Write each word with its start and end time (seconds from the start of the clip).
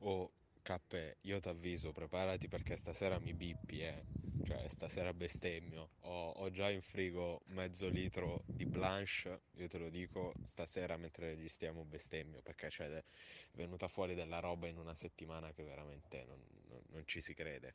Oh, 0.00 0.30
Cappe, 0.62 1.18
io 1.22 1.38
ti 1.40 1.48
avviso, 1.48 1.92
preparati 1.92 2.48
perché 2.48 2.76
stasera 2.76 3.18
mi 3.20 3.32
bippi, 3.34 3.80
eh. 3.82 4.04
Cioè, 4.42 4.66
stasera 4.68 5.12
bestemmio. 5.14 5.90
Ho, 6.00 6.30
ho 6.30 6.50
già 6.50 6.70
in 6.70 6.80
frigo 6.82 7.42
mezzo 7.46 7.88
litro 7.88 8.44
di 8.48 8.64
Blanche, 8.66 9.42
io 9.52 9.68
te 9.68 9.78
lo 9.78 9.88
dico, 9.90 10.36
stasera 10.42 10.96
mentre 10.96 11.28
registriamo 11.30 11.84
bestemmio, 11.84 12.40
perché 12.42 12.68
c'è 12.68 12.88
è 12.90 13.04
venuta 13.52 13.88
fuori 13.88 14.14
della 14.14 14.40
roba 14.40 14.66
in 14.68 14.78
una 14.78 14.94
settimana 14.94 15.52
che 15.52 15.62
veramente 15.62 16.24
non, 16.24 16.40
non, 16.68 16.82
non 16.88 17.06
ci 17.06 17.20
si 17.20 17.34
crede. 17.34 17.74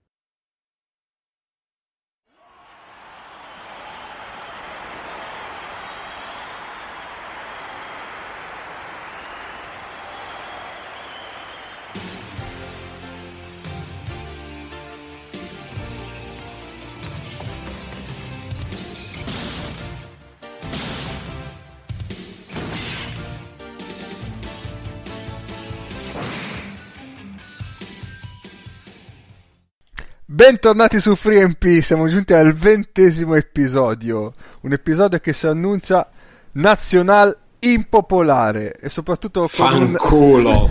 Bentornati 30.44 31.00
su 31.00 31.16
FreeMP, 31.16 31.80
siamo 31.80 32.10
giunti 32.10 32.34
al 32.34 32.54
ventesimo 32.54 33.36
episodio, 33.36 34.34
un 34.64 34.74
episodio 34.74 35.18
che 35.20 35.32
si 35.32 35.48
annuncia 35.48 36.06
nazional 36.52 37.34
impopolare 37.60 38.74
e 38.74 38.90
soprattutto 38.90 39.40
con 39.40 39.48
Fanculo! 39.48 40.68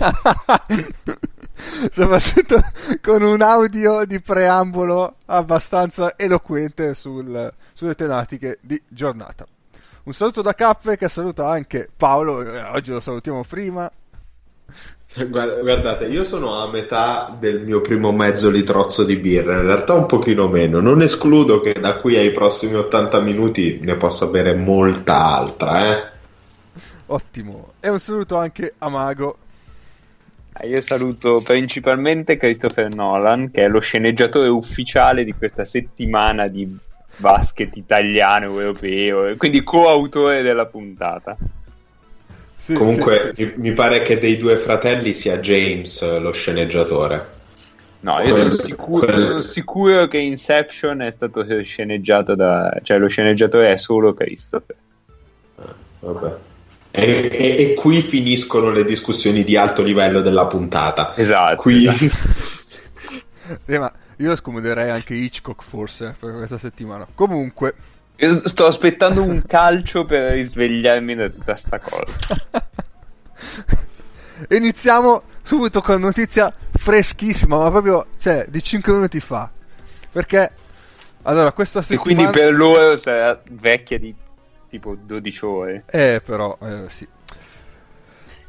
un... 0.67 0.87
soprattutto 1.91 2.61
con 3.01 3.23
un 3.23 3.41
audio 3.41 4.05
di 4.05 4.21
preambolo 4.21 5.15
abbastanza 5.25 6.15
eloquente 6.17 6.93
sul- 6.93 7.51
sulle 7.73 7.95
tematiche 7.95 8.59
di 8.61 8.79
giornata. 8.87 9.43
Un 10.03 10.13
saluto 10.13 10.43
da 10.43 10.53
Cappe 10.53 10.97
che 10.97 11.09
saluta 11.09 11.49
anche 11.49 11.89
Paolo, 11.97 12.43
eh, 12.43 12.61
oggi 12.61 12.91
lo 12.91 12.99
salutiamo 12.99 13.43
prima. 13.43 13.91
Guarda- 15.29 15.61
Guardate, 15.61 16.05
io 16.07 16.23
sono 16.23 16.59
a 16.61 16.69
metà 16.69 17.35
del 17.39 17.61
mio 17.61 17.81
primo 17.81 18.11
mezzo 18.11 18.49
litrozzo 18.49 19.03
di 19.03 19.17
birra, 19.17 19.57
in 19.57 19.65
realtà 19.65 19.93
un 19.93 20.05
pochino 20.05 20.47
meno. 20.47 20.79
Non 20.79 21.01
escludo 21.01 21.61
che 21.61 21.73
da 21.79 21.97
qui 21.97 22.15
ai 22.15 22.31
prossimi 22.31 22.75
80 22.75 23.19
minuti 23.19 23.79
ne 23.81 23.95
possa 23.95 24.27
bere 24.27 24.55
molta 24.55 25.35
altra, 25.37 25.87
eh. 25.87 26.11
Ottimo. 27.07 27.73
E 27.79 27.89
un 27.89 27.99
saluto 27.99 28.37
anche 28.37 28.73
a 28.79 28.89
Mago. 28.89 29.37
Ah, 30.53 30.65
Io 30.65 30.81
saluto 30.81 31.41
principalmente 31.43 32.37
Christopher 32.37 32.93
Nolan, 32.93 33.51
che 33.51 33.65
è 33.65 33.67
lo 33.67 33.79
sceneggiatore 33.79 34.47
ufficiale 34.47 35.23
di 35.23 35.33
questa 35.33 35.65
settimana 35.65 36.47
di 36.47 36.75
basket 37.17 37.75
italiano 37.75 38.45
europeo, 38.59 39.27
e 39.27 39.37
quindi 39.37 39.63
coautore 39.63 40.41
della 40.41 40.65
puntata. 40.65 41.37
Sì, 42.63 42.75
Comunque, 42.75 43.19
sì, 43.19 43.27
sì, 43.27 43.33
sì. 43.35 43.53
mi, 43.57 43.69
mi 43.69 43.73
pare 43.73 44.03
che 44.03 44.17
dei 44.17 44.37
due 44.37 44.55
fratelli 44.55 45.11
sia 45.11 45.37
James 45.39 46.19
lo 46.19 46.31
sceneggiatore. 46.31 47.21
No, 47.99 48.21
io 48.21 48.37
sono 48.37 48.53
sicuro, 48.53 49.05
quel- 49.05 49.21
sono 49.21 49.41
sicuro 49.41 50.07
che 50.07 50.17
Inception 50.19 51.01
è 51.01 51.11
stato 51.11 51.43
sceneggiato 51.63 52.35
da... 52.35 52.73
cioè 52.81 52.97
lo 52.99 53.09
sceneggiatore 53.09 53.73
è 53.73 53.77
solo 53.77 54.13
Christopher. 54.13 54.77
Vabbè. 55.99 56.35
E, 56.91 57.29
e- 57.33 57.55
e 57.59 57.73
qui 57.73 58.01
finiscono 58.01 58.69
le 58.71 58.85
discussioni 58.85 59.43
di 59.43 59.57
alto 59.57 59.81
livello 59.81 60.21
della 60.21 60.45
puntata. 60.47 61.13
Esatto. 61.17 61.57
Qui 61.57 61.85
Eh, 63.65 63.77
ma 63.77 63.91
io 64.17 64.35
scomoderei 64.37 64.89
anche 64.89 65.13
Hitchcock 65.15 65.63
forse 65.63 66.15
per 66.17 66.33
questa 66.33 66.57
settimana. 66.57 67.05
Comunque, 67.13 67.75
Io 68.17 68.47
sto 68.47 68.67
aspettando 68.67 69.23
un 69.23 69.43
calcio 69.45 70.05
per 70.05 70.33
risvegliarmi 70.33 71.15
da 71.15 71.29
tutta 71.29 71.55
sta 71.55 71.79
cosa. 71.79 72.05
iniziamo 74.49 75.23
subito 75.41 75.81
con 75.81 75.99
notizia 75.99 76.53
freschissima, 76.71 77.57
ma 77.57 77.69
proprio 77.69 78.07
cioè, 78.19 78.45
di 78.47 78.61
5 78.61 78.93
minuti 78.93 79.19
fa. 79.19 79.49
Perché 80.11 80.51
allora 81.23 81.51
questa 81.51 81.79
E 81.79 81.83
settimana 81.83 82.29
quindi 82.29 82.39
per 82.39 82.55
loro 82.55 82.97
sarà 82.97 83.39
vecchia 83.51 83.97
di 83.97 84.13
tipo 84.69 84.95
12 84.95 85.45
ore. 85.45 85.83
Eh, 85.87 86.21
però, 86.23 86.57
eh, 86.61 86.83
sì. 86.87 87.07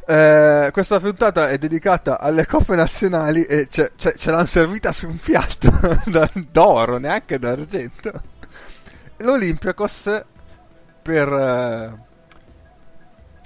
Eh, 0.07 0.69
questa 0.71 1.01
puntata 1.01 1.49
è 1.49 1.57
dedicata 1.57 2.21
alle 2.21 2.45
coppe 2.45 2.75
nazionali 2.75 3.45
e 3.45 3.69
ce, 3.71 3.93
ce- 3.97 4.15
ce 4.17 4.31
l'hanno 4.31 4.45
servita 4.45 4.93
su 4.93 5.09
un 5.09 5.17
piatto 5.17 5.73
d'oro, 6.51 6.99
neanche 6.99 7.39
d'argento. 7.39 8.13
L'Olympiakos 9.19 10.25
per, 11.03 11.29
eh, 11.33 11.99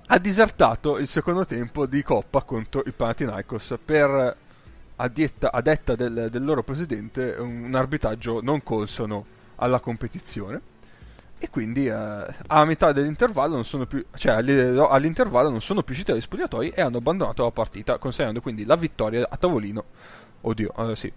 ha 0.07 0.19
disertato 0.19 0.97
il 0.99 1.07
secondo 1.07 1.45
tempo 1.45 1.85
di 1.87 2.03
Coppa 2.03 2.43
contro 2.43 2.83
il 2.87 2.95
Panathinaikos 2.95 3.77
per, 3.85 4.37
a, 4.97 5.09
dietta- 5.09 5.53
a 5.53 5.61
detta 5.61 5.95
del, 5.95 6.29
del 6.31 6.45
loro 6.45 6.63
presidente, 6.63 7.37
un 7.39 7.75
arbitraggio 7.75 8.41
non 8.43 8.63
consono 8.63 9.27
alla 9.57 9.81
competizione. 9.81 10.61
E 11.41 11.51
quindi 11.51 11.87
eh, 11.87 11.93
a 11.93 12.65
metà 12.65 12.91
dell'intervallo 12.91 13.55
non 13.55 13.65
sono 13.65 13.87
più 13.87 14.05
cioè 14.17 14.33
all'i- 14.33 14.77
all'intervallo 14.77 15.51
non 15.51 15.61
sono 15.61 15.85
più 15.85 15.93
usciti 15.93 16.11
dagli 16.11 16.21
spogliatoi 16.21 16.71
e 16.71 16.81
hanno 16.81 16.97
abbandonato 16.97 17.45
la 17.45 17.53
partita 17.53 17.97
consegnando 17.99 18.41
quindi 18.41 18.65
la 18.65 18.75
vittoria 18.75 19.25
a 19.31 19.37
tavolino 19.37 19.85
oddio 20.41 20.91
eh, 20.91 20.97
sì 20.97 21.13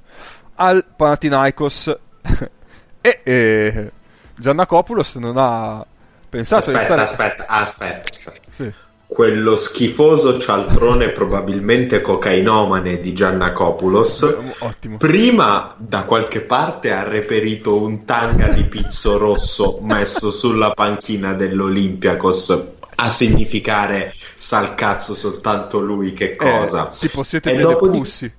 al 0.56 0.86
Panathinaikos. 0.86 1.98
E 3.04 3.22
eh, 3.24 3.92
Giannakopoulos 4.41 5.16
non 5.16 5.38
ha 5.38 5.85
pensato 6.28 6.72
di 6.72 6.75
aspetta, 6.75 7.06
stare 7.06 7.34
aspetta, 7.35 7.47
aspetta, 7.47 8.12
aspetta. 8.12 8.40
Sì. 8.50 8.74
Quello 9.06 9.57
schifoso 9.57 10.40
cialtrone 10.40 11.09
probabilmente 11.09 12.02
cocainomane 12.02 13.02
di 13.02 13.13
Giannakopoulos 13.13 14.38
ottimo 14.59 14.96
prima 14.97 15.75
da 15.78 16.06
qualche 16.06 16.40
parte 16.41 16.94
ha 16.94 17.03
reperito 17.03 17.81
un 17.81 18.06
tanga 18.06 18.47
di 18.47 18.63
pizzo 18.63 19.18
rosso 19.18 19.79
messo 19.81 20.31
sulla 20.31 20.72
panchina 20.72 21.34
dell'Olympiakos 21.34 22.63
a 22.96 23.09
significare 23.09 24.13
sal 24.16 24.75
cazzo 24.75 25.13
soltanto 25.13 25.81
lui 25.81 26.13
che 26.13 26.38
cosa 26.38 26.90
Eh, 26.90 26.96
tipo 26.97 27.23
siete 27.23 27.52
E 27.52 27.58
dopodi- 27.59 28.00
pussi 28.00 28.34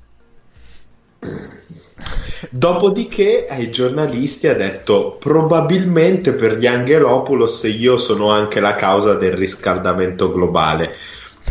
Dopodiché 2.50 3.46
ai 3.48 3.70
giornalisti 3.70 4.48
ha 4.48 4.54
detto 4.54 5.16
probabilmente 5.18 6.32
per 6.32 6.56
gli 6.56 6.66
Angelopoulos 6.66 7.62
io 7.64 7.96
sono 7.96 8.30
anche 8.30 8.60
la 8.60 8.74
causa 8.74 9.14
del 9.14 9.32
riscaldamento 9.32 10.32
globale. 10.32 10.94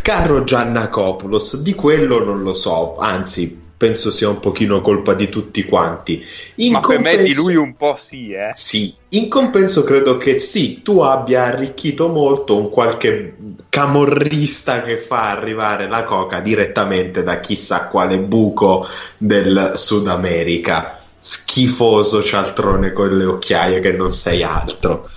Caro 0.02 0.44
Giannakopoulos, 0.44 1.62
di 1.62 1.74
quello 1.74 2.24
non 2.24 2.42
lo 2.42 2.54
so, 2.54 2.96
anzi 2.98 3.61
penso 3.82 4.12
sia 4.12 4.28
un 4.28 4.38
pochino 4.38 4.80
colpa 4.80 5.12
di 5.12 5.28
tutti 5.28 5.64
quanti. 5.64 6.24
In 6.56 6.74
Ma 6.74 6.78
per 6.80 7.00
me 7.00 7.10
di 7.10 7.16
compenso- 7.16 7.42
lui 7.42 7.56
un 7.56 7.74
po' 7.74 7.98
sì, 8.00 8.30
eh. 8.30 8.50
Sì, 8.52 8.94
in 9.08 9.28
compenso 9.28 9.82
credo 9.82 10.18
che 10.18 10.38
sì, 10.38 10.82
tu 10.82 11.00
abbia 11.00 11.42
arricchito 11.46 12.06
molto 12.06 12.56
un 12.56 12.70
qualche 12.70 13.34
camorrista 13.68 14.82
che 14.82 14.98
fa 14.98 15.30
arrivare 15.30 15.88
la 15.88 16.04
coca 16.04 16.38
direttamente 16.38 17.24
da 17.24 17.40
chissà 17.40 17.88
quale 17.88 18.20
buco 18.20 18.86
del 19.18 19.72
Sud 19.74 20.06
America. 20.06 21.00
Schifoso 21.18 22.22
cialtrone 22.22 22.92
con 22.92 23.16
le 23.16 23.24
occhiaie 23.24 23.80
che 23.80 23.90
non 23.90 24.12
sei 24.12 24.44
altro. 24.44 25.08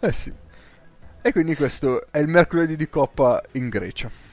eh 0.00 0.12
sì 0.12 0.32
e 1.22 1.32
quindi 1.32 1.54
questo 1.54 2.06
è 2.10 2.18
il 2.18 2.28
mercoledì 2.28 2.74
di 2.74 2.88
Coppa 2.88 3.42
in 3.52 3.68
Grecia 3.68 4.25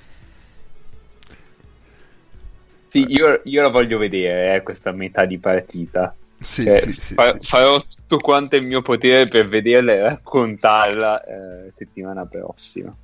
Sì, 2.93 3.05
io, 3.07 3.41
io 3.45 3.61
la 3.63 3.69
voglio 3.69 3.97
vedere, 3.97 4.53
eh, 4.53 4.61
questa 4.61 4.91
metà 4.91 5.25
di 5.25 5.39
partita. 5.39 6.15
sì, 6.39 6.63
Eh, 6.63 6.79
sì, 6.79 6.93
sì, 6.93 7.13
fa- 7.15 7.39
sì. 7.39 7.47
Farò 7.47 7.79
tutto 7.81 8.19
quanto 8.19 8.55
è 8.55 8.59
in 8.59 8.67
mio 8.67 8.83
potere 8.83 9.27
per 9.27 9.47
vederla 9.47 9.93
e 9.93 10.01
raccontarla 10.01 11.23
eh, 11.23 11.71
settimana 11.75 12.27
prossima. 12.27 12.95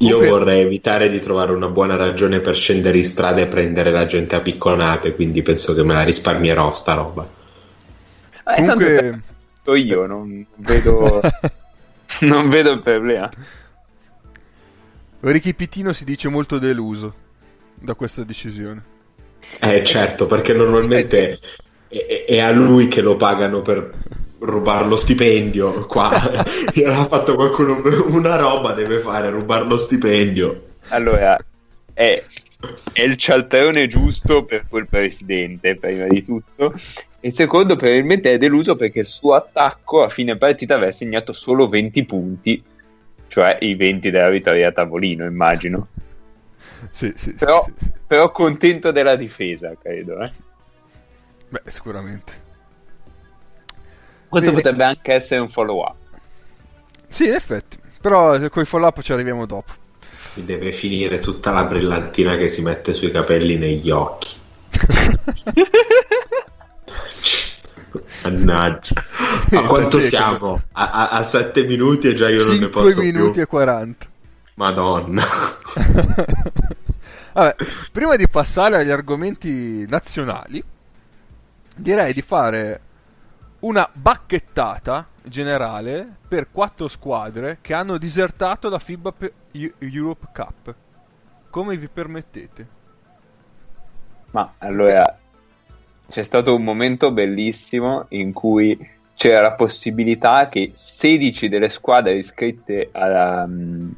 Io 0.00 0.18
vorrei 0.18 0.60
evitare 0.60 1.08
di 1.08 1.20
trovare 1.20 1.52
una 1.52 1.68
buona 1.68 1.96
ragione 1.96 2.40
per 2.40 2.54
scendere 2.54 2.98
in 2.98 3.04
strada 3.04 3.40
e 3.40 3.46
prendere 3.46 3.90
la 3.90 4.04
gente 4.04 4.34
a 4.34 4.42
picconate, 4.42 5.14
quindi 5.14 5.40
penso 5.40 5.72
che 5.72 5.82
me 5.82 5.94
la 5.94 6.02
risparmierò 6.02 6.70
sta 6.74 6.92
roba. 6.92 7.26
Eh, 8.46 8.54
Comunque... 8.56 9.20
io 9.76 10.04
non 10.04 10.44
vedo, 10.56 11.22
non 12.20 12.50
vedo 12.50 12.72
il 12.72 12.82
problema. 12.82 13.30
Ricky 15.20 15.54
Pitino 15.54 15.94
si 15.94 16.04
dice 16.04 16.28
molto 16.28 16.58
deluso 16.58 17.23
da 17.80 17.94
questa 17.94 18.24
decisione. 18.24 18.82
Eh 19.60 19.84
certo, 19.84 20.26
perché 20.26 20.52
normalmente 20.52 21.38
è, 21.88 22.24
è- 22.26 22.38
a 22.40 22.50
lui 22.50 22.88
che 22.88 23.02
lo 23.02 23.16
pagano 23.16 23.62
per 23.62 23.92
rubare 24.40 24.86
lo 24.86 24.96
stipendio. 24.96 25.86
Qua 25.86 26.10
gliel'ha 26.72 27.04
fatto 27.04 27.34
qualcuno 27.34 27.80
una 28.08 28.36
roba, 28.36 28.72
deve 28.72 28.98
fare 28.98 29.30
rubare 29.30 29.64
lo 29.64 29.78
stipendio. 29.78 30.62
Allora, 30.88 31.36
è, 31.92 32.22
è 32.92 33.02
il 33.02 33.16
cialtrone 33.16 33.88
giusto 33.88 34.44
per 34.44 34.66
quel 34.68 34.88
presidente, 34.88 35.76
prima 35.76 36.06
di 36.06 36.24
tutto. 36.24 36.78
E 37.20 37.30
secondo, 37.30 37.76
probabilmente 37.76 38.32
è 38.32 38.38
deluso 38.38 38.76
perché 38.76 39.00
il 39.00 39.08
suo 39.08 39.32
attacco 39.34 40.02
a 40.02 40.10
fine 40.10 40.36
partita 40.36 40.74
aveva 40.74 40.92
segnato 40.92 41.32
solo 41.32 41.68
20 41.68 42.04
punti, 42.04 42.62
cioè 43.28 43.56
i 43.60 43.74
20 43.76 44.10
della 44.10 44.28
vittoria 44.28 44.68
a 44.68 44.72
tavolino, 44.72 45.24
immagino. 45.24 45.88
Sì, 46.90 47.12
sì, 47.16 47.32
Però, 47.32 47.62
sì, 47.64 47.72
sì. 47.78 47.90
però 48.06 48.30
contento 48.30 48.92
della 48.92 49.16
difesa, 49.16 49.72
credo. 49.80 50.20
Eh. 50.20 50.32
Beh, 51.48 51.62
sicuramente. 51.66 52.42
Questo 54.28 54.50
Bene. 54.50 54.62
potrebbe 54.62 54.84
anche 54.84 55.12
essere 55.12 55.40
un 55.40 55.50
follow 55.50 55.80
up. 55.80 55.94
Sì, 57.08 57.26
in 57.26 57.34
effetti. 57.34 57.78
Però 58.00 58.38
con 58.50 58.62
i 58.62 58.66
follow 58.66 58.88
up 58.88 59.00
ci 59.00 59.12
arriviamo 59.12 59.46
dopo. 59.46 59.72
Si 60.32 60.44
deve 60.44 60.72
finire 60.72 61.20
tutta 61.20 61.52
la 61.52 61.64
brillantina 61.64 62.36
che 62.36 62.48
si 62.48 62.62
mette 62.62 62.92
sui 62.92 63.10
capelli 63.12 63.56
negli 63.56 63.90
occhi. 63.90 64.34
Mannaggia. 68.24 69.04
A 69.52 69.66
quanto 69.66 70.00
siamo? 70.00 70.60
A, 70.72 70.90
a, 70.90 71.08
a 71.10 71.22
7 71.22 71.64
minuti 71.64 72.08
e 72.08 72.14
già 72.14 72.28
io 72.28 72.44
non 72.44 72.56
ne 72.56 72.62
5 72.62 72.68
posso 72.70 73.00
minuti 73.00 73.32
più. 73.32 73.42
e 73.42 73.46
40. 73.46 74.06
Madonna. 74.54 75.22
Vabbè, 77.34 77.56
prima 77.90 78.14
di 78.16 78.28
passare 78.28 78.76
agli 78.76 78.90
argomenti 78.90 79.84
nazionali, 79.88 80.62
direi 81.76 82.12
di 82.12 82.22
fare 82.22 82.80
una 83.60 83.88
bacchettata 83.92 85.08
generale 85.24 86.06
per 86.28 86.50
quattro 86.52 86.86
squadre 86.86 87.58
che 87.60 87.74
hanno 87.74 87.96
disertato 87.96 88.68
la 88.68 88.78
FIBA 88.78 89.12
pe- 89.12 89.32
Eu- 89.52 89.72
Europe 89.78 90.26
Cup. 90.32 90.74
Come 91.50 91.76
vi 91.76 91.88
permettete? 91.88 92.68
Ma 94.30 94.54
allora 94.58 95.18
c'è 96.08 96.22
stato 96.22 96.54
un 96.54 96.62
momento 96.62 97.10
bellissimo 97.10 98.06
in 98.10 98.32
cui 98.32 98.78
c'era 99.14 99.40
la 99.40 99.52
possibilità 99.52 100.48
che 100.48 100.72
16 100.74 101.48
delle 101.48 101.70
squadre 101.70 102.16
iscritte 102.16 102.90
alla, 102.92 103.46
mm, 103.46 103.90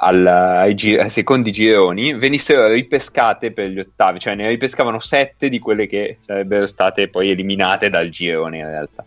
alla- 0.00 0.60
ai, 0.60 0.74
gi- 0.74 0.96
ai 0.96 1.10
secondi 1.10 1.50
gironi 1.50 2.14
venissero 2.14 2.68
ripescate 2.68 3.50
per 3.52 3.68
gli 3.68 3.78
ottavi, 3.78 4.18
cioè 4.18 4.34
ne 4.34 4.48
ripescavano 4.48 5.00
7 5.00 5.48
di 5.48 5.58
quelle 5.58 5.86
che 5.86 6.18
sarebbero 6.24 6.66
state 6.66 7.08
poi 7.08 7.30
eliminate 7.30 7.90
dal 7.90 8.08
girone 8.08 8.58
in 8.58 8.66
realtà. 8.66 9.04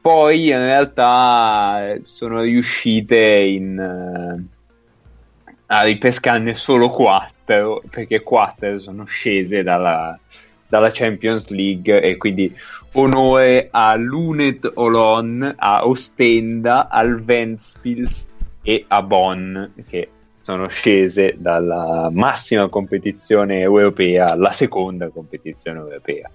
Poi 0.00 0.48
in 0.48 0.58
realtà 0.58 1.94
sono 2.04 2.40
riuscite 2.40 3.16
in, 3.16 3.78
eh, 3.78 5.52
a 5.66 5.82
ripescarne 5.82 6.54
solo 6.54 6.90
4 6.90 7.82
perché 7.88 8.22
4 8.22 8.78
sono 8.80 9.04
scese 9.04 9.62
dalla, 9.62 10.18
dalla 10.66 10.90
Champions 10.90 11.48
League 11.48 12.00
e 12.00 12.16
quindi 12.16 12.52
onore 12.94 13.68
a 13.70 13.94
Lunet 13.94 14.68
Olon, 14.74 15.54
a 15.56 15.86
Ostenda, 15.86 16.88
al 16.88 17.22
Ventspils 17.22 18.26
e 18.62 18.84
a 18.88 19.02
Bonn 19.02 19.64
che 19.88 20.10
sono 20.40 20.68
scese 20.68 21.34
dalla 21.38 22.08
massima 22.12 22.68
competizione 22.68 23.60
europea 23.60 24.30
alla 24.30 24.52
seconda 24.52 25.08
competizione 25.10 25.78
europea. 25.78 26.30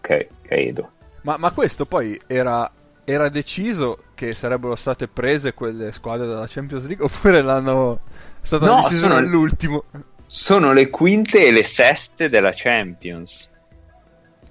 Ok, 0.00 0.26
credo. 0.42 0.90
Ma, 1.22 1.36
ma 1.38 1.52
questo 1.52 1.86
poi 1.86 2.18
era, 2.26 2.70
era 3.04 3.28
deciso 3.28 4.04
che 4.14 4.34
sarebbero 4.34 4.76
state 4.76 5.08
prese 5.08 5.54
quelle 5.54 5.90
squadre 5.92 6.26
della 6.26 6.46
Champions 6.46 6.86
League 6.86 7.04
oppure 7.04 7.42
l'hanno... 7.42 7.96
è 8.40 8.46
stato 8.46 8.66
No, 8.66 8.82
deciso 8.82 9.06
sono- 9.08 9.18
nell'ultimo? 9.20 9.84
Sono 10.26 10.72
le 10.72 10.88
quinte 10.90 11.46
e 11.46 11.52
le 11.52 11.62
seste 11.64 12.28
della 12.28 12.52
Champions. 12.54 13.48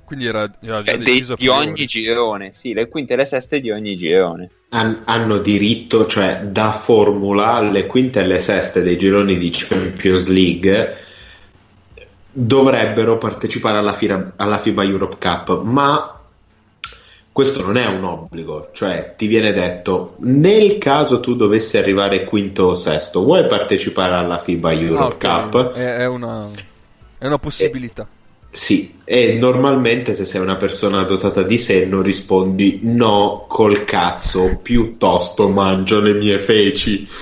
Quindi 0.05 0.25
era, 0.25 0.49
era 0.61 0.81
già 0.83 0.91
Eh, 0.93 0.97
dei- 0.97 1.05
deciso 1.15 1.33
a 1.33 1.35
di 1.35 1.47
ogni 1.47 1.85
girone, 1.85 2.53
sì, 2.55 2.73
le 2.73 2.87
quinte 2.87 3.13
e 3.13 3.15
le 3.17 3.25
seste 3.25 3.59
di 3.59 3.71
ogni 3.71 3.97
girone. 3.97 4.51
Han- 4.69 5.01
hanno 5.05 5.39
diritto, 5.39 6.05
cioè 6.05 6.41
da 6.45 6.71
formula 6.71 7.53
alle 7.53 7.87
quinte 7.87 8.19
e 8.19 8.23
alle 8.23 8.39
seste 8.39 8.81
dei 8.83 8.97
gironi 8.97 9.37
di 9.37 9.49
Champions 9.51 10.27
League 10.27 10.97
dovrebbero 12.31 13.17
partecipare 13.17 13.77
alla, 13.77 13.93
fira- 13.93 14.33
alla 14.37 14.57
FIBA 14.57 14.83
Europe 14.83 15.17
Cup, 15.19 15.61
ma 15.61 16.05
questo 17.31 17.61
non 17.61 17.75
è 17.75 17.85
un 17.85 18.03
obbligo, 18.03 18.69
cioè 18.73 19.13
ti 19.17 19.27
viene 19.27 19.51
detto 19.51 20.15
nel 20.19 20.77
caso 20.77 21.19
tu 21.19 21.35
dovessi 21.35 21.77
arrivare 21.77 22.23
quinto 22.23 22.63
o 22.63 22.75
sesto, 22.75 23.23
vuoi 23.23 23.45
partecipare 23.45 24.15
alla 24.15 24.37
FIBA 24.37 24.71
Ah, 24.71 24.75
Europe 24.81 25.07
ok. 25.07 25.17
Cup? 25.17 25.71
È, 25.73 25.95
è 25.97 26.05
una, 26.07 26.65
è 27.17 27.25
una 27.25 27.39
possibilità. 27.39 28.09
Sì, 28.55 28.95
e 29.03 29.33
normalmente 29.37 30.13
se 30.13 30.23
sei 30.23 30.39
una 30.39 30.55
persona 30.55 31.03
dotata 31.03 31.43
di 31.43 31.57
senno 31.57 32.01
rispondi 32.01 32.79
no 32.83 33.43
col 33.49 33.83
cazzo, 33.83 34.59
piuttosto 34.63 35.49
mangio 35.49 35.99
le 35.99 36.13
mie 36.13 36.39
feci. 36.39 37.05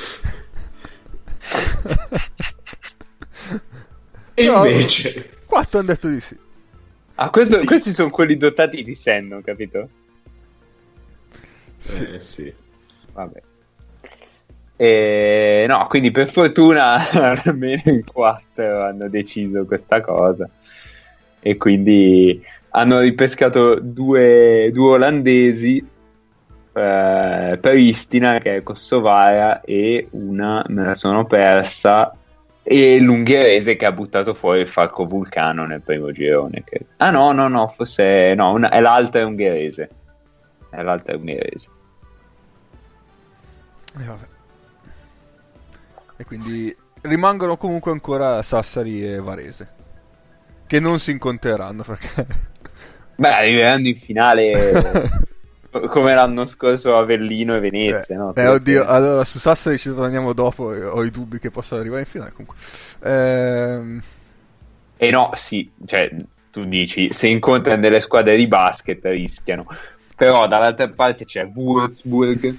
E 4.36 4.46
No, 4.48 4.66
invece, 4.66 5.30
Quattro 5.46 5.80
hanno 5.80 5.88
detto 5.88 6.08
di 6.08 6.20
sì. 6.20 6.36
Ah, 7.16 7.30
questo- 7.30 7.58
Sì. 7.58 7.66
questi 7.66 7.94
sono 7.94 8.10
quelli 8.10 8.36
dotati 8.38 8.84
di 8.84 8.96
senno, 8.96 9.42
capito? 9.44 9.90
eh, 12.00 12.20
sì. 12.20 12.52
Vabbè. 13.14 13.42
E, 14.76 15.66
no, 15.68 15.86
quindi 15.88 16.10
per 16.12 16.32
fortuna 16.32 17.10
almeno 17.44 17.82
in 17.86 18.04
quattro 18.12 18.84
hanno 18.84 19.08
deciso 19.10 19.66
questa 19.66 20.02
cosa. 20.02 20.48
E 21.46 21.58
quindi 21.58 22.42
hanno 22.70 23.00
ripescato 23.00 23.80
due, 23.82 24.72
due 24.74 24.94
olandesi, 24.94 25.86
eh, 26.74 27.58
Pristina 27.62 28.40
che 28.40 28.56
è 28.56 28.64
kosovara 28.64 29.62
e 29.62 30.08
una 30.12 30.64
me 30.70 30.86
la 30.86 30.96
sono 30.96 31.26
persa 31.26 32.16
e 32.64 32.98
l'ungherese 33.00 33.76
che 33.76 33.86
ha 33.86 33.92
buttato 33.92 34.34
fuori 34.34 34.62
il 34.62 34.70
falco 34.70 35.06
vulcano 35.06 35.66
nel 35.66 35.82
primo 35.82 36.14
girone. 36.14 36.64
credo. 36.66 36.86
Ah 36.98 37.12
no, 37.12 37.34
no, 37.34 37.50
no, 37.50 37.74
forse 37.76 38.34
no, 38.36 38.54
una- 38.54 38.70
è 38.70 38.80
l'altra 38.80 39.26
ungherese. 39.26 39.90
È 40.70 40.82
l'altra 40.82 41.18
ungherese. 41.18 41.68
E 44.00 44.04
vabbè. 44.06 44.26
E 46.16 46.26
quindi 46.26 46.76
rimangono 47.02 47.58
comunque 47.58 47.92
ancora 47.92 48.42
Sassari 48.42 49.06
e 49.06 49.18
Varese. 49.20 49.82
Che 50.74 50.80
non 50.80 50.98
si 50.98 51.12
incontreranno 51.12 51.84
perché... 51.84 52.26
Beh, 53.16 53.32
arriveranno 53.32 53.90
in 53.90 54.00
finale 54.00 55.12
come 55.70 56.16
l'anno 56.16 56.48
scorso 56.48 56.98
Avellino 56.98 57.54
e 57.54 57.60
Venezia, 57.60 58.18
no? 58.18 58.34
Eh, 58.34 58.48
oddio, 58.48 58.84
allora 58.84 59.24
su 59.24 59.38
Sassari 59.38 59.78
ci 59.78 59.94
torniamo 59.94 60.34
dopo. 60.34 60.74
Ho 60.74 61.04
i 61.04 61.12
dubbi 61.12 61.38
che 61.38 61.52
possano 61.52 61.80
arrivare 61.80 62.00
in 62.00 62.08
finale. 62.08 62.32
Comunque, 62.32 62.56
Ehm, 63.04 64.02
E 64.98 65.12
no, 65.12 65.30
sì, 65.36 65.72
cioè, 65.86 66.10
tu 66.50 66.66
dici, 66.66 67.14
se 67.14 67.28
incontrano 67.28 67.80
delle 67.80 68.02
squadre 68.02 68.36
di 68.36 68.48
basket 68.48 69.06
rischiano. 69.06 69.68
Però 70.16 70.48
dall'altra 70.48 70.90
parte 70.90 71.26
c'è 71.26 71.46
Würzburg, 71.54 72.56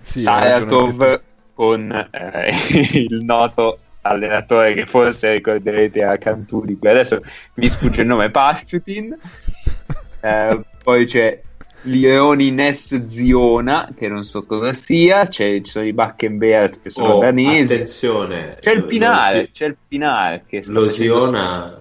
sì, 0.00 0.20
Saratov 0.20 1.20
con 1.52 2.08
eh, 2.12 2.50
il 3.08 3.22
noto 3.22 3.78
allenatore 4.02 4.74
che 4.74 4.86
forse 4.86 5.32
ricorderete 5.32 6.02
a 6.02 6.18
Cantù 6.18 6.62
qui. 6.62 6.78
Adesso 6.82 7.22
mi 7.54 7.66
sfugge 7.66 8.02
il 8.02 8.06
nome, 8.06 8.30
Pasciutin. 8.30 9.16
Eh, 10.24 10.60
poi 10.84 11.04
c'è 11.04 11.40
Lioni 11.82 12.52
Ness 12.52 13.06
Ziona, 13.08 13.88
che 13.96 14.06
non 14.06 14.22
so 14.22 14.44
cosa 14.44 14.72
sia. 14.72 15.26
C'è, 15.26 15.60
ci 15.62 15.72
sono 15.72 15.84
i 15.84 15.92
Bakken 15.92 16.38
Bears 16.38 16.80
che 16.80 16.90
sono 16.90 17.14
Oh, 17.14 17.18
danesi. 17.20 17.72
attenzione, 17.74 18.56
C'è 18.60 18.70
il 18.70 18.84
Pinare, 18.84 19.40
lo, 19.40 19.46
c'è 19.52 19.66
il 19.66 19.76
Pinare 19.88 20.44
che 20.46 20.62
lo 20.66 20.88
Siona 20.88 21.76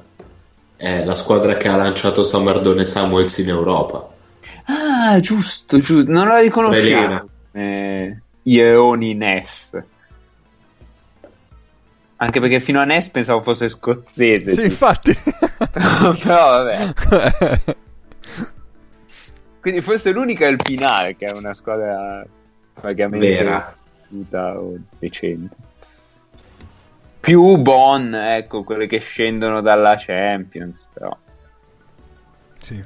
è 0.75 1.03
la 1.05 1.13
squadra 1.13 1.55
che 1.55 1.67
ha 1.67 1.75
lanciato 1.75 2.23
Samardone 2.23 2.83
Samuels 2.83 3.37
in 3.37 3.49
Europa. 3.49 4.09
Ah, 4.65 5.19
giusto, 5.19 5.77
giusto, 5.77 6.11
non 6.11 6.27
la 6.29 6.39
riconoscevo. 6.39 7.29
Eh, 7.51 8.17
Ioni 8.41 9.13
Ness. 9.13 9.69
Anche 12.21 12.39
perché 12.39 12.59
fino 12.59 12.79
a 12.79 12.85
Ness 12.85 13.09
pensavo 13.09 13.41
fosse 13.41 13.67
scozzese. 13.67 14.51
Sì, 14.51 14.63
infatti. 14.65 15.11
Però 15.73 16.63
vabbè. 16.63 17.75
Quindi 19.59 19.81
forse 19.81 20.11
l'unica 20.11 20.45
è 20.45 20.49
il 20.49 20.57
Pinare, 20.57 21.15
che 21.15 21.25
è 21.25 21.31
una 21.31 21.55
squadra 21.55 22.23
vagamente 22.79 23.27
Vera. 23.27 23.75
o 24.57 24.77
decente. 24.99 25.55
Più 27.19 27.55
Bonn, 27.57 28.13
ecco, 28.13 28.63
quelle 28.63 28.85
che 28.85 28.99
scendono 28.99 29.61
dalla 29.61 29.95
Champions, 29.97 30.87
però. 30.93 31.15
sì. 32.59 32.83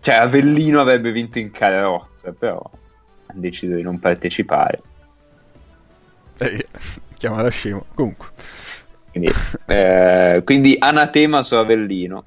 Cioè, 0.00 0.14
Avellino 0.14 0.80
avrebbe 0.80 1.12
vinto 1.12 1.38
in 1.38 1.50
carrozza, 1.50 2.32
però 2.32 2.58
ha 2.58 3.32
deciso 3.34 3.74
di 3.74 3.82
non 3.82 3.98
partecipare. 3.98 4.80
Eh, 6.44 6.66
chiamala 7.16 7.48
scemo. 7.48 7.84
Comunque. 7.94 8.26
Quindi, 9.10 9.30
eh, 9.66 10.40
quindi 10.44 10.76
anatema 10.78 11.42
su 11.42 11.54
Avellino. 11.54 12.24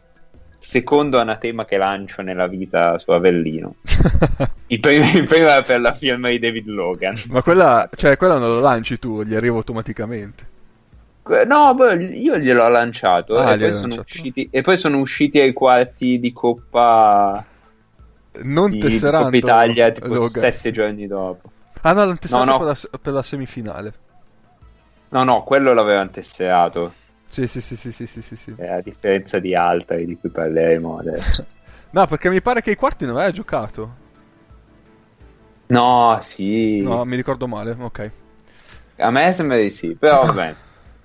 Secondo 0.59 1.19
anatema 1.19 1.65
che 1.65 1.77
lancio 1.77 2.21
nella 2.21 2.47
vita 2.47 2.97
su 2.99 3.11
Avellino. 3.11 3.75
Il 4.67 4.79
primo, 4.79 5.05
il 5.13 5.25
primo 5.27 5.45
era 5.47 5.61
per 5.61 5.79
la 5.79 5.93
firma 5.93 6.29
di 6.29 6.39
David 6.39 6.65
Logan. 6.67 7.21
Ma 7.27 7.43
quella, 7.43 7.87
cioè, 7.95 8.17
quella 8.17 8.39
non 8.39 8.49
lo 8.49 8.59
lanci 8.61 8.97
tu, 8.97 9.21
gli 9.21 9.35
arriva 9.35 9.57
automaticamente. 9.57 10.47
No, 11.45 11.75
io 11.93 12.37
gliel'ho 12.39 12.67
lanciato, 12.67 13.35
Ah, 13.35 13.53
e, 13.53 13.57
poi 13.57 13.71
lanciato. 13.71 14.01
usciti, 14.01 14.47
e 14.51 14.61
poi 14.63 14.77
sono 14.79 14.97
usciti 14.99 15.39
ai 15.39 15.53
quarti 15.53 16.19
di 16.19 16.33
Coppa, 16.33 17.45
Non 18.43 18.71
di, 18.71 18.77
di 18.77 18.81
tesserando 18.81 19.25
Coppa 19.25 19.37
Italia 19.37 19.91
tipo 19.91 20.07
Logan. 20.07 20.41
sette 20.41 20.71
giorni 20.71 21.05
dopo. 21.07 21.51
Ah 21.81 21.93
no, 21.93 21.99
l'hanno 22.05 22.17
tesserato 22.17 22.45
No, 22.45 22.51
no. 22.57 22.57
Per, 22.65 22.67
la, 22.91 22.97
per 22.99 23.13
la 23.13 23.21
semifinale. 23.21 23.93
No, 25.15 25.23
no, 25.23 25.43
quello 25.43 25.73
l'avevano 25.73 26.09
tesserato, 26.09 26.91
Sì, 27.29 27.47
sì, 27.47 27.61
sì, 27.61 27.77
sì, 27.77 27.89
sì, 27.93 28.05
sì, 28.05 28.21
sì, 28.21 28.35
sì. 28.35 28.53
eh, 28.57 28.67
a 28.67 28.81
differenza 28.81 29.39
di 29.39 29.55
altri 29.55 30.05
di 30.05 30.17
cui 30.17 30.29
parleremo 30.29 30.97
adesso. 30.97 31.45
No, 31.95 32.05
perché 32.07 32.27
mi 32.29 32.41
pare 32.41 32.61
che 32.61 32.71
i 32.71 32.75
quarti 32.75 33.05
non 33.05 33.15
aveva 33.15 33.31
giocato. 33.31 33.95
No, 35.67 36.19
sì, 36.21 36.81
No, 36.81 37.05
mi 37.05 37.15
ricordo 37.15 37.47
male, 37.47 37.73
ok. 37.79 38.11
a 38.97 39.09
me 39.11 39.31
sembra 39.31 39.55
di 39.55 39.71
sì, 39.71 39.95
però 39.95 40.25
vabbè. 40.25 40.53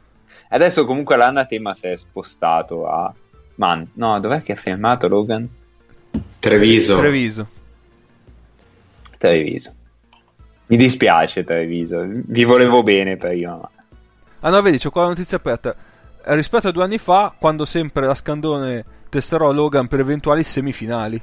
Adesso 0.50 0.84
comunque 0.84 1.16
l'anatema 1.16 1.76
si 1.76 1.86
è 1.86 1.96
spostato 1.96 2.88
a... 2.88 3.14
Man, 3.54 3.88
no, 3.92 4.18
dov'è 4.18 4.42
che 4.42 4.54
ha 4.54 4.56
firmato 4.56 5.06
Logan? 5.06 5.48
Treviso. 6.40 6.98
Treviso. 6.98 7.46
Treviso. 9.16 9.72
Mi 10.66 10.76
dispiace 10.76 11.44
Treviso, 11.44 12.04
vi 12.04 12.42
volevo 12.42 12.82
bene 12.82 13.16
prima. 13.16 13.70
Ah 14.40 14.50
no, 14.50 14.60
vedi, 14.62 14.78
c'ho 14.78 14.90
qua 14.90 15.02
la 15.02 15.08
notizia 15.08 15.36
aperta. 15.36 15.74
Eh, 16.24 16.34
rispetto 16.34 16.68
a 16.68 16.72
due 16.72 16.84
anni 16.84 16.98
fa, 16.98 17.34
quando 17.38 17.64
sempre 17.64 18.06
la 18.06 18.14
Scandone 18.14 18.84
testerò 19.08 19.52
Logan 19.52 19.86
per 19.88 20.00
eventuali 20.00 20.42
semifinali. 20.42 21.20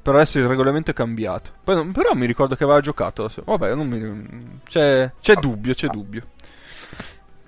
Però 0.00 0.16
adesso 0.16 0.38
il 0.38 0.46
regolamento 0.46 0.90
è 0.90 0.94
cambiato. 0.94 1.50
Non- 1.64 1.92
però 1.92 2.14
mi 2.14 2.26
ricordo 2.26 2.54
che 2.56 2.64
aveva 2.64 2.80
giocato. 2.80 3.30
Vabbè, 3.44 3.74
non 3.74 3.88
mi... 3.88 4.60
c'è, 4.64 5.10
c'è 5.20 5.34
dubbio, 5.34 5.74
c'è 5.74 5.88
dubbio. 5.88 6.26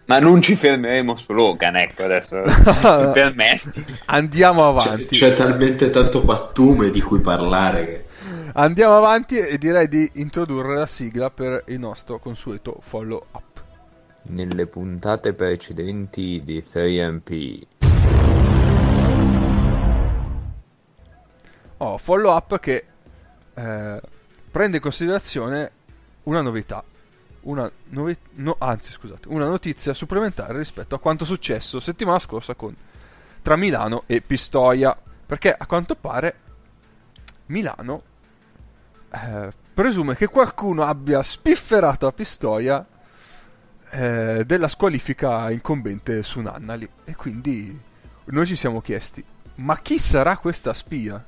Ma 0.06 0.18
non 0.18 0.42
ci 0.42 0.56
fermeremo 0.56 1.16
su 1.16 1.32
Logan, 1.32 1.76
ecco 1.76 2.02
adesso. 2.02 2.36
mi 2.36 3.12
permetti. 3.12 3.84
Andiamo 4.06 4.74
C'è, 4.76 4.88
avanti. 4.88 5.06
c'è 5.06 5.32
talmente 5.32 5.88
tanto 5.90 6.22
pattume 6.24 6.90
di 6.90 7.00
cui 7.00 7.20
parlare 7.20 7.84
che... 7.86 8.04
Andiamo 8.54 8.96
avanti 8.96 9.38
e 9.38 9.56
direi 9.56 9.86
di 9.86 10.10
introdurre 10.14 10.74
la 10.74 10.86
sigla 10.86 11.30
per 11.30 11.62
il 11.68 11.78
nostro 11.78 12.18
consueto 12.18 12.78
follow 12.80 13.24
up. 13.30 13.49
Nelle 14.22 14.66
puntate 14.66 15.32
precedenti 15.32 16.42
di 16.44 16.58
3MP. 16.58 17.66
Oh, 21.78 21.96
follow 21.96 22.34
up 22.34 22.58
che 22.58 22.84
eh, 23.54 24.00
prende 24.50 24.76
in 24.76 24.82
considerazione 24.82 25.70
una 26.24 26.42
novità. 26.42 26.84
Una 27.42 27.70
novi- 27.88 28.16
no- 28.32 28.56
anzi, 28.58 28.92
scusate, 28.92 29.28
una 29.28 29.46
notizia 29.46 29.94
supplementare 29.94 30.58
rispetto 30.58 30.94
a 30.94 30.98
quanto 30.98 31.24
successo 31.24 31.80
settimana 31.80 32.18
scorsa 32.18 32.54
con, 32.54 32.76
tra 33.40 33.56
Milano 33.56 34.02
e 34.06 34.20
Pistoia. 34.20 34.94
Perché 35.24 35.52
a 35.52 35.64
quanto 35.64 35.94
pare 35.94 36.34
Milano 37.46 38.02
eh, 39.10 39.52
presume 39.72 40.16
che 40.16 40.26
qualcuno 40.26 40.84
abbia 40.84 41.22
spifferato 41.22 42.06
a 42.06 42.12
Pistoia 42.12 42.86
eh, 43.90 44.44
della 44.46 44.68
squalifica 44.68 45.50
incombente 45.50 46.22
su 46.22 46.40
Nannali. 46.40 46.88
E 47.04 47.14
quindi 47.16 47.78
noi 48.24 48.46
ci 48.46 48.56
siamo 48.56 48.80
chiesti: 48.80 49.22
ma 49.56 49.78
chi 49.78 49.98
sarà 49.98 50.36
questa 50.36 50.72
spia? 50.72 51.22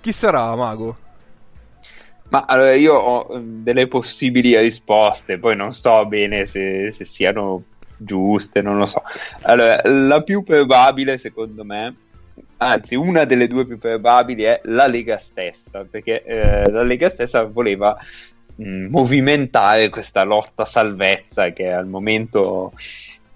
Chi 0.00 0.12
sarà, 0.12 0.54
Mago? 0.54 1.04
Ma 2.28 2.44
allora 2.46 2.74
io 2.74 2.94
ho 2.94 3.36
eh, 3.36 3.40
delle 3.40 3.86
possibili 3.86 4.58
risposte, 4.58 5.38
poi 5.38 5.54
non 5.54 5.74
so 5.74 6.04
bene 6.06 6.46
se, 6.46 6.92
se 6.96 7.04
siano 7.04 7.62
giuste, 7.96 8.62
non 8.62 8.78
lo 8.78 8.86
so. 8.86 9.02
Allora, 9.42 9.80
la 9.84 10.22
più 10.22 10.42
probabile 10.42 11.18
secondo 11.18 11.64
me, 11.64 11.94
anzi 12.56 12.94
una 12.96 13.24
delle 13.24 13.46
due 13.46 13.64
più 13.64 13.78
probabili 13.78 14.42
è 14.42 14.60
la 14.64 14.86
Lega 14.86 15.18
stessa, 15.18 15.86
perché 15.88 16.24
eh, 16.24 16.68
la 16.70 16.82
Lega 16.82 17.10
stessa 17.10 17.44
voleva 17.44 17.96
mh, 18.56 18.86
movimentare 18.86 19.88
questa 19.88 20.24
lotta 20.24 20.64
salvezza 20.64 21.50
che 21.50 21.72
al 21.72 21.86
momento 21.86 22.72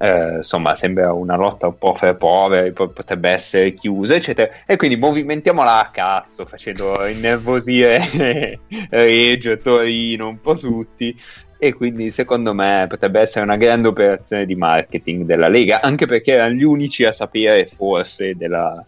eh, 0.02 0.36
insomma 0.36 0.74
sembra 0.74 1.12
una 1.12 1.36
lotta 1.36 1.66
un 1.66 1.76
po' 1.76 1.94
fra 1.94 2.14
poveri, 2.14 2.72
potrebbe 2.72 3.28
essere 3.28 3.74
chiusa, 3.74 4.14
eccetera. 4.14 4.50
E 4.64 4.76
quindi 4.76 4.96
movimentiamola 4.96 5.78
a 5.78 5.90
cazzo, 5.90 6.46
facendo 6.46 7.06
innervosire 7.06 8.58
Reggio, 8.88 9.58
Torino, 9.58 10.28
un 10.28 10.40
po' 10.40 10.54
tutti. 10.54 11.14
E 11.58 11.74
quindi 11.74 12.10
secondo 12.10 12.54
me 12.54 12.86
potrebbe 12.88 13.20
essere 13.20 13.44
una 13.44 13.58
grande 13.58 13.88
operazione 13.88 14.46
di 14.46 14.54
marketing 14.54 15.26
della 15.26 15.48
Lega, 15.48 15.82
anche 15.82 16.06
perché 16.06 16.32
erano 16.32 16.54
gli 16.54 16.62
unici 16.62 17.04
a 17.04 17.12
sapere 17.12 17.68
forse 17.76 18.34
della, 18.34 18.82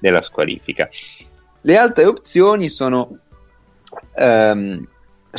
della 0.00 0.20
squalifica. 0.20 0.88
Le 1.60 1.76
altre 1.76 2.06
opzioni 2.06 2.68
sono 2.68 3.18
ehm, 4.16 4.88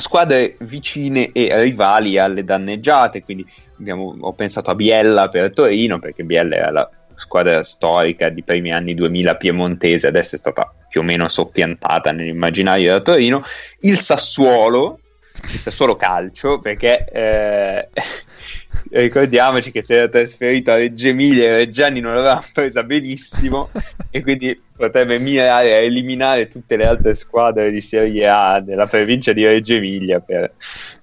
squadre 0.01 0.55
vicine 0.59 1.31
e 1.31 1.49
rivali 1.61 2.17
alle 2.17 2.43
danneggiate, 2.43 3.23
quindi 3.23 3.45
abbiamo- 3.79 4.15
ho 4.19 4.33
pensato 4.33 4.69
a 4.69 4.75
Biella 4.75 5.29
per 5.29 5.53
Torino, 5.53 5.99
perché 5.99 6.23
Biella 6.23 6.55
era 6.55 6.71
la 6.71 6.89
squadra 7.15 7.63
storica 7.63 8.29
di 8.29 8.43
primi 8.43 8.71
anni 8.71 8.93
2000 8.93 9.35
piemontese, 9.35 10.07
adesso 10.07 10.35
è 10.35 10.37
stata 10.37 10.71
più 10.87 11.01
o 11.01 11.03
meno 11.03 11.27
soppiantata 11.27 12.11
nell'immaginario 12.11 12.91
da 12.91 12.99
Torino, 13.01 13.43
il 13.81 13.99
Sassuolo, 13.99 14.99
il 15.43 15.59
Sassuolo 15.59 15.95
Calcio, 15.95 16.59
perché 16.59 17.05
eh, 17.11 17.89
ricordiamoci 18.91 19.71
che 19.71 19.83
si 19.83 19.93
era 19.93 20.07
trasferito 20.07 20.71
a 20.71 20.75
Reggio 20.75 21.07
Emilia 21.07 21.45
e 21.45 21.55
Reggiani 21.57 21.99
non 21.99 22.13
l'aveva 22.13 22.43
presa 22.53 22.83
benissimo 22.83 23.69
e 24.11 24.21
quindi 24.21 24.59
potrebbe 24.75 25.19
mirare 25.19 25.73
a 25.73 25.77
eliminare 25.77 26.49
tutte 26.49 26.75
le 26.75 26.85
altre 26.85 27.15
squadre 27.15 27.71
di 27.71 27.81
Serie 27.81 28.27
A 28.27 28.59
della 28.59 28.87
provincia 28.87 29.33
di 29.33 29.45
Reggio 29.45 29.73
Emilia 29.73 30.19
per, 30.19 30.53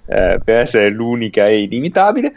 eh, 0.07 0.41
per 0.45 0.59
essere 0.61 0.91
l'unica 0.91 1.47
e 1.47 1.63
illimitabile. 1.63 2.35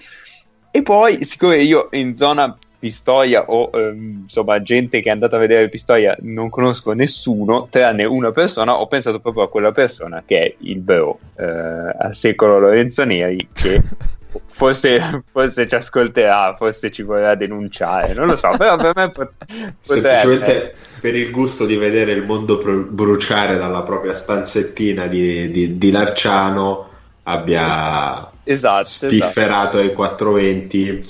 E 0.72 0.82
poi, 0.84 1.25
siccome 1.25 1.58
io 1.58 1.89
in 1.92 2.16
zona 2.16 2.56
Pistoia 2.79 3.46
o 3.48 3.69
ehm, 3.74 4.22
insomma 4.24 4.62
gente 4.62 5.01
che 5.01 5.10
è 5.10 5.12
andata 5.12 5.36
a 5.36 5.39
vedere 5.39 5.69
Pistoia 5.69 6.15
non 6.22 6.50
conosco 6.50 6.93
nessuno, 6.93 7.67
tranne 7.72 8.05
una 8.05 8.31
persona, 8.31 8.79
ho 8.79 8.88
pensato 8.88 9.19
proprio 9.19 9.43
a 9.43 9.50
quella 9.50 9.72
persona 9.72 10.24
che 10.25 10.39
è 10.39 10.55
il 10.60 10.79
bro 10.79 11.17
eh, 11.38 11.46
al 11.46 12.15
secolo 12.15 12.60
Lorenzo 12.60 13.03
Neri 13.03 13.50
che 13.51 13.81
forse, 14.46 15.24
forse 15.31 15.67
ci 15.67 15.75
ascolterà, 15.75 16.55
forse 16.55 16.91
ci 16.91 17.01
vorrà 17.01 17.36
denunciare, 17.36 18.13
non 18.13 18.27
lo 18.27 18.38
so, 18.38 18.51
però 18.57 18.75
per 18.75 18.91
me 18.96 19.12
pot- 19.12 19.34
potrebbe... 19.38 19.75
Semplicemente 19.79 20.74
per 21.01 21.15
il 21.15 21.31
gusto 21.31 21.65
di 21.65 21.77
vedere 21.77 22.12
il 22.12 22.25
mondo 22.25 22.57
pro- 22.57 22.86
bruciare 22.89 23.57
dalla 23.57 23.81
propria 23.81 24.13
stanzettina 24.13 25.07
di, 25.07 25.50
di- 25.50 25.77
di 25.77 25.91
Larciano 25.91 26.88
abbia 27.24 28.31
Esatto, 28.43 28.79
esatto. 28.81 28.84
spifferato 29.10 29.77
ai 29.77 29.93
420 29.93 31.01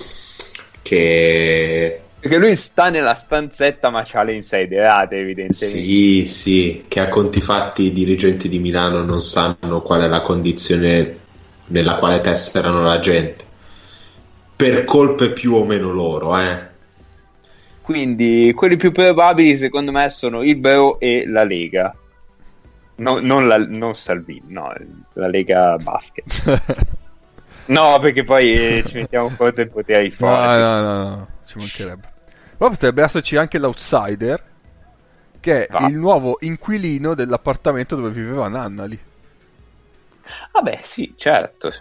che 0.87 2.01
Perché 2.19 2.37
lui 2.37 2.55
sta 2.55 2.89
nella 2.89 3.13
stanzetta 3.13 3.89
ma 3.89 4.03
c'ha 4.05 4.23
le 4.23 4.33
insaiderate 4.33 5.17
evidentemente. 5.17 5.55
sì, 5.55 6.25
sì, 6.25 6.85
che 6.87 6.99
a 6.99 7.09
conti 7.09 7.41
fatti 7.41 7.83
i 7.83 7.91
dirigenti 7.91 8.49
di 8.49 8.59
Milano 8.59 9.03
non 9.03 9.21
sanno 9.21 9.81
qual 9.81 10.01
è 10.01 10.07
la 10.07 10.21
condizione 10.21 11.15
nella 11.67 11.95
quale 11.95 12.19
tesserano 12.19 12.83
la 12.83 12.99
gente. 12.99 13.45
Per 14.55 14.83
colpe 14.85 15.29
più 15.29 15.53
o 15.53 15.63
meno 15.63 15.91
loro, 15.91 16.37
eh. 16.39 16.75
Quindi 17.81 18.51
quelli 18.55 18.77
più 18.77 18.91
probabili 18.91 19.57
secondo 19.57 19.91
me 19.91 20.09
sono 20.09 20.43
il 20.43 20.55
Bro 20.55 20.99
e 20.99 21.25
la 21.27 21.43
Lega. 21.43 21.95
No, 22.95 23.19
non, 23.19 23.47
la, 23.47 23.57
non 23.57 23.95
Salvini, 23.95 24.47
no, 24.47 24.73
la 25.13 25.27
Lega 25.27 25.77
Basket. 25.77 26.95
No, 27.67 27.99
perché 27.99 28.23
poi 28.23 28.53
eh, 28.53 28.83
ci 28.87 28.95
mettiamo 28.95 29.29
contro 29.35 29.61
i 29.61 29.67
poteri 29.67 30.09
No, 30.09 30.15
forti. 30.27 30.57
no, 30.59 30.81
no, 30.81 31.03
no, 31.09 31.27
ci 31.45 31.57
mancherebbe. 31.57 32.07
Poi 32.57 32.69
potrebbe 32.69 33.03
esserci 33.03 33.35
anche 33.37 33.57
l'outsider, 33.59 34.43
che 35.39 35.65
è 35.67 35.73
Ah. 35.75 35.87
il 35.87 35.95
nuovo 35.97 36.37
inquilino 36.39 37.13
dell'appartamento 37.13 37.95
dove 37.95 38.09
viveva 38.09 38.47
Nannali, 38.47 38.99
Vabbè, 40.51 40.81
sì, 40.83 41.13
certo. 41.17 41.71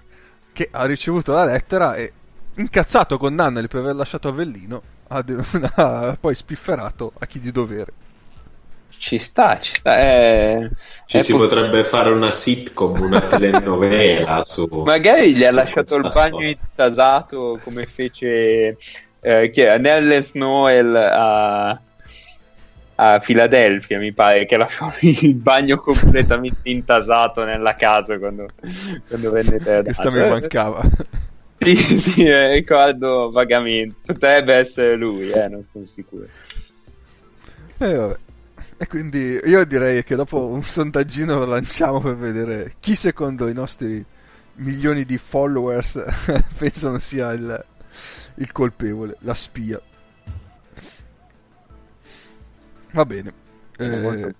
che 0.53 0.69
ha 0.71 0.85
ricevuto 0.85 1.33
la 1.33 1.45
lettera 1.45 1.95
e, 1.97 2.13
incazzato 2.57 3.19
con 3.19 3.35
Nannali 3.35 3.67
per 3.69 3.81
aver 3.81 3.95
lasciato 3.97 4.29
Avellino, 4.29 4.83
ha, 5.09 5.23
de- 5.23 5.37
ha 5.77 6.17
poi 6.21 6.35
spifferato 6.35 7.13
a 7.19 7.27
chi 7.27 7.41
di 7.41 7.51
dovere. 7.53 7.93
Ci 8.99 9.19
sta, 9.19 9.59
ci 9.61 9.75
sta. 9.75 9.97
È... 9.97 10.69
Ci 11.07 11.19
è 11.19 11.23
si 11.23 11.33
po- 11.33 11.39
potrebbe 11.39 11.85
fare 11.85 12.11
una 12.11 12.31
sitcom, 12.31 13.01
una 13.01 13.21
telenovela 13.21 14.43
su... 14.45 14.67
Magari 14.85 15.35
gli 15.35 15.45
ha 15.45 15.53
lasciato 15.53 15.97
il 15.97 16.03
bagno 16.03 16.13
storia. 16.13 16.49
intasato 16.49 17.61
come 17.63 17.87
fece 17.87 18.77
eh, 19.21 19.51
chi 19.51 19.61
è? 19.61 19.77
Nelles 19.79 20.33
Noel 20.35 20.95
a, 20.95 21.81
a 22.95 23.21
Filadelfia, 23.21 23.99
mi 23.99 24.13
pare, 24.13 24.47
che 24.47 24.57
lasciò 24.57 24.93
il 25.01 25.35
bagno 25.35 25.79
completamente 25.79 26.69
intasato 26.69 27.45
nella 27.45 27.75
casa 27.75 28.19
quando, 28.19 28.47
quando 29.09 29.31
venne 29.31 29.59
perdato. 29.59 29.83
Questa 29.83 30.11
mi 30.11 30.29
mancava. 30.29 30.81
Sì, 31.59 31.99
sì, 31.99 32.23
eh, 32.23 32.53
ricordo 32.53 33.31
vagamente. 33.31 33.97
Potrebbe 34.05 34.55
essere 34.55 34.95
lui, 34.95 35.31
eh, 35.31 35.49
non 35.49 35.65
sono 35.73 35.87
sicuro. 35.87 36.27
E 37.79 37.95
vabbè. 37.95 38.17
E 38.79 38.87
quindi 38.87 39.41
io 39.43 39.65
direi 39.65 40.05
che 40.05 40.17
dopo 40.17 40.49
un 40.49 40.63
sondaggino 40.63 41.39
lo 41.39 41.47
lanciamo 41.47 41.99
per 42.01 42.17
vedere 42.17 42.75
chi 42.79 42.95
secondo 42.95 43.49
i 43.49 43.55
nostri 43.55 44.05
milioni 44.57 45.05
di 45.05 45.17
followers 45.17 46.05
pensano 46.59 46.99
sia 46.99 47.33
il, 47.33 47.65
il 48.35 48.53
colpevole, 48.53 49.17
la 49.21 49.35
spia. 49.35 49.81
Va 52.93 53.05
bene. 53.07 53.33
Eh, 53.79 54.35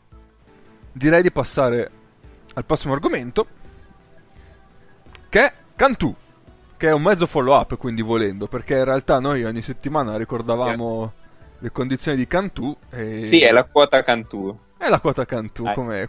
direi 0.93 1.23
di 1.23 1.31
passare 1.31 1.91
al 2.55 2.65
prossimo 2.65 2.95
argomento 2.95 3.47
che 5.29 5.45
è 5.45 5.53
Cantù 5.77 6.15
che 6.79 6.89
è 6.89 6.93
un 6.93 7.03
mezzo 7.03 7.27
follow 7.27 7.55
up 7.55 7.77
quindi 7.77 8.01
volendo 8.01 8.47
perché 8.47 8.79
in 8.79 8.85
realtà 8.85 9.19
noi 9.19 9.45
ogni 9.45 9.61
settimana 9.61 10.17
ricordavamo 10.17 11.13
le 11.59 11.71
condizioni 11.73 12.17
di 12.17 12.27
Cantù 12.27 12.77
e 12.91 13.27
Sì, 13.27 13.43
è 13.43 13.51
la 13.53 13.65
quota 13.65 14.03
Cantù. 14.03 14.57
è 14.79 14.89
la 14.89 15.01
quota 15.01 15.25
Cantù 15.25 15.65
Dai, 15.65 15.75
come 15.75 16.09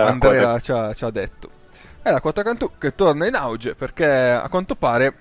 Andrea 0.00 0.58
quota- 0.58 0.60
ci 0.60 0.72
ha, 0.72 0.92
ci 0.94 1.04
ha 1.04 1.10
detto. 1.10 1.50
È 2.02 2.10
la 2.10 2.20
quota 2.20 2.42
Cantù 2.42 2.72
che 2.78 2.94
torna 2.94 3.26
in 3.26 3.34
auge 3.34 3.74
perché 3.74 4.06
a 4.06 4.48
quanto 4.48 4.76
pare 4.76 5.14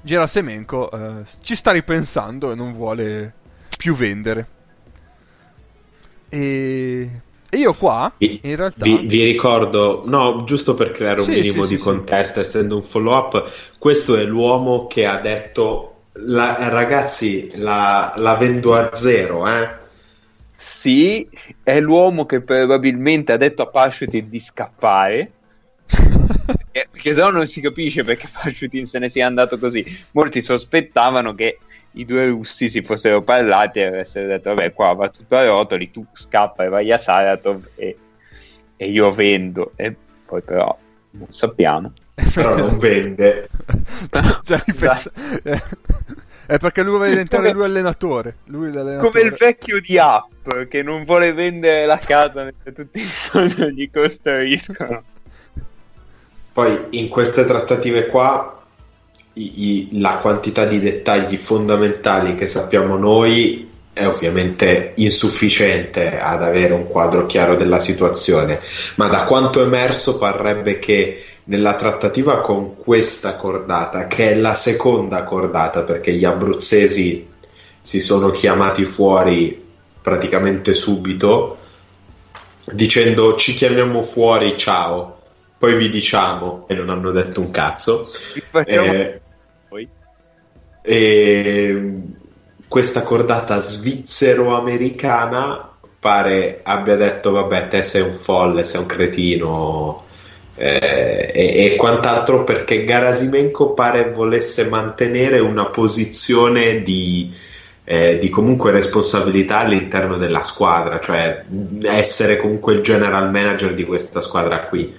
Gerasemenko 0.00 0.90
eh, 0.90 1.24
ci 1.40 1.54
sta 1.56 1.72
ripensando 1.72 2.52
e 2.52 2.54
non 2.54 2.72
vuole 2.72 3.34
più 3.76 3.94
vendere. 3.94 4.48
E, 6.30 7.10
e 7.50 7.56
io 7.56 7.74
qua 7.74 8.12
Vi, 8.16 8.40
in 8.42 8.56
realtà 8.56 8.84
vi- 8.84 9.06
vi 9.06 9.24
ricordo, 9.24 10.02
no, 10.06 10.42
giusto 10.44 10.74
per 10.74 10.90
creare 10.90 11.20
un 11.20 11.26
Sì, 11.26 11.32
minimo 11.32 11.62
sì, 11.62 11.66
di 11.66 11.76
sì, 11.76 11.82
contesto, 11.82 12.40
essendo 12.40 12.76
un 12.76 12.82
follow 12.82 13.14
up, 13.16 13.76
questo 13.78 14.16
è 14.16 14.24
l'uomo 14.24 14.86
che 14.88 15.06
ha 15.06 15.18
detto, 15.20 15.97
"La- 16.20 16.68
ragazzi, 16.68 17.50
la, 17.58 18.12
la 18.16 18.34
vendo 18.34 18.74
a 18.74 18.92
zero, 18.92 19.46
eh? 19.46 19.68
Sì, 20.56 21.28
è 21.62 21.80
l'uomo 21.80 22.26
che 22.26 22.40
probabilmente 22.40 23.32
ha 23.32 23.36
detto 23.36 23.62
a 23.62 23.68
Pashutin 23.68 24.28
di 24.28 24.40
scappare. 24.40 25.32
Perché, 25.86 26.88
perché 26.90 27.14
se 27.14 27.20
no 27.20 27.30
non 27.30 27.46
si 27.46 27.60
capisce 27.60 28.04
perché 28.04 28.28
Pashutin 28.32 28.86
se 28.86 28.98
ne 28.98 29.10
sia 29.10 29.26
andato 29.26 29.58
così. 29.58 29.84
Molti 30.12 30.42
sospettavano 30.42 31.34
che 31.34 31.58
i 31.92 32.04
due 32.04 32.26
russi 32.26 32.68
si 32.68 32.82
fossero 32.82 33.22
parlati 33.22 33.80
e 33.80 33.86
avessero 33.86 34.26
detto: 34.26 34.50
Vabbè, 34.50 34.72
qua 34.72 34.92
va 34.92 35.08
tutto 35.08 35.36
a 35.36 35.44
rotoli, 35.44 35.90
tu 35.90 36.04
scappa 36.12 36.64
e 36.64 36.68
vai 36.68 36.92
a 36.92 36.98
Saratov 36.98 37.70
e, 37.74 37.96
e 38.76 38.90
io 38.90 39.12
vendo. 39.12 39.72
E 39.76 39.94
poi, 40.26 40.42
però, 40.42 40.76
non 41.10 41.30
sappiamo. 41.30 41.92
Però 42.34 42.56
non 42.56 42.78
vende. 42.78 43.48
Cioè, 44.44 44.62
eh, 45.42 45.62
è 46.46 46.58
perché 46.58 46.82
lui 46.82 46.96
vuole 46.96 47.10
diventare 47.10 47.42
Come- 47.42 47.54
lui 47.54 47.64
allenatore 47.64 48.36
lui 48.46 48.72
l'allenatore. 48.72 49.10
Come 49.10 49.24
il 49.24 49.34
vecchio 49.38 49.80
di 49.80 49.98
App 49.98 50.50
che 50.68 50.82
non 50.82 51.04
vuole 51.04 51.32
vendere 51.32 51.84
la 51.86 51.98
casa 51.98 52.44
mentre 52.44 52.72
tutti 52.72 53.00
i 53.00 53.08
soldi 53.30 53.74
gli 53.74 53.90
costruiscono. 53.90 55.02
Poi 56.52 56.78
in 56.90 57.08
queste 57.08 57.44
trattative 57.44 58.06
qua 58.06 58.62
i- 59.34 59.90
i- 59.92 60.00
la 60.00 60.16
quantità 60.16 60.64
di 60.64 60.80
dettagli 60.80 61.36
fondamentali 61.36 62.34
che 62.34 62.46
sappiamo 62.48 62.96
noi 62.96 63.70
è 63.92 64.06
ovviamente 64.06 64.92
insufficiente 64.96 66.18
ad 66.18 66.42
avere 66.42 66.72
un 66.72 66.86
quadro 66.88 67.26
chiaro 67.26 67.56
della 67.56 67.78
situazione, 67.80 68.60
ma 68.96 69.08
da 69.08 69.24
quanto 69.24 69.62
emerso 69.62 70.18
parrebbe 70.18 70.78
che 70.78 71.22
nella 71.48 71.76
trattativa 71.76 72.40
con 72.40 72.76
questa 72.76 73.36
cordata, 73.36 74.06
che 74.06 74.32
è 74.32 74.34
la 74.34 74.54
seconda 74.54 75.24
cordata 75.24 75.82
perché 75.82 76.12
gli 76.12 76.24
abruzzesi 76.24 77.26
si 77.80 78.00
sono 78.00 78.30
chiamati 78.30 78.84
fuori 78.84 79.64
praticamente 80.00 80.74
subito 80.74 81.58
dicendo 82.72 83.34
ci 83.36 83.54
chiamiamo 83.54 84.02
fuori, 84.02 84.56
ciao 84.56 85.16
poi 85.58 85.74
vi 85.74 85.90
diciamo 85.90 86.66
e 86.68 86.74
non 86.74 86.88
hanno 86.90 87.10
detto 87.10 87.40
un 87.40 87.50
cazzo 87.50 88.08
Eh, 88.64 89.20
poi. 89.68 89.88
e 90.82 91.92
questa 92.68 93.02
cordata 93.02 93.58
svizzero-americana 93.58 95.68
pare 95.98 96.60
abbia 96.62 96.94
detto 96.94 97.32
vabbè 97.32 97.66
te 97.68 97.82
sei 97.82 98.02
un 98.02 98.14
folle 98.14 98.62
sei 98.62 98.80
un 98.80 98.86
cretino 98.86 100.06
eh, 100.58 101.30
e, 101.32 101.64
e 101.64 101.76
quant'altro 101.76 102.44
perché 102.44 102.84
Garasimenko 102.84 103.72
pare 103.72 104.10
volesse 104.10 104.68
mantenere 104.68 105.38
una 105.38 105.66
posizione 105.66 106.82
di, 106.82 107.32
eh, 107.84 108.18
di 108.18 108.28
comunque 108.28 108.72
responsabilità 108.72 109.58
all'interno 109.58 110.16
della 110.16 110.42
squadra 110.42 111.00
cioè 111.00 111.44
essere 111.82 112.36
comunque 112.36 112.74
il 112.74 112.82
general 112.82 113.30
manager 113.30 113.72
di 113.72 113.84
questa 113.84 114.20
squadra 114.20 114.62
qui 114.62 114.94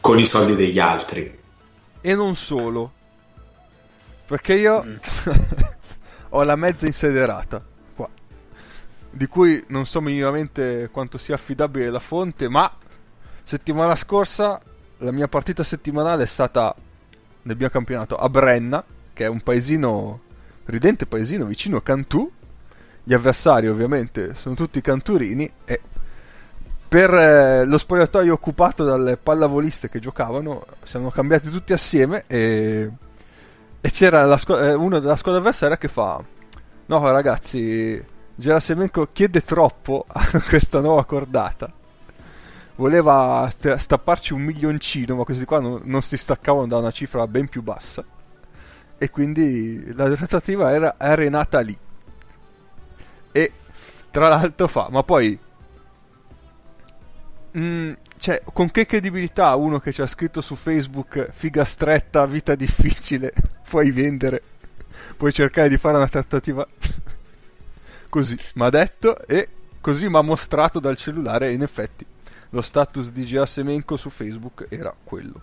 con 0.00 0.18
i 0.18 0.24
soldi 0.24 0.54
degli 0.54 0.78
altri 0.78 1.38
e 2.00 2.14
non 2.14 2.36
solo 2.36 2.92
perché 4.26 4.54
io 4.54 4.82
Mm. 4.84 4.96
ho 6.30 6.42
la 6.42 6.56
mezza 6.56 6.86
insederata 6.86 7.62
di 9.16 9.26
cui 9.26 9.64
non 9.68 9.86
so 9.86 10.00
minimamente 10.00 10.90
quanto 10.92 11.16
sia 11.16 11.36
affidabile 11.36 11.90
la 11.90 11.98
fonte 11.98 12.48
ma 12.48 12.70
settimana 13.42 13.96
scorsa 13.96 14.60
la 14.98 15.10
mia 15.10 15.26
partita 15.26 15.64
settimanale 15.64 16.24
è 16.24 16.26
stata 16.26 16.74
nel 17.42 17.56
mio 17.56 17.70
campionato 17.70 18.16
a 18.16 18.28
Brenna 18.28 18.84
che 19.12 19.24
è 19.24 19.28
un 19.28 19.40
paesino 19.40 20.20
ridente 20.66 21.06
paesino 21.06 21.46
vicino 21.46 21.78
a 21.78 21.82
Cantù. 21.82 22.30
Gli 23.02 23.14
avversari 23.14 23.68
ovviamente 23.68 24.34
sono 24.34 24.56
tutti 24.56 24.80
canturini 24.80 25.50
e 25.64 25.80
per 26.88 27.14
eh, 27.14 27.64
lo 27.64 27.78
spogliatoio 27.78 28.32
occupato 28.32 28.84
dalle 28.84 29.16
pallavoliste 29.16 29.88
che 29.88 30.00
giocavano 30.00 30.66
siamo 30.82 31.10
cambiati 31.10 31.48
tutti 31.48 31.72
assieme 31.72 32.24
e, 32.26 32.90
e 33.80 33.90
c'era 33.90 34.36
squ- 34.36 34.60
eh, 34.60 34.74
uno 34.74 34.98
della 34.98 35.16
squadra 35.16 35.40
avversaria 35.40 35.78
che 35.78 35.86
fa 35.86 36.22
no 36.86 37.10
ragazzi 37.12 38.04
Gerasemenko 38.36 39.08
chiede 39.12 39.40
troppo 39.42 40.04
a 40.06 40.24
questa 40.48 40.80
nuova 40.80 41.04
cordata. 41.04 41.72
Voleva 42.76 43.50
st- 43.50 43.74
stapparci 43.74 44.32
un 44.32 44.42
milioncino 44.42 45.16
ma 45.16 45.24
questi 45.24 45.44
qua 45.44 45.60
non, 45.60 45.80
non 45.84 46.02
si 46.02 46.16
staccavano 46.16 46.66
da 46.66 46.76
una 46.76 46.90
cifra 46.90 47.26
ben 47.26 47.48
più 47.48 47.62
bassa. 47.62 48.04
E 48.98 49.10
quindi 49.10 49.92
la 49.94 50.10
trattativa 50.10 50.72
era 50.72 50.94
arenata 50.96 51.60
lì. 51.60 51.76
E 53.32 53.52
tra 54.10 54.28
l'altro 54.28 54.68
fa 54.68 54.88
ma 54.90 55.02
poi 55.02 55.38
Mm, 57.58 57.92
cioè, 58.18 58.42
con 58.52 58.70
che 58.70 58.84
credibilità 58.84 59.54
uno 59.54 59.78
che 59.80 59.90
ci 59.90 60.02
ha 60.02 60.06
scritto 60.06 60.42
su 60.42 60.56
Facebook 60.56 61.28
figa 61.30 61.64
stretta, 61.64 62.26
vita 62.26 62.54
difficile, 62.54 63.32
puoi 63.66 63.90
vendere, 63.92 64.42
puoi 65.16 65.32
cercare 65.32 65.70
di 65.70 65.78
fare 65.78 65.96
una 65.96 66.08
trattativa 66.08 66.66
così, 68.16 68.38
mi 68.54 68.64
ha 68.64 68.70
detto 68.70 69.26
e 69.26 69.46
così 69.78 70.08
mi 70.08 70.16
ha 70.16 70.22
mostrato 70.22 70.80
dal 70.80 70.96
cellulare 70.96 71.48
e 71.48 71.52
in 71.52 71.60
effetti 71.60 72.06
lo 72.50 72.62
status 72.62 73.10
di 73.12 73.24
Gira 73.26 73.44
Semenko 73.44 73.98
su 73.98 74.08
Facebook 74.08 74.66
era 74.70 74.94
quello. 75.04 75.42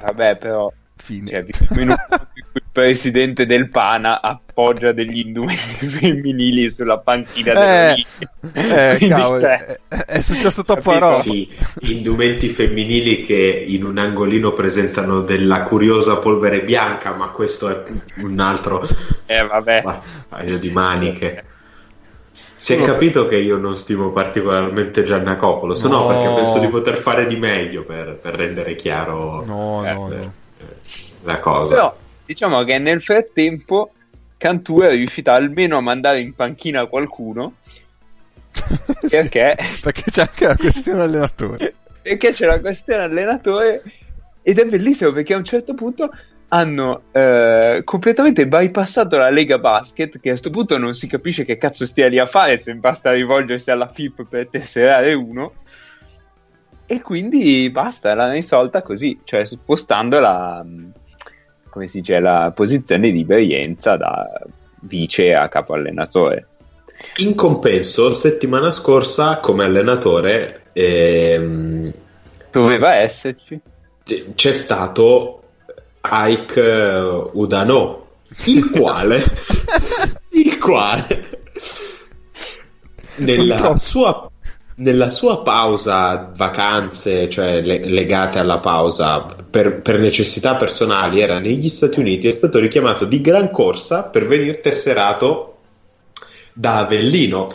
Vabbè, 0.00 0.38
però, 0.38 0.72
Fine. 0.98 1.30
cioè, 1.30 1.44
viviamo 1.44 1.80
in 1.82 1.88
un 1.90 1.96
il 2.54 2.62
presidente 2.72 3.46
del 3.46 3.68
Pana 3.70 4.20
appoggia 4.22 4.92
degli 4.92 5.18
indumenti 5.18 5.86
femminili 5.88 6.70
sulla 6.70 6.98
panchina 6.98 7.52
della 7.52 7.90
eh, 7.90 7.94
Liga. 7.94 8.92
eh, 8.92 8.96
Quindi, 8.96 9.14
cavolo, 9.14 9.40
cioè, 9.40 9.78
è, 9.88 9.96
è 10.04 10.20
successo 10.22 10.64
troppa 10.64 10.98
roba. 10.98 11.12
Sì, 11.12 11.48
indumenti 11.82 12.48
femminili 12.48 13.24
che 13.24 13.64
in 13.68 13.84
un 13.84 13.98
angolino 13.98 14.52
presentano 14.52 15.22
della 15.22 15.62
curiosa 15.62 16.16
polvere 16.18 16.62
bianca, 16.64 17.14
ma 17.14 17.28
questo 17.28 17.68
è 17.68 17.92
un 18.16 18.38
altro 18.40 18.82
Eh, 19.26 19.42
vabbè. 19.46 19.82
pa- 19.82 20.02
paio 20.28 20.58
di 20.58 20.70
maniche. 20.70 21.44
Si 22.58 22.72
è 22.72 22.80
capito 22.80 23.28
che 23.28 23.36
io 23.36 23.58
non 23.58 23.76
stimo 23.76 24.12
particolarmente 24.12 25.02
Giannacopolo, 25.02 25.74
se 25.74 25.88
no 25.88 26.00
No. 26.00 26.06
perché 26.06 26.34
penso 26.34 26.58
di 26.58 26.68
poter 26.68 26.94
fare 26.94 27.26
di 27.26 27.36
meglio 27.36 27.84
per, 27.84 28.16
per 28.16 28.34
rendere 28.34 28.74
chiaro 28.74 29.44
No, 29.44 29.84
Eh, 29.86 29.92
no, 29.92 30.10
eh, 30.12 30.16
no. 30.16 30.32
La 31.22 31.38
cosa. 31.38 31.74
Però, 31.74 31.96
diciamo 32.24 32.62
che 32.64 32.78
nel 32.78 33.02
frattempo 33.02 33.92
Cantù 34.36 34.80
è 34.80 34.90
riuscita 34.90 35.32
almeno 35.32 35.76
a 35.76 35.80
mandare 35.80 36.20
in 36.20 36.34
panchina 36.34 36.86
qualcuno 36.86 37.54
perché, 39.08 39.56
perché 39.80 40.02
c'è 40.10 40.22
anche 40.22 40.46
la 40.46 40.56
questione 40.56 41.02
allenatore. 41.02 41.74
perché 42.02 42.32
c'è 42.32 42.46
la 42.46 42.60
questione 42.60 43.02
allenatore 43.02 43.82
ed 44.42 44.58
è 44.58 44.64
bellissimo 44.64 45.12
perché 45.12 45.34
a 45.34 45.38
un 45.38 45.44
certo 45.44 45.74
punto 45.74 46.10
hanno 46.48 47.02
eh, 47.10 47.82
completamente 47.84 48.46
bypassato 48.46 49.16
la 49.16 49.30
Lega 49.30 49.58
Basket 49.58 50.20
che 50.20 50.28
a 50.28 50.32
questo 50.32 50.50
punto 50.50 50.78
non 50.78 50.94
si 50.94 51.08
capisce 51.08 51.44
che 51.44 51.58
cazzo 51.58 51.84
stia 51.84 52.06
lì 52.06 52.20
a 52.20 52.26
fare 52.26 52.60
se 52.60 52.72
basta 52.74 53.10
rivolgersi 53.10 53.70
alla 53.72 53.88
FIP 53.88 54.24
per 54.28 54.48
tesserare 54.48 55.12
uno 55.14 55.54
e 56.86 57.02
quindi 57.02 57.68
basta, 57.70 58.14
l'hanno 58.14 58.32
risolta 58.32 58.82
così, 58.82 59.20
cioè 59.24 59.44
spostando 59.44 60.20
la, 60.20 60.64
come 61.68 61.88
si 61.88 61.98
dice, 61.98 62.20
la 62.20 62.52
posizione 62.54 63.10
di 63.10 63.24
Berienza 63.24 63.96
da 63.96 64.40
vice 64.80 65.34
a 65.34 65.48
capo 65.48 65.74
allenatore. 65.74 66.46
In 67.16 67.34
compenso, 67.34 68.14
settimana 68.14 68.70
scorsa 68.70 69.40
come 69.40 69.64
allenatore 69.64 70.62
ehm, 70.72 71.92
doveva 72.50 72.94
esserci. 72.94 73.60
C'è 74.34 74.52
stato 74.52 75.42
Ike 76.02 77.28
Udano, 77.32 78.06
il 78.46 78.70
quale, 78.70 79.22
il 80.30 80.58
quale 80.58 81.44
nella 83.16 83.78
sua, 83.78 84.30
nella 84.76 85.10
sua 85.10 85.42
pausa 85.42 86.30
vacanze, 86.36 87.28
cioè 87.28 87.60
le, 87.60 87.78
legate 87.86 88.38
alla 88.38 88.58
pausa 88.58 89.20
per, 89.20 89.80
per, 89.80 89.98
necessità 89.98 90.56
personali, 90.56 91.20
era 91.20 91.38
negli 91.38 91.68
Stati 91.68 92.00
Uniti, 92.00 92.28
è 92.28 92.32
stato 92.32 92.58
richiamato 92.58 93.04
di 93.04 93.20
gran 93.20 93.50
corsa 93.50 94.02
per 94.02 94.26
venire 94.26 94.60
tesserato 94.60 95.56
da 96.52 96.78
Avellino. 96.78 97.50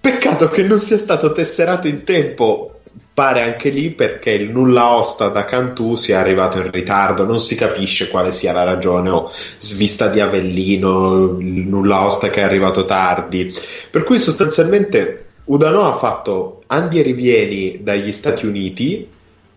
Peccato 0.00 0.48
che 0.48 0.62
non 0.62 0.78
sia 0.78 0.98
stato 0.98 1.32
tesserato 1.32 1.86
in 1.86 2.04
tempo 2.04 2.72
pare 3.14 3.42
anche 3.42 3.70
lì 3.70 3.90
perché 3.90 4.30
il 4.30 4.50
nulla 4.50 4.92
osta 4.94 5.28
da 5.28 5.44
Cantù 5.44 5.96
sia 5.96 6.20
arrivato 6.20 6.58
in 6.58 6.70
ritardo, 6.70 7.24
non 7.24 7.40
si 7.40 7.56
capisce 7.56 8.08
quale 8.08 8.30
sia 8.30 8.52
la 8.52 8.64
ragione 8.64 9.10
o 9.10 9.30
svista 9.58 10.08
di 10.08 10.20
Avellino, 10.20 11.36
il 11.40 11.66
nulla 11.66 12.04
osta 12.04 12.28
che 12.28 12.40
è 12.40 12.44
arrivato 12.44 12.84
tardi. 12.84 13.52
Per 13.90 14.04
cui 14.04 14.20
sostanzialmente 14.20 15.24
Udano 15.44 15.86
ha 15.86 15.96
fatto 15.96 16.57
Andi 16.70 17.00
e 17.00 17.02
rivieni 17.02 17.82
dagli 17.82 18.12
Stati 18.12 18.46
Uniti 18.46 19.08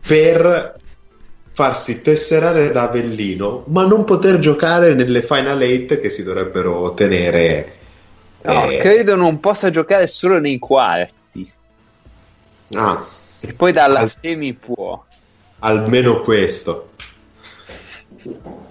per 0.06 0.80
farsi 1.54 2.02
tesserare 2.02 2.72
da 2.72 2.84
Avellino, 2.84 3.66
ma 3.68 3.86
non 3.86 4.04
poter 4.04 4.40
giocare 4.40 4.94
nelle 4.94 5.22
Final 5.22 5.62
8 5.62 6.00
che 6.00 6.10
si 6.10 6.24
dovrebbero 6.24 6.94
tenere. 6.94 7.76
No, 8.44 8.70
eh... 8.70 8.78
credo 8.78 9.16
non 9.16 9.40
possa 9.40 9.70
giocare 9.70 10.08
solo 10.08 10.40
nei 10.40 10.58
quarti. 10.58 11.52
Ah, 12.74 13.06
e 13.42 13.54
poi 13.54 13.74
dalla 13.74 14.00
Al... 14.00 14.14
semi 14.20 14.54
può. 14.54 15.04
Almeno 15.60 16.22
questo. 16.22 16.92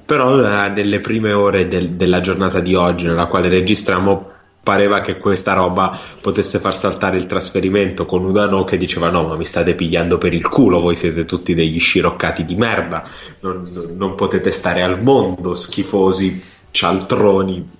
Però 0.06 0.40
eh, 0.40 0.68
nelle 0.70 1.00
prime 1.00 1.32
ore 1.32 1.68
del, 1.68 1.90
della 1.90 2.20
giornata 2.20 2.60
di 2.60 2.74
oggi, 2.74 3.04
nella 3.04 3.26
quale 3.26 3.48
registriamo, 3.48 4.30
pareva 4.62 5.00
che 5.00 5.18
questa 5.18 5.54
roba 5.54 5.96
potesse 6.20 6.58
far 6.58 6.76
saltare 6.76 7.16
il 7.16 7.26
trasferimento 7.26 8.06
con 8.06 8.24
Udano 8.24 8.64
che 8.64 8.76
diceva 8.76 9.08
no 9.08 9.26
ma 9.26 9.36
mi 9.36 9.44
state 9.44 9.74
pigliando 9.74 10.18
per 10.18 10.34
il 10.34 10.46
culo 10.46 10.80
voi 10.80 10.96
siete 10.96 11.24
tutti 11.24 11.54
degli 11.54 11.78
sciroccati 11.78 12.44
di 12.44 12.56
merda 12.56 13.02
non, 13.40 13.94
non 13.96 14.14
potete 14.14 14.50
stare 14.50 14.82
al 14.82 15.02
mondo 15.02 15.54
schifosi 15.54 16.42
cialtroni 16.70 17.70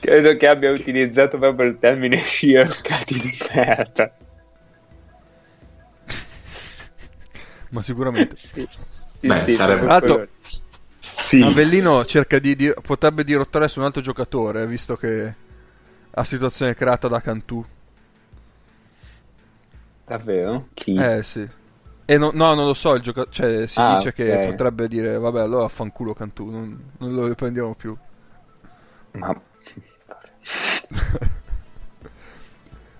credo 0.00 0.36
che 0.36 0.46
abbia 0.46 0.70
utilizzato 0.70 1.38
proprio 1.38 1.68
il 1.68 1.78
termine 1.80 2.22
sciroccati 2.24 3.14
di 3.14 3.38
merda 3.52 4.14
ma 7.72 7.82
sicuramente. 7.82 8.36
sì, 8.38 8.66
Beh, 9.20 9.38
sì, 9.44 9.50
sarebbe... 9.52 9.80
Tra 9.80 9.88
l'altro, 9.88 10.28
sì. 11.00 11.42
Avellino 11.42 12.04
cerca 12.04 12.38
di, 12.38 12.54
di, 12.54 12.72
potrebbe 12.82 13.24
dirottare 13.24 13.68
su 13.68 13.78
un 13.78 13.86
altro 13.86 14.00
giocatore, 14.00 14.66
visto 14.66 14.96
che 14.96 15.34
ha 16.14 16.24
situazione 16.24 16.74
creata 16.74 17.08
da 17.08 17.20
Cantù. 17.20 17.64
Davvero? 20.04 20.68
Chi? 20.74 20.94
Eh 20.94 21.22
sì. 21.22 21.48
E 22.04 22.18
no, 22.18 22.30
no 22.34 22.54
non 22.54 22.66
lo 22.66 22.74
so, 22.74 22.94
il 22.94 23.00
gioca- 23.00 23.26
cioè, 23.30 23.66
si 23.66 23.80
ah, 23.80 23.96
dice 23.96 24.10
okay. 24.10 24.26
che 24.26 24.46
potrebbe 24.48 24.88
dire, 24.88 25.16
vabbè, 25.18 25.40
allora 25.40 25.68
fanculo 25.68 26.12
Cantù, 26.12 26.50
non, 26.50 26.92
non 26.98 27.12
lo 27.12 27.26
riprendiamo 27.26 27.74
più. 27.74 27.96
Ma... 29.12 29.34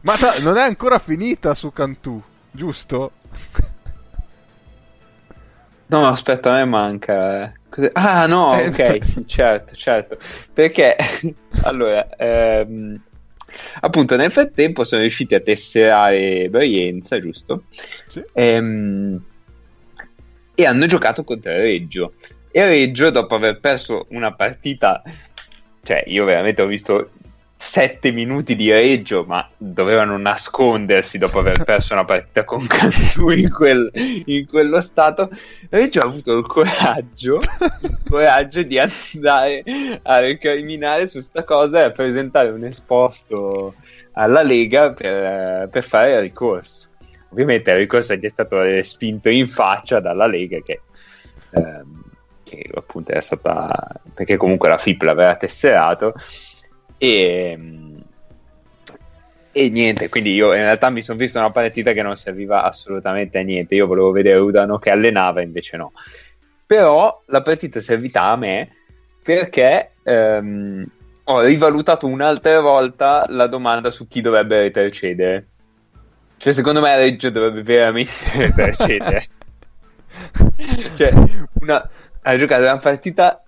Ma 0.03 0.16
ta- 0.16 0.38
non 0.38 0.57
è 0.57 0.62
ancora 0.62 0.98
finita 0.98 1.55
su 1.55 1.72
Cantù, 1.72 2.20
giusto? 2.51 3.12
No, 5.87 6.07
aspetta, 6.07 6.53
a 6.53 6.55
me 6.55 6.64
manca. 6.64 7.42
Eh. 7.44 7.53
Ah, 7.93 8.27
no, 8.27 8.51
ok, 8.69 9.25
certo, 9.27 9.75
certo. 9.75 10.19
Perché, 10.53 10.97
allora, 11.65 12.09
ehm, 12.17 13.01
appunto, 13.81 14.17
nel 14.17 14.33
frattempo 14.33 14.85
sono 14.85 15.01
riusciti 15.01 15.35
a 15.35 15.41
tesserare 15.41 16.49
Brienza, 16.51 17.19
giusto? 17.19 17.65
Sì. 18.09 18.23
Ehm, 18.35 19.23
e 20.55 20.67
hanno 20.67 20.87
giocato 20.87 21.25
contro 21.25 21.53
Reggio. 21.53 22.15
E 22.51 22.67
Reggio, 22.67 23.11
dopo 23.11 23.35
aver 23.35 23.59
perso 23.61 24.07
una 24.11 24.35
partita, 24.35 25.03
cioè, 25.83 26.05
io 26.07 26.25
veramente 26.25 26.61
ho 26.61 26.67
visto 26.67 27.11
sette 27.64 28.11
minuti 28.11 28.57
di 28.57 28.72
reggio, 28.72 29.25
ma 29.25 29.48
dovevano 29.57 30.18
nascondersi 30.18 31.16
dopo 31.16 31.38
aver 31.38 31.62
perso 31.62 31.92
una 31.92 32.05
partita 32.05 32.42
con 32.44 32.66
Cantù 32.66 33.31
in, 33.31 33.51
quel, 33.51 33.88
in 34.27 34.46
quello 34.46 34.83
stato. 34.83 35.31
Reggio 35.70 36.01
ha 36.01 36.05
avuto 36.05 36.37
il 36.37 36.44
coraggio, 36.44 37.37
il 37.37 37.98
coraggio 38.11 38.62
di 38.62 38.81
andare 38.81 39.62
a 40.03 40.18
recriminare 40.18 41.09
su 41.09 41.20
sta 41.20 41.44
cosa 41.44 41.81
e 41.81 41.85
a 41.85 41.90
presentare 41.92 42.51
un 42.51 42.64
esposto 42.64 43.75
alla 44.14 44.42
Lega 44.42 44.92
per, 44.92 45.68
per 45.68 45.85
fare 45.85 46.14
il 46.14 46.20
ricorso. 46.20 46.88
Ovviamente 47.31 47.70
il 47.70 47.79
ricorso 47.79 48.14
gli 48.14 48.25
è 48.25 48.29
stato 48.29 48.61
spinto 48.83 49.29
in 49.31 49.48
faccia 49.48 50.01
dalla 50.01 50.27
Lega 50.27 50.59
che, 50.62 50.81
ehm, 51.51 52.03
che 52.42 52.68
appunto 52.75 53.12
era 53.12 53.20
stata 53.20 53.88
perché 54.12 54.37
comunque 54.37 54.68
la 54.68 54.79
FIP 54.79 55.03
l'aveva 55.03 55.37
tesserato 55.37 56.14
e, 57.05 57.59
e 59.51 59.71
niente, 59.71 60.09
quindi 60.09 60.35
io 60.35 60.55
in 60.55 60.61
realtà 60.61 60.88
mi 60.88 61.03
sono 61.03 61.19
visto 61.19 61.41
una 61.41 61.51
partita 61.51 61.91
che 61.91 62.01
non 62.01 62.17
serviva 62.17 62.62
assolutamente 62.62 63.38
a 63.38 63.43
niente. 63.43 63.75
Io 63.75 63.88
volevo 63.88 64.12
vedere 64.12 64.38
Udano 64.38 64.79
che 64.79 64.91
allenava, 64.91 65.43
invece 65.43 65.77
no. 65.77 65.91
Però 66.65 67.21
la 67.27 67.43
partita 67.43 67.81
è 67.81 67.83
servita 67.83 68.23
a 68.27 68.37
me 68.37 68.69
perché 69.21 69.95
ehm, 70.05 70.87
ho 71.25 71.41
rivalutato 71.41 72.07
un'altra 72.07 72.61
volta 72.61 73.25
la 73.27 73.49
domanda 73.49 73.91
su 73.91 74.07
chi 74.07 74.21
dovrebbe 74.21 74.61
retrocedere. 74.61 75.47
Cioè, 76.37 76.53
secondo 76.53 76.81
me 76.81 76.95
Reggio 76.95 77.31
dovrebbe 77.31 77.62
veramente 77.62 78.12
retrocedere. 78.33 79.29
cioè, 80.97 81.12
una, 81.55 81.91
ha 82.23 82.38
giocato 82.38 82.62
una 82.62 82.79
partita 82.79 83.41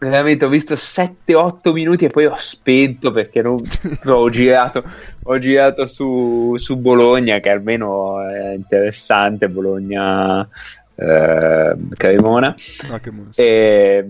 veramente 0.00 0.46
ho 0.46 0.48
visto 0.48 0.74
7-8 0.74 1.72
minuti 1.72 2.06
e 2.06 2.10
poi 2.10 2.24
ho 2.24 2.36
spento 2.38 3.12
perché 3.12 3.42
non, 3.42 3.62
ho 4.04 4.30
girato, 4.30 4.82
ho 5.24 5.38
girato 5.38 5.86
su, 5.86 6.56
su, 6.56 6.76
Bologna 6.76 7.38
che 7.38 7.50
almeno 7.50 8.26
è 8.26 8.54
interessante 8.54 9.48
Bologna 9.50 10.48
eh, 10.94 11.76
Cremona. 11.96 12.56
Ah, 12.90 13.00
e, 13.34 14.06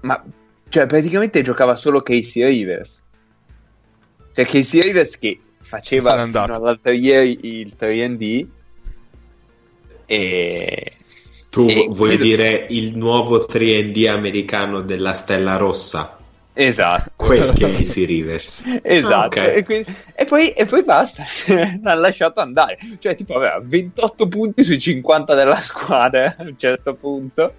ma 0.00 0.24
cioè 0.68 0.86
praticamente 0.86 1.42
giocava 1.42 1.74
solo 1.74 2.02
Casey 2.02 2.44
Rivers. 2.44 3.02
Cioè 4.32 4.44
Casey 4.44 4.80
Rivers 4.80 5.18
che 5.18 5.40
faceva 5.62 6.22
fino 6.22 6.42
all'altro 6.44 6.92
ieri 6.92 7.38
il 7.42 7.74
3D 7.76 8.46
e 10.06 10.92
tu 11.56 11.66
e 11.70 11.88
vuoi 11.88 12.18
dire 12.18 12.66
il 12.68 12.98
nuovo 12.98 13.38
3D 13.38 14.10
americano 14.10 14.82
della 14.82 15.14
Stella 15.14 15.56
Rossa? 15.56 16.18
Esatto. 16.52 17.12
Quel 17.16 17.50
Casey 17.54 18.04
Rivers. 18.04 18.66
esatto. 18.84 19.40
Okay. 19.40 19.56
E, 19.56 19.64
quindi, 19.64 19.96
e, 20.14 20.24
poi, 20.26 20.50
e, 20.50 20.66
poi, 20.66 20.84
basta, 20.84 21.24
l'ha 21.82 21.94
lasciato 21.94 22.40
andare. 22.40 22.76
Cioè, 22.98 23.16
tipo, 23.16 23.36
aveva 23.36 23.58
28 23.62 24.28
punti 24.28 24.64
sui 24.64 24.78
50 24.78 25.34
della 25.34 25.62
squadra 25.62 26.34
a 26.36 26.42
un 26.42 26.58
certo 26.58 26.94
punto. 26.94 27.52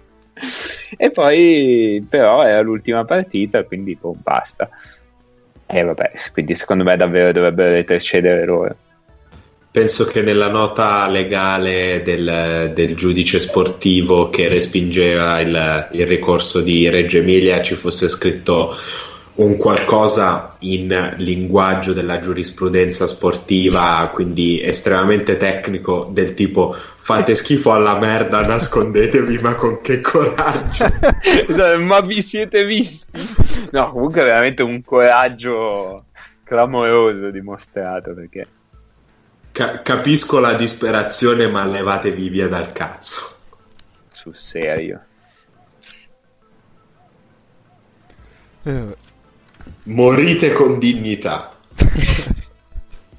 E 0.96 1.10
poi, 1.10 2.06
però, 2.08 2.44
era 2.44 2.60
l'ultima 2.60 3.04
partita, 3.04 3.64
quindi 3.64 3.98
boh, 4.00 4.14
basta. 4.22 4.68
E 5.66 5.82
vabbè, 5.82 6.12
quindi 6.32 6.54
secondo 6.54 6.84
me 6.84 6.96
davvero 6.96 7.32
dovrebbero 7.32 7.70
retrocedere 7.70 8.44
loro. 8.44 8.76
Penso 9.78 10.06
che 10.06 10.22
nella 10.22 10.50
nota 10.50 11.06
legale 11.06 12.02
del, 12.04 12.72
del 12.74 12.96
giudice 12.96 13.38
sportivo 13.38 14.28
che 14.28 14.48
respingeva 14.48 15.38
il, 15.38 15.88
il 15.92 16.04
ricorso 16.04 16.60
di 16.62 16.88
Reggio 16.88 17.18
Emilia 17.18 17.62
ci 17.62 17.76
fosse 17.76 18.08
scritto 18.08 18.74
un 19.36 19.56
qualcosa 19.56 20.56
in 20.60 21.14
linguaggio 21.18 21.92
della 21.92 22.18
giurisprudenza 22.18 23.06
sportiva, 23.06 24.10
quindi 24.12 24.60
estremamente 24.60 25.36
tecnico, 25.36 26.08
del 26.10 26.34
tipo 26.34 26.72
fate 26.72 27.36
schifo 27.36 27.72
alla 27.72 27.96
merda, 28.00 28.44
nascondetevi, 28.44 29.38
ma 29.38 29.54
con 29.54 29.80
che 29.80 30.00
coraggio! 30.00 30.86
Ma 31.78 32.00
vi 32.00 32.20
siete 32.22 32.64
visti? 32.64 33.06
No, 33.70 33.92
comunque 33.92 34.24
veramente 34.24 34.64
un 34.64 34.82
coraggio 34.82 36.06
clamoroso 36.42 37.30
dimostrato 37.30 38.12
perché... 38.12 38.44
Ca- 39.58 39.82
capisco 39.82 40.38
la 40.38 40.52
disperazione, 40.52 41.48
ma 41.48 41.64
levatevi 41.64 42.28
via 42.28 42.46
dal 42.46 42.70
cazzo. 42.70 43.28
Sul 44.12 44.36
serio. 44.38 45.02
Eh, 48.62 48.96
Morite 49.82 50.52
con 50.52 50.78
dignità. 50.78 51.56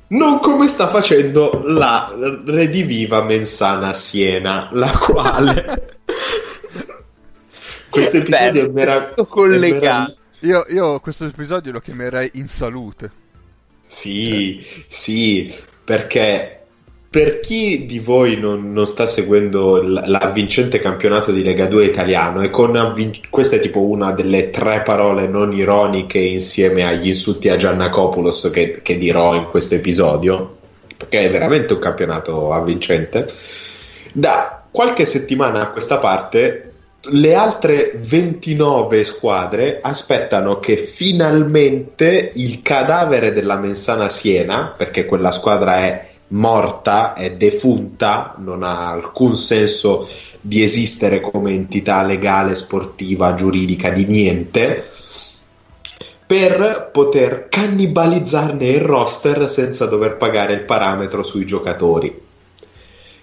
Non 0.08 0.40
come 0.40 0.70
sta 0.70 0.88
facendo 0.88 1.62
la 1.66 2.16
rediviva 2.46 3.22
Mensana 3.22 3.92
Siena, 3.92 4.70
la 4.72 4.98
quale... 4.98 5.98
Questo 7.90 8.16
episodio 8.16 8.64
è, 8.64 8.70
mera- 8.70 9.08
tutto 9.10 9.24
è 9.24 9.28
collegato. 9.28 9.78
meraviglioso. 9.82 10.20
io, 10.40 10.66
io 10.70 11.00
questo 11.02 11.26
episodio 11.26 11.74
lo 11.74 11.82
chiamerei 11.82 12.30
in 12.36 12.48
salute. 12.48 13.12
Sì, 13.82 14.64
sì, 14.88 15.52
perché 15.90 16.60
per 17.10 17.40
chi 17.40 17.88
di 17.88 17.98
voi 17.98 18.38
non, 18.40 18.72
non 18.72 18.86
sta 18.86 19.08
seguendo 19.08 19.82
l'avvincente 19.82 20.78
campionato 20.78 21.32
di 21.32 21.42
Lega 21.42 21.66
2 21.66 21.84
italiano, 21.84 22.44
e 22.44 22.52
con 22.52 22.76
avvin- 22.76 23.12
questa 23.32 23.56
è 23.56 23.60
tipo 23.60 23.80
una 23.80 24.12
delle 24.12 24.52
tre 24.52 24.84
parole 24.84 25.26
non 25.26 25.52
ironiche 25.52 26.20
insieme 26.20 26.86
agli 26.86 27.08
insulti 27.08 27.50
a 27.50 27.58
Giannakopoulos 27.58 28.52
che, 28.54 28.82
che 28.84 29.00
dirò 29.00 29.34
in 29.34 29.46
questo 29.46 29.74
episodio, 29.74 30.58
perché 30.96 31.22
è 31.22 31.32
veramente 31.32 31.74
un 31.74 31.80
campionato 31.80 32.52
avvincente, 32.52 33.26
da 34.14 34.62
qualche 34.70 35.06
settimana 35.06 35.62
a 35.62 35.70
questa 35.70 35.98
parte 35.98 36.69
le 37.02 37.34
altre 37.34 37.94
29 37.96 39.04
squadre 39.06 39.80
aspettano 39.82 40.60
che 40.60 40.76
finalmente 40.76 42.32
il 42.36 42.62
cadavere 42.62 43.32
della 43.32 43.58
Mensana 43.58 44.10
Siena, 44.10 44.74
perché 44.76 45.06
quella 45.06 45.32
squadra 45.32 45.78
è 45.78 46.08
morta, 46.30 47.14
è 47.14 47.32
defunta, 47.32 48.36
non 48.38 48.64
ha 48.64 48.90
alcun 48.90 49.38
senso 49.38 50.08
di 50.42 50.62
esistere 50.62 51.22
come 51.22 51.52
entità 51.52 52.04
legale, 52.04 52.54
sportiva, 52.56 53.34
giuridica, 53.34 53.90
di 53.92 54.06
niente, 54.06 54.86
per 56.26 56.90
poter 56.92 57.48
cannibalizzarne 57.50 58.66
il 58.68 58.82
roster 58.82 59.50
senza 59.50 59.86
dover 59.86 60.18
pagare 60.18 60.54
il 60.54 60.66
parametro 60.66 61.24
sui 61.24 61.46
giocatori. 61.46 62.28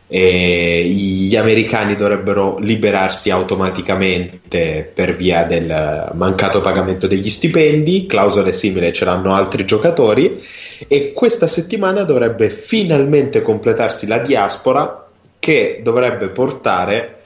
E 0.08 0.84
gli 0.88 1.34
americani 1.34 1.96
dovrebbero 1.96 2.58
liberarsi 2.58 3.30
automaticamente 3.30 4.88
per 4.94 5.16
via 5.16 5.42
del 5.42 6.12
mancato 6.14 6.60
pagamento 6.60 7.08
degli 7.08 7.28
stipendi, 7.28 8.06
clausole 8.06 8.52
simili 8.52 8.92
ce 8.92 9.04
l'hanno 9.04 9.34
altri 9.34 9.64
giocatori 9.64 10.40
e 10.86 11.12
questa 11.12 11.48
settimana 11.48 12.04
dovrebbe 12.04 12.50
finalmente 12.50 13.42
completarsi 13.42 14.06
la 14.06 14.18
diaspora 14.18 15.08
che 15.40 15.80
dovrebbe 15.82 16.28
portare 16.28 17.18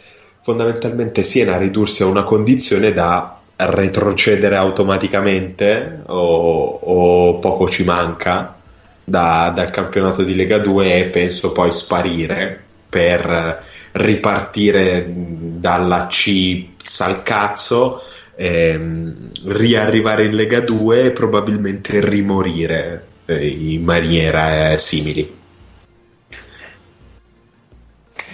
fondamentalmente 0.42 1.22
Siena 1.22 1.56
a 1.56 1.58
ridursi 1.58 2.02
a 2.02 2.06
una 2.06 2.22
condizione 2.22 2.94
da 2.94 3.38
retrocedere 3.56 4.56
automaticamente 4.56 6.00
o, 6.06 6.78
o 6.82 7.38
poco 7.38 7.68
ci 7.68 7.84
manca 7.84 8.56
da- 9.04 9.52
dal 9.54 9.70
campionato 9.70 10.22
di 10.22 10.34
Lega 10.34 10.58
2 10.58 10.98
e 10.98 11.04
penso 11.06 11.52
poi 11.52 11.70
sparire 11.72 12.68
per 12.90 13.64
ripartire 13.92 15.07
dalla 15.09 16.07
C 16.09 16.66
sal 16.76 17.22
cazzo 17.22 18.03
ehm, 18.37 19.31
riarrivare 19.46 20.24
in 20.24 20.35
Lega 20.35 20.61
2 20.61 21.05
e 21.05 21.11
probabilmente 21.12 22.00
rimorire 22.07 23.07
eh, 23.24 23.46
in 23.46 23.85
maniera 23.85 24.72
eh, 24.72 24.76
simili 24.76 25.38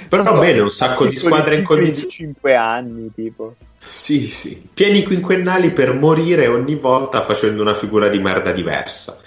però 0.08 0.38
bene 0.38 0.60
un 0.60 0.70
sacco 0.70 1.06
di 1.06 1.16
squadre 1.16 1.56
in 1.56 1.64
condizioni 1.64 2.12
5 2.12 2.54
anni 2.54 3.10
tipo. 3.14 3.56
sì, 3.78 4.20
sì. 4.20 4.62
Pieni 4.72 5.02
quinquennali 5.02 5.70
per 5.70 5.94
morire 5.94 6.46
ogni 6.46 6.76
volta 6.76 7.22
facendo 7.22 7.62
una 7.62 7.74
figura 7.74 8.08
di 8.08 8.18
merda 8.18 8.52
diversa. 8.52 9.20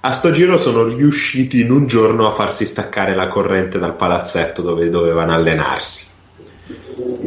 A 0.00 0.12
sto 0.12 0.30
giro 0.30 0.56
sono 0.58 0.84
riusciti 0.84 1.60
in 1.60 1.72
un 1.72 1.86
giorno 1.86 2.26
a 2.26 2.30
farsi 2.30 2.64
staccare 2.64 3.14
la 3.14 3.26
corrente 3.26 3.78
dal 3.78 3.96
palazzetto 3.96 4.62
dove 4.62 4.88
dovevano 4.88 5.32
allenarsi. 5.32 6.12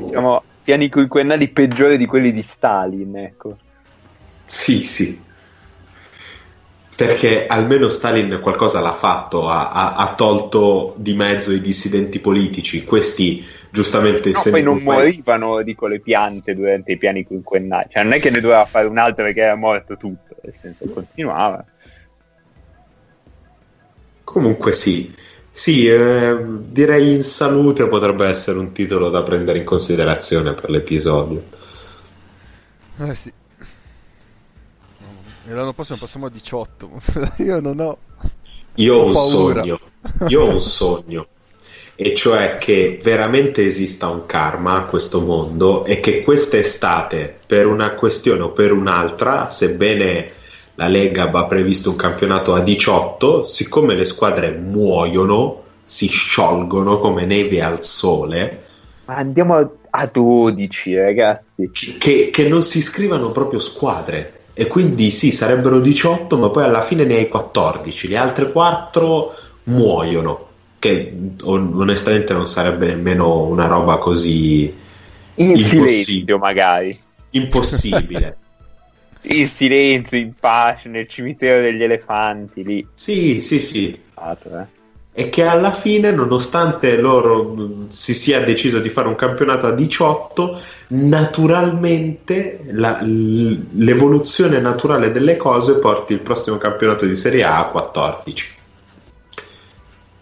Diciamo 0.05 0.41
piani 0.63 0.89
quinquennali 0.89 1.49
peggiori 1.49 1.97
di 1.97 2.05
quelli 2.05 2.31
di 2.31 2.41
Stalin, 2.41 3.17
ecco. 3.17 3.57
Sì, 4.45 4.81
sì. 4.81 5.21
Perché 6.95 7.47
almeno 7.47 7.89
Stalin 7.89 8.39
qualcosa 8.41 8.79
l'ha 8.79 8.93
fatto, 8.93 9.49
ha, 9.49 9.69
ha- 9.69 9.93
ha 9.93 10.13
tolto 10.13 10.93
di 10.97 11.13
mezzo 11.13 11.51
i 11.51 11.59
dissidenti 11.59 12.19
politici. 12.19 12.83
Questi, 12.85 13.43
giustamente, 13.71 14.29
No, 14.29 14.41
poi 14.49 14.61
non 14.63 14.77
ormai- 14.77 14.97
morivano, 14.97 15.61
dico, 15.63 15.87
le 15.87 15.99
piante 15.99 16.53
durante 16.53 16.93
i 16.93 16.97
piani 16.97 17.23
quinquennali. 17.25 17.87
Cioè, 17.89 18.03
non 18.03 18.13
è 18.13 18.19
che 18.19 18.29
ne 18.29 18.39
doveva 18.39 18.65
fare 18.65 18.87
un 18.87 18.97
altro 18.97 19.25
perché 19.25 19.41
era 19.41 19.55
morto 19.55 19.97
tutto, 19.97 20.35
nel 20.43 20.53
senso, 20.61 20.85
continuava. 20.93 21.65
Comunque 24.31 24.71
sì, 24.71 25.13
sì, 25.51 25.87
eh, 25.87 26.37
direi 26.41 27.15
in 27.15 27.21
salute 27.21 27.89
potrebbe 27.89 28.25
essere 28.27 28.59
un 28.59 28.71
titolo 28.71 29.09
da 29.09 29.23
prendere 29.23 29.57
in 29.57 29.65
considerazione 29.65 30.53
per 30.53 30.69
l'episodio. 30.69 31.43
Eh 32.99 33.13
sì. 33.13 33.33
E 35.47 35.53
l'anno 35.53 35.73
prossimo 35.73 35.97
passiamo 35.97 36.27
a 36.27 36.29
18. 36.29 37.01
Io 37.43 37.59
non 37.59 37.77
ho. 37.81 37.97
Io 38.75 38.95
ho 38.95 39.05
un 39.07 39.11
paura. 39.11 39.63
sogno, 39.63 39.79
io 40.29 40.41
ho 40.43 40.49
un 40.49 40.61
sogno, 40.61 41.27
e 41.97 42.15
cioè 42.15 42.57
che 42.57 43.01
veramente 43.03 43.65
esista 43.65 44.07
un 44.07 44.25
karma 44.25 44.77
a 44.77 44.85
questo 44.85 45.19
mondo 45.19 45.83
e 45.83 45.99
che 45.99 46.23
quest'estate, 46.23 47.37
per 47.45 47.67
una 47.67 47.91
questione 47.95 48.43
o 48.43 48.51
per 48.51 48.71
un'altra, 48.71 49.49
sebbene 49.49 50.31
la 50.81 50.87
Lega 50.87 51.23
abbia 51.25 51.45
previsto 51.45 51.91
un 51.91 51.95
campionato 51.95 52.55
a 52.55 52.59
18, 52.61 53.43
siccome 53.43 53.93
le 53.93 54.05
squadre 54.05 54.49
muoiono, 54.49 55.61
si 55.85 56.07
sciolgono 56.07 56.97
come 56.97 57.23
neve 57.25 57.61
al 57.61 57.83
sole, 57.83 58.63
Ma 59.05 59.17
andiamo 59.17 59.57
a, 59.57 59.69
a 59.91 60.05
12, 60.07 60.95
ragazzi. 60.95 61.69
che, 61.99 62.29
che 62.31 62.47
non 62.47 62.63
si 62.63 62.79
iscrivano 62.79 63.29
proprio 63.31 63.59
squadre. 63.59 64.39
E 64.53 64.65
quindi 64.65 65.11
sì, 65.11 65.31
sarebbero 65.31 65.79
18, 65.79 66.35
ma 66.37 66.49
poi 66.49 66.63
alla 66.63 66.81
fine 66.81 67.03
ne 67.03 67.13
hai 67.15 67.27
14. 67.27 68.07
Le 68.07 68.17
altre 68.17 68.51
4 68.51 69.31
muoiono. 69.65 70.47
Che 70.79 71.13
on- 71.43 71.73
onestamente 71.75 72.33
non 72.33 72.47
sarebbe 72.47 72.87
nemmeno 72.87 73.43
una 73.45 73.67
roba 73.67 73.97
così 73.97 74.73
In 75.35 75.55
Impossibile. 75.55 76.37
magari. 76.39 76.99
impossibile. 77.31 78.37
In 79.23 79.47
silenzio, 79.47 80.17
in 80.17 80.33
pace, 80.39 80.89
nel 80.89 81.07
cimitero 81.07 81.61
degli 81.61 81.83
elefanti, 81.83 82.63
lì. 82.63 82.87
sì, 82.93 83.39
sì, 83.39 83.59
sì. 83.59 83.99
Fatto, 84.13 84.59
eh. 84.59 84.79
E 85.13 85.29
che 85.29 85.43
alla 85.43 85.73
fine, 85.73 86.11
nonostante 86.11 86.95
loro 86.95 87.43
mh, 87.53 87.87
si 87.89 88.13
sia 88.13 88.39
deciso 88.43 88.79
di 88.79 88.87
fare 88.87 89.09
un 89.09 89.15
campionato 89.15 89.67
a 89.67 89.73
18, 89.73 90.59
naturalmente 90.87 92.61
la- 92.71 93.01
l'evoluzione 93.01 94.61
naturale 94.61 95.11
delle 95.11 95.35
cose 95.35 95.79
porti 95.79 96.13
il 96.13 96.21
prossimo 96.21 96.57
campionato 96.57 97.05
di 97.05 97.15
Serie 97.15 97.43
A 97.43 97.59
a 97.59 97.65
14. 97.65 98.49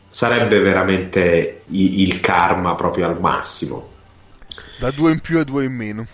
Sarebbe 0.07 0.57
veramente 0.59 1.61
il 1.67 2.19
karma 2.19 2.73
proprio 2.73 3.05
al 3.05 3.19
massimo. 3.19 3.89
Da 4.79 4.89
due 4.89 5.11
in 5.11 5.19
più 5.19 5.37
e 5.37 5.45
due 5.45 5.65
in 5.65 5.73
meno. 5.73 6.07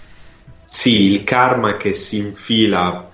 Sì, 0.66 1.12
il 1.12 1.24
karma 1.24 1.78
che 1.78 1.94
si 1.94 2.18
infila 2.18 3.12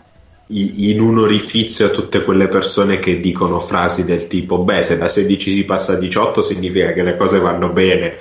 in 0.53 0.99
un 0.99 1.19
orifizio 1.19 1.85
a 1.85 1.89
tutte 1.89 2.23
quelle 2.23 2.47
persone 2.47 2.99
che 2.99 3.19
dicono 3.19 3.59
frasi 3.59 4.03
del 4.03 4.27
tipo: 4.27 4.59
Beh, 4.63 4.83
se 4.83 4.97
da 4.97 5.07
16 5.07 5.51
si 5.51 5.63
passa 5.63 5.93
a 5.93 5.97
18 5.97 6.41
significa 6.41 6.93
che 6.93 7.03
le 7.03 7.15
cose 7.15 7.39
vanno 7.39 7.69
bene. 7.69 8.15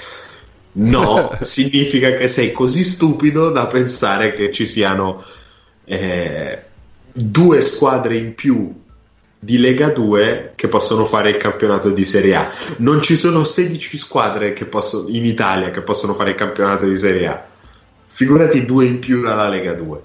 No, 0.72 1.36
significa 1.40 2.16
che 2.16 2.28
sei 2.28 2.52
così 2.52 2.84
stupido 2.84 3.50
da 3.50 3.66
pensare 3.66 4.34
che 4.34 4.52
ci 4.52 4.66
siano 4.66 5.24
eh, 5.84 6.58
due 7.12 7.60
squadre 7.60 8.16
in 8.16 8.34
più 8.34 8.72
di 9.42 9.58
Lega 9.58 9.88
2 9.88 10.52
che 10.54 10.68
possono 10.68 11.06
fare 11.06 11.30
il 11.30 11.38
campionato 11.38 11.90
di 11.90 12.04
Serie 12.04 12.36
A. 12.36 12.48
Non 12.78 13.02
ci 13.02 13.16
sono 13.16 13.42
16 13.42 13.96
squadre 13.96 14.52
che 14.52 14.66
possono, 14.66 15.08
in 15.08 15.24
Italia 15.24 15.70
che 15.70 15.80
possono 15.80 16.14
fare 16.14 16.30
il 16.30 16.36
campionato 16.36 16.86
di 16.86 16.96
Serie 16.96 17.26
A. 17.26 17.46
Figurati 18.12 18.64
due 18.66 18.86
in 18.86 18.98
più 18.98 19.22
dalla 19.22 19.48
Lega 19.48 19.72
2. 19.74 20.02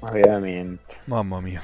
Ma 0.00 0.10
veramente. 0.10 0.94
Mamma 1.04 1.40
mia. 1.40 1.60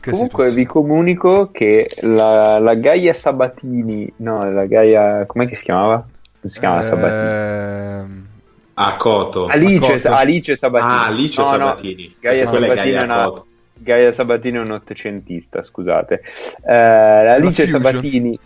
Che 0.00 0.10
Comunque 0.10 0.46
situazione. 0.48 0.54
vi 0.54 0.66
comunico 0.66 1.50
che 1.50 1.88
la, 2.02 2.58
la 2.58 2.74
Gaia 2.74 3.14
Sabatini, 3.14 4.12
no, 4.16 4.50
la 4.52 4.66
Gaia, 4.66 5.24
com'è 5.24 5.46
che 5.46 5.54
si 5.54 5.62
chiamava? 5.64 6.06
Come 6.40 6.52
si 6.52 6.58
chiama 6.58 6.82
Sabatini? 6.82 7.30
Ehm, 7.30 8.26
A 8.74 8.96
Coto. 8.96 9.46
Alice, 9.46 9.78
Coto. 10.02 10.12
Alice 10.12 10.56
Sabatini. 10.56 10.90
Ah, 10.92 11.06
Alice 11.06 11.40
No, 11.40 11.50
no, 11.50 11.56
Sabatini. 11.56 12.14
Gaia 12.20 12.46
Quella 12.46 12.66
è 12.66 12.68
Sabatini 12.68 12.90
Gaia 12.92 13.00
è 13.00 13.04
una- 13.04 13.24
Coto. 13.24 13.46
Gaia 13.76 14.12
Sabatini 14.12 14.56
è 14.58 14.60
un 14.60 14.70
ottocentista, 14.72 15.62
scusate. 15.64 16.22
Eh, 16.66 16.74
Alice. 16.74 17.66
Sabatini 17.66 18.38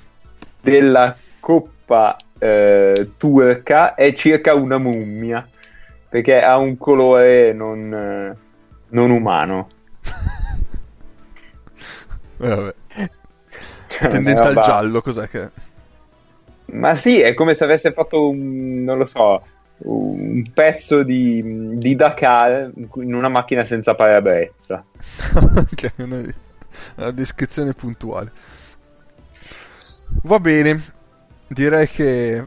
della 0.60 1.16
Coppa 1.48 2.18
eh, 2.38 3.12
turca 3.16 3.94
è 3.94 4.12
circa 4.12 4.52
una 4.52 4.76
mummia, 4.76 5.48
perché 6.06 6.42
ha 6.42 6.58
un 6.58 6.76
colore 6.76 7.54
non, 7.54 7.90
eh, 7.90 8.36
non 8.88 9.10
umano. 9.10 9.68
eh, 12.38 12.48
vabbè. 12.48 12.74
Cioè, 13.86 14.08
Tendente 14.08 14.46
al 14.46 14.60
giallo, 14.60 15.00
cos'è 15.00 15.26
che... 15.26 15.50
Ma 16.66 16.94
sì, 16.94 17.18
è 17.18 17.32
come 17.32 17.54
se 17.54 17.64
avesse 17.64 17.92
fatto 17.92 18.28
un, 18.28 18.84
non 18.84 18.98
lo 18.98 19.06
so, 19.06 19.42
un 19.78 20.42
pezzo 20.52 21.02
di, 21.02 21.78
di 21.78 21.96
Dakar 21.96 22.72
in 22.96 23.14
una 23.14 23.30
macchina 23.30 23.64
senza 23.64 23.94
parabrezza. 23.94 24.84
ok, 25.34 25.92
una, 25.96 26.20
una 26.96 27.10
descrizione 27.10 27.72
puntuale. 27.72 28.32
Va 30.24 30.40
bene, 30.40 30.96
direi 31.48 31.88
che 31.88 32.46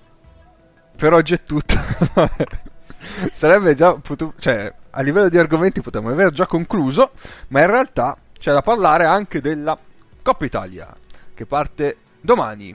per 0.96 1.14
oggi 1.14 1.34
è 1.34 1.44
tutto. 1.44 1.76
Sarebbe 3.32 3.74
già 3.74 3.96
potuto, 3.96 4.34
cioè, 4.40 4.74
a 4.92 5.02
livello 5.02 5.30
di 5.30 5.38
argomenti 5.38 5.82
potremmo 5.82 6.10
aver 6.10 6.32
già 6.32 6.46
concluso, 6.46 7.12
ma 7.50 7.62
in 7.62 7.68
realtà 7.68 8.18
c'è 8.38 8.54
da 8.54 8.62
parlare 8.62 9.06
anche 9.06 9.42
della 9.42 9.78
Coppa 10.22 10.46
Italia, 10.46 10.96
che 11.34 11.46
parte 11.46 11.98
domani. 12.22 12.70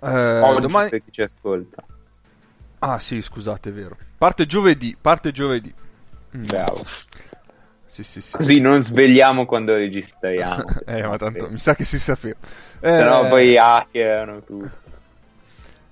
Eh, 0.00 0.40
Oggi 0.40 0.60
domani... 0.60 0.88
per 0.90 1.02
chi 1.04 1.12
ci 1.12 1.22
ascolta. 1.22 1.84
Ah 2.80 2.98
sì, 2.98 3.22
scusate, 3.22 3.70
è 3.70 3.72
vero. 3.72 3.96
Parte 4.18 4.44
giovedì, 4.44 4.96
parte 5.00 5.30
giovedì. 5.30 5.72
Mm. 6.36 6.44
Sì, 7.92 8.04
sì, 8.04 8.22
sì. 8.22 8.34
Così 8.38 8.58
non 8.58 8.80
svegliamo 8.80 9.44
quando 9.44 9.74
registriamo. 9.74 10.64
eh, 10.86 11.06
ma 11.06 11.18
tanto 11.18 11.50
mi 11.50 11.58
sa 11.58 11.74
che 11.74 11.84
si 11.84 11.98
sapeva. 11.98 12.36
Eh, 12.80 12.88
Se 12.88 13.04
no 13.04 13.28
poi 13.28 13.58
hackerano 13.58 14.42
tutto. 14.42 14.70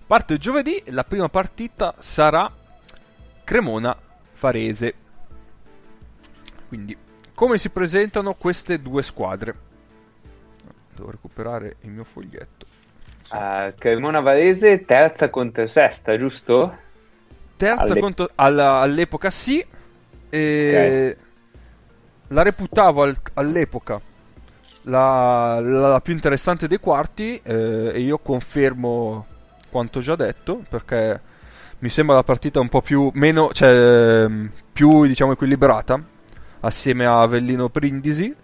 Parte 0.07 0.39
giovedì, 0.39 0.83
la 0.87 1.05
prima 1.05 1.29
partita 1.29 1.95
sarà 1.99 2.51
Cremona-Farese. 3.45 4.95
Quindi, 6.69 6.97
come 7.35 7.59
si 7.59 7.69
presentano 7.69 8.33
queste 8.33 8.81
due 8.81 9.03
squadre? 9.03 9.55
Devo 10.95 11.11
recuperare 11.11 11.77
il 11.83 11.91
mio 11.91 12.05
foglietto. 12.05 12.65
Sì. 13.25 13.37
Uh, 13.37 13.75
Cremona 13.77 14.21
Varese 14.21 14.87
terza 14.87 15.29
contro 15.29 15.67
sesta, 15.67 16.17
giusto? 16.17 16.79
Terza 17.59 17.93
alle- 17.93 18.01
contro- 18.01 18.31
alla- 18.37 18.81
all'epoca 18.81 19.29
sì, 19.29 19.63
e 20.31 21.17
la 22.31 22.43
reputavo 22.43 23.03
al- 23.03 23.16
all'epoca 23.35 24.01
la, 24.83 25.61
la- 25.61 25.88
la 25.88 26.01
più 26.01 26.12
interessante 26.12 26.66
dei 26.66 26.79
quarti 26.79 27.40
eh, 27.43 27.93
e 27.95 28.01
io 28.01 28.19
confermo 28.19 29.27
quanto 29.71 30.01
già 30.01 30.16
detto 30.16 30.62
perché 30.69 31.21
mi 31.81 31.88
sembra 31.88 32.16
la 32.16 32.25
partita 32.25 32.61
un 32.61 32.69
po' 32.69 32.81
più 32.81 33.11
meno 33.14 33.51
cioè 33.53 34.25
ehm, 34.25 34.51
più 34.73 35.07
diciamo 35.07 35.33
equilibrata 35.33 36.03
assieme 36.61 37.07
a 37.07 37.21
Avellino 37.23 37.69
Brindisi. 37.69 38.35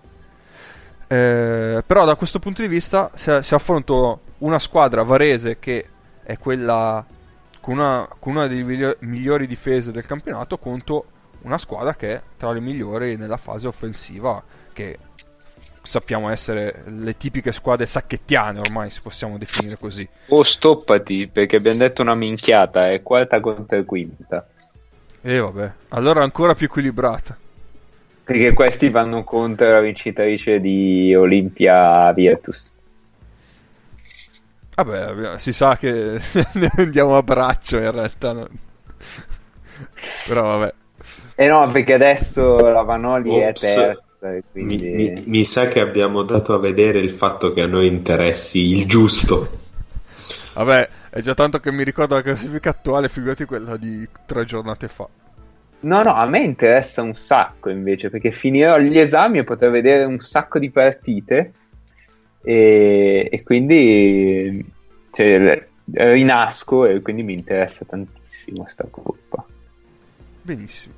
Eh, 1.08 1.82
però 1.86 2.04
da 2.04 2.16
questo 2.16 2.38
punto 2.38 2.62
di 2.62 2.68
vista 2.68 3.10
si, 3.14 3.30
si 3.42 3.54
affronta 3.54 4.18
una 4.38 4.58
squadra 4.58 5.02
varese 5.02 5.58
che 5.58 5.86
è 6.22 6.36
quella 6.38 7.04
con 7.60 7.74
una, 7.78 8.08
con 8.18 8.36
una 8.36 8.46
delle 8.46 8.96
migliori, 9.00 9.46
difese 9.46 9.92
del 9.92 10.06
campionato 10.06 10.58
contro 10.58 11.04
una 11.46 11.58
squadra 11.58 11.94
che 11.94 12.14
è 12.14 12.22
tra 12.36 12.50
le 12.52 12.60
migliori 12.60 13.16
nella 13.16 13.36
fase 13.36 13.68
offensiva 13.68 14.42
che 14.72 14.98
sappiamo 15.82 16.28
essere 16.30 16.82
le 16.86 17.16
tipiche 17.16 17.52
squadre 17.52 17.86
sacchettiane 17.86 18.58
ormai 18.58 18.90
se 18.90 19.00
possiamo 19.00 19.38
definire 19.38 19.78
così 19.78 20.06
O 20.28 20.42
stoppati, 20.42 21.28
perché 21.28 21.56
abbiamo 21.56 21.78
detto 21.78 22.02
una 22.02 22.16
minchiata, 22.16 22.90
è 22.90 23.00
quarta 23.02 23.38
contro 23.40 23.82
quinta. 23.84 24.44
e 25.22 25.38
vabbè 25.38 25.72
allora 25.90 26.22
ancora 26.24 26.54
più 26.54 26.66
equilibrata 26.66 27.38
Perché 28.24 28.52
questi 28.54 28.88
vanno 28.88 29.22
contro 29.22 29.70
la 29.70 29.78
vincitrice 29.78 30.58
di 30.58 31.14
Olimpia 31.14 32.12
Virtus. 32.12 32.72
vabbè 34.74 35.38
si 35.38 35.52
sa 35.52 35.76
che 35.76 36.18
ne 36.54 36.70
andiamo 36.76 37.16
a 37.16 37.22
braccio 37.22 37.76
in 37.78 37.92
realtà 37.92 38.48
però 40.26 40.58
vabbè 40.58 40.74
Eh 41.34 41.46
no, 41.48 41.70
perché 41.70 41.94
adesso 41.94 42.56
la 42.56 42.82
Vanoli 42.82 43.38
è 43.38 43.48
Ops. 43.48 43.60
terza. 43.60 44.34
e 44.34 44.42
Mi, 44.52 44.66
Quindi... 44.78 44.90
mi- 44.92 45.22
mi 45.26 45.44
sa 45.44 45.68
che 45.68 45.80
abbiamo 45.80 46.22
dato 46.22 46.54
a 46.54 46.58
vedere 46.58 46.98
il 46.98 47.10
fatto 47.10 47.52
che 47.52 47.62
a 47.62 47.66
noi 47.66 47.86
interessi 47.86 48.72
il 48.76 48.86
giusto. 48.86 49.50
vabbè 50.54 50.88
è 51.10 51.20
già 51.20 51.34
tanto 51.34 51.60
che 51.60 51.70
mi 51.70 51.84
ricordo 51.84 52.14
la 52.14 52.22
classifica 52.22 52.70
attuale 52.70 53.08
figurati 53.08 53.44
quella 53.44 53.76
di 53.76 54.06
tre 54.26 54.44
giornate 54.44 54.88
fa 54.88 55.06
No, 55.80 56.02
no, 56.02 56.14
a 56.14 56.26
me 56.26 56.40
interessa 56.40 57.02
un 57.02 57.14
sacco 57.14 57.68
invece, 57.68 58.08
perché 58.10 58.32
finirò 58.32 58.78
gli 58.78 58.98
esami 58.98 59.38
e 59.38 59.44
potrò 59.44 59.70
vedere 59.70 60.04
un 60.04 60.18
sacco 60.20 60.58
di 60.58 60.70
partite 60.70 61.52
e, 62.42 63.28
e 63.30 63.42
quindi 63.42 64.64
cioè, 65.12 65.66
rinasco 65.92 66.86
e 66.86 67.00
quindi 67.02 67.22
mi 67.22 67.34
interessa 67.34 67.84
tantissimo 67.84 68.62
questa 68.62 68.86
coppa. 68.90 69.44
Benissimo. 70.46 70.94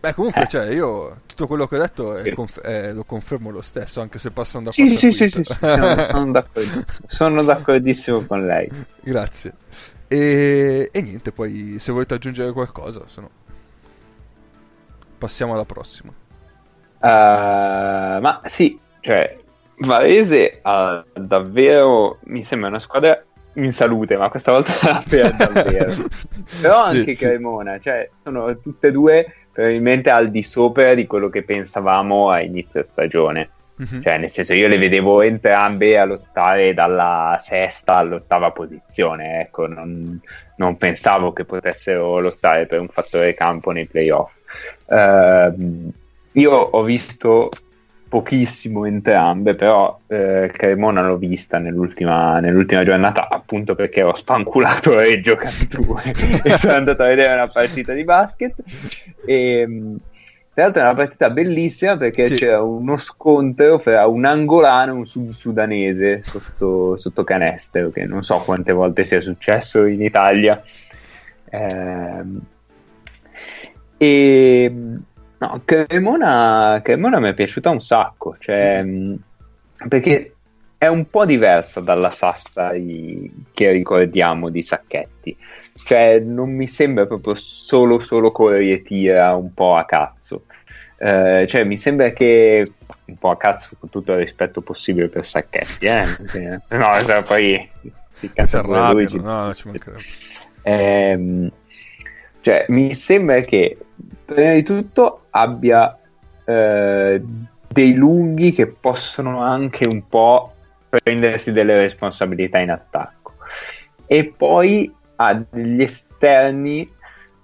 Beh, 0.00 0.12
comunque, 0.12 0.42
Eh. 0.42 0.46
cioè, 0.48 0.66
io 0.66 1.20
tutto 1.26 1.46
quello 1.46 1.66
che 1.66 1.76
ho 1.76 1.78
detto 1.78 2.14
è 2.16 2.32
conf- 2.34 2.60
eh, 2.62 2.92
lo 2.92 3.04
confermo 3.04 3.50
lo 3.50 3.62
stesso, 3.62 4.00
anche 4.02 4.18
se 4.18 4.30
passano 4.32 4.64
da 4.66 4.72
Sì, 4.72 4.96
sì, 4.96 5.10
sì, 5.10 5.28
sì, 5.28 5.42
sì, 5.44 5.54
sono, 5.54 6.04
sono 6.04 6.30
d'accordo- 6.30 6.84
sono 7.06 7.42
d'accordissimo 7.42 8.20
con 8.26 8.44
lei. 8.44 8.68
Grazie. 9.00 9.54
E, 10.08 10.90
e 10.92 11.00
niente, 11.02 11.32
poi 11.32 11.76
se 11.78 11.90
volete 11.92 12.14
aggiungere 12.14 12.52
qualcosa, 12.52 13.02
se 13.06 13.20
no 13.22 13.30
passiamo 15.16 15.54
alla 15.54 15.64
prossima. 15.64 16.12
Uh, 16.98 18.20
ma 18.20 18.40
sì, 18.44 18.78
cioè, 19.00 19.38
Varese 19.76 20.58
ha 20.62 21.02
davvero, 21.14 22.18
mi 22.24 22.44
sembra 22.44 22.68
una 22.68 22.80
squadra 22.80 23.24
in 23.54 23.72
salute, 23.72 24.16
ma 24.16 24.28
questa 24.28 24.52
volta 24.52 24.72
la 24.82 25.02
per 25.08 25.34
davvero. 25.34 25.92
Però 26.60 26.84
Sì, 26.86 26.98
anche 26.98 27.14
sì. 27.14 27.24
Cremona, 27.24 27.78
cioè, 27.80 28.08
sono 28.22 28.58
tutte 28.60 28.88
e 28.88 28.92
due 28.92 29.34
probabilmente 29.52 30.10
al 30.10 30.30
di 30.30 30.42
sopra 30.42 30.94
di 30.94 31.06
quello 31.06 31.28
che 31.28 31.42
pensavamo 31.42 32.30
a 32.30 32.40
inizio 32.40 32.84
stagione. 32.86 33.50
Mhm. 33.76 34.02
Cioè, 34.02 34.18
nel 34.18 34.30
senso, 34.30 34.54
io 34.54 34.68
le 34.68 34.78
vedevo 34.78 35.22
entrambe 35.22 35.98
a 35.98 36.04
lottare 36.04 36.72
dalla 36.74 37.38
sesta 37.42 37.96
all'ottava 37.96 38.50
posizione, 38.50 39.40
ecco, 39.40 39.66
non, 39.66 40.20
non 40.56 40.76
pensavo 40.76 41.32
che 41.32 41.44
potessero 41.44 42.20
lottare 42.20 42.66
per 42.66 42.80
un 42.80 42.88
fattore 42.88 43.34
campo 43.34 43.70
nei 43.72 43.86
playoff. 43.86 44.32
Ehm, 44.88 45.90
io 46.32 46.52
ho 46.52 46.82
visto 46.82 47.50
pochissimo 48.12 48.84
entrambe, 48.84 49.54
però 49.54 49.98
eh, 50.06 50.50
Cremona 50.52 51.00
l'ho 51.00 51.16
vista 51.16 51.56
nell'ultima, 51.56 52.40
nell'ultima 52.40 52.84
giornata 52.84 53.26
appunto 53.30 53.74
perché 53.74 54.02
ho 54.02 54.14
spanculato 54.14 54.98
Reggio 54.98 55.34
Cantù 55.34 55.96
e 56.44 56.58
sono 56.58 56.74
andato 56.74 57.04
a 57.04 57.06
vedere 57.06 57.32
una 57.32 57.46
partita 57.46 57.94
di 57.94 58.04
basket. 58.04 58.54
E, 59.24 59.66
mh, 59.66 59.96
tra 60.52 60.64
l'altro 60.64 60.82
è 60.82 60.84
una 60.84 60.94
partita 60.94 61.30
bellissima 61.30 61.96
perché 61.96 62.24
Sì. 62.24 62.34
c'era 62.34 62.60
uno 62.60 62.98
scontro 62.98 63.78
fra 63.78 64.06
un 64.06 64.26
angolano 64.26 64.92
e 64.92 64.96
un 64.96 65.06
sud-sudanese 65.06 66.20
sotto, 66.22 66.98
sotto 66.98 67.24
canestro, 67.24 67.88
che 67.88 68.04
non 68.04 68.22
so 68.24 68.36
quante 68.44 68.72
volte 68.72 69.06
sia 69.06 69.22
successo 69.22 69.86
in 69.86 70.02
Italia. 70.02 70.62
Ehm, 71.48 72.40
e 73.96 75.00
no, 75.42 75.62
Cremona, 75.64 76.80
Cremona 76.84 77.18
mi 77.18 77.28
è 77.30 77.34
piaciuta 77.34 77.70
un 77.70 77.80
sacco, 77.80 78.36
cioè, 78.38 78.82
mh, 78.82 79.18
perché 79.88 80.34
è 80.78 80.86
un 80.86 81.08
po' 81.10 81.24
diversa 81.24 81.80
dalla 81.80 82.10
Sassari 82.10 83.46
che 83.52 83.72
ricordiamo 83.72 84.48
di 84.48 84.62
Sacchetti. 84.62 85.36
Cioè, 85.84 86.20
non 86.20 86.50
mi 86.50 86.68
sembra 86.68 87.06
proprio 87.06 87.34
solo, 87.34 87.98
solo 87.98 88.30
corri 88.30 88.72
e 88.72 88.82
tira 88.82 89.34
un 89.34 89.52
po' 89.52 89.76
a 89.76 89.84
cazzo. 89.84 90.44
Eh, 90.98 91.46
cioè, 91.48 91.64
mi 91.64 91.76
sembra 91.76 92.10
che 92.10 92.72
un 93.06 93.16
po' 93.16 93.30
a 93.30 93.36
cazzo 93.36 93.70
con 93.78 93.88
tutto 93.90 94.12
il 94.12 94.18
rispetto 94.18 94.60
possibile 94.60 95.08
per 95.08 95.26
Sacchetti, 95.26 95.86
eh? 95.86 96.02
no, 96.76 97.04
cioè, 97.04 97.22
poi 97.22 97.68
si. 98.14 98.30
Arrabbiano, 98.34 99.46
no, 99.46 99.54
ci 99.54 99.68
mancherebbe. 99.68 100.02
Ehm, 100.62 101.50
cioè, 102.40 102.66
mi 102.68 102.94
sembra 102.94 103.40
che 103.40 103.78
prima 104.24 104.52
di 104.52 104.62
tutto 104.62 105.26
abbia 105.30 105.98
eh, 106.44 107.22
dei 107.68 107.94
lunghi 107.94 108.52
che 108.52 108.66
possono 108.66 109.40
anche 109.40 109.88
un 109.88 110.06
po' 110.08 110.52
prendersi 110.88 111.52
delle 111.52 111.76
responsabilità 111.76 112.58
in 112.58 112.70
attacco 112.70 113.32
e 114.06 114.32
poi 114.36 114.92
ha 115.16 115.42
degli 115.50 115.82
esterni 115.82 116.90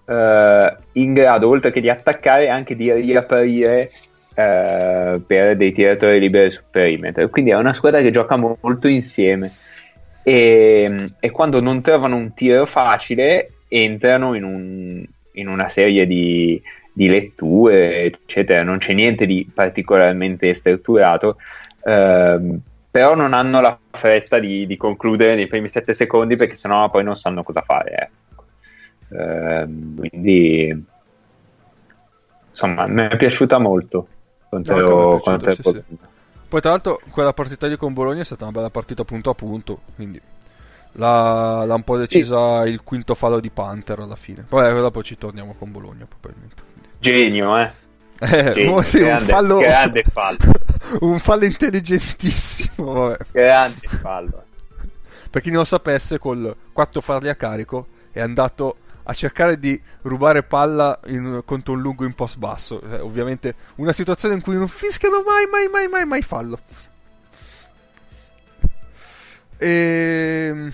eh, 0.05 0.77
in 0.93 1.15
grado, 1.15 1.49
oltre 1.49 1.71
che 1.71 1.81
di 1.81 1.89
attaccare, 1.89 2.49
anche 2.49 2.77
di 2.77 2.93
riaprire 2.93 3.91
eh, 4.35 5.21
per 5.27 5.57
dei 5.57 5.73
tiratori 5.73 6.19
liberi 6.19 6.51
sul 6.51 6.65
perimetro. 6.71 7.29
Quindi 7.29 7.51
è 7.51 7.57
una 7.57 7.75
squadra 7.75 8.01
che 8.01 8.11
gioca 8.11 8.37
mo- 8.37 8.59
molto 8.61 8.89
insieme 8.89 9.53
e, 10.23 11.13
e 11.19 11.31
quando 11.31 11.61
non 11.61 11.81
trovano 11.81 12.17
un 12.17 12.35
tiro 12.35 12.67
facile 12.67 13.53
entrano 13.69 14.35
in, 14.35 14.45
un- 14.45 15.07
in 15.39 15.49
una 15.49 15.69
serie 15.69 16.07
di, 16.07 16.61
di 16.93 17.09
letture, 17.09 18.03
eccetera. 18.03 18.63
Non 18.63 18.79
c'è 18.79 18.93
niente 18.93 19.27
di 19.27 19.49
particolarmente 19.53 20.53
strutturato. 20.55 21.37
ehm, 21.85 22.61
però 22.91 23.15
non 23.15 23.33
hanno 23.35 23.61
la 23.61 23.79
fretta 23.91 24.39
di, 24.39 24.67
di 24.67 24.77
concludere 24.77 25.35
nei 25.35 25.47
primi 25.47 25.69
sette 25.69 25.95
secondi 25.95 26.37
perché 26.37 26.55
sennò 26.55 26.89
poi 26.91 27.05
non 27.05 27.17
sanno 27.17 27.43
cosa 27.43 27.63
fare. 27.63 28.11
ecco. 28.35 28.45
Ehm, 29.11 29.97
quindi, 29.97 30.85
insomma, 32.51 32.87
mi 32.87 33.03
è 33.09 33.17
piaciuta 33.17 33.59
molto 33.59 34.09
contro, 34.49 34.77
No, 34.77 35.21
è 35.35 35.39
piaciuto, 35.39 35.53
sì, 35.53 35.63
sì. 35.63 35.97
Poi, 36.49 36.61
tra 36.63 36.71
l'altro, 36.71 37.01
quella 37.11 37.35
partita 37.35 37.67
lì 37.67 37.77
con 37.77 37.93
Bologna 37.93 38.23
è 38.23 38.25
stata 38.25 38.45
una 38.45 38.53
bella 38.53 38.71
partita 38.71 39.05
punto 39.05 39.29
a 39.31 39.35
punto. 39.35 39.81
Quindi 39.95 40.21
l'ha, 40.99 41.65
l'ha 41.65 41.75
un 41.75 41.83
po' 41.83 41.97
decisa 41.97 42.65
il 42.67 42.83
quinto 42.83 43.15
fallo 43.15 43.41
di 43.41 43.51
Panther 43.51 44.01
alla 44.01 44.17
fine. 44.17 44.45
Poi 44.49 44.73
dopo 44.75 45.03
ci 45.03 45.17
torniamo 45.17 45.55
con 45.59 45.71
Bologna, 45.71 46.07
probabilmente. 46.07 46.63
Genio, 46.99 47.57
eh? 47.57 47.71
Eh, 48.21 48.53
Genio, 48.53 48.73
oh, 48.73 48.83
sì, 48.83 48.99
grande- 48.99 49.23
un 49.23 49.29
fallo, 49.29 49.59
grande 49.59 50.03
fallo. 50.03 50.39
un 51.01 51.19
fallo 51.19 51.45
intelligentissimo. 51.45 52.93
Vabbè. 52.93 53.17
Grande 53.31 53.89
fallo. 53.89 54.43
Per 55.31 55.43
chi 55.43 55.51
non 55.51 55.61
lo 55.61 55.65
sapesse, 55.65 56.19
col 56.19 56.55
4 56.73 57.01
farli 57.01 57.29
a 57.29 57.35
carico 57.35 57.87
è 58.11 58.21
andato 58.21 58.77
a 59.05 59.15
cercare 59.15 59.59
di 59.59 59.81
rubare 60.03 60.43
palla 60.43 60.99
in- 61.07 61.43
contro 61.45 61.75
un 61.75 61.81
lungo 61.81 62.05
in 62.05 62.15
post 62.15 62.39
basso. 62.39 62.81
Eh, 62.83 63.01
ovviamente 63.01 63.55
una 63.77 63.93
situazione 63.93 64.35
in 64.35 64.41
cui 64.41 64.57
non 64.57 64.69
fischiano 64.69 65.23
mai, 65.25 65.47
mai, 65.51 65.69
mai, 65.69 65.89
mai, 65.89 66.05
mai 66.05 66.23
fallo. 66.23 66.59
E... 69.59 70.71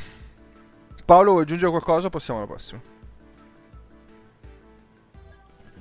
Paolo, 1.05 1.31
vuoi 1.33 1.43
aggiungere 1.43 1.71
qualcosa? 1.71 2.09
Passiamo 2.11 2.41
alla 2.41 2.49
prossima. 2.49 2.81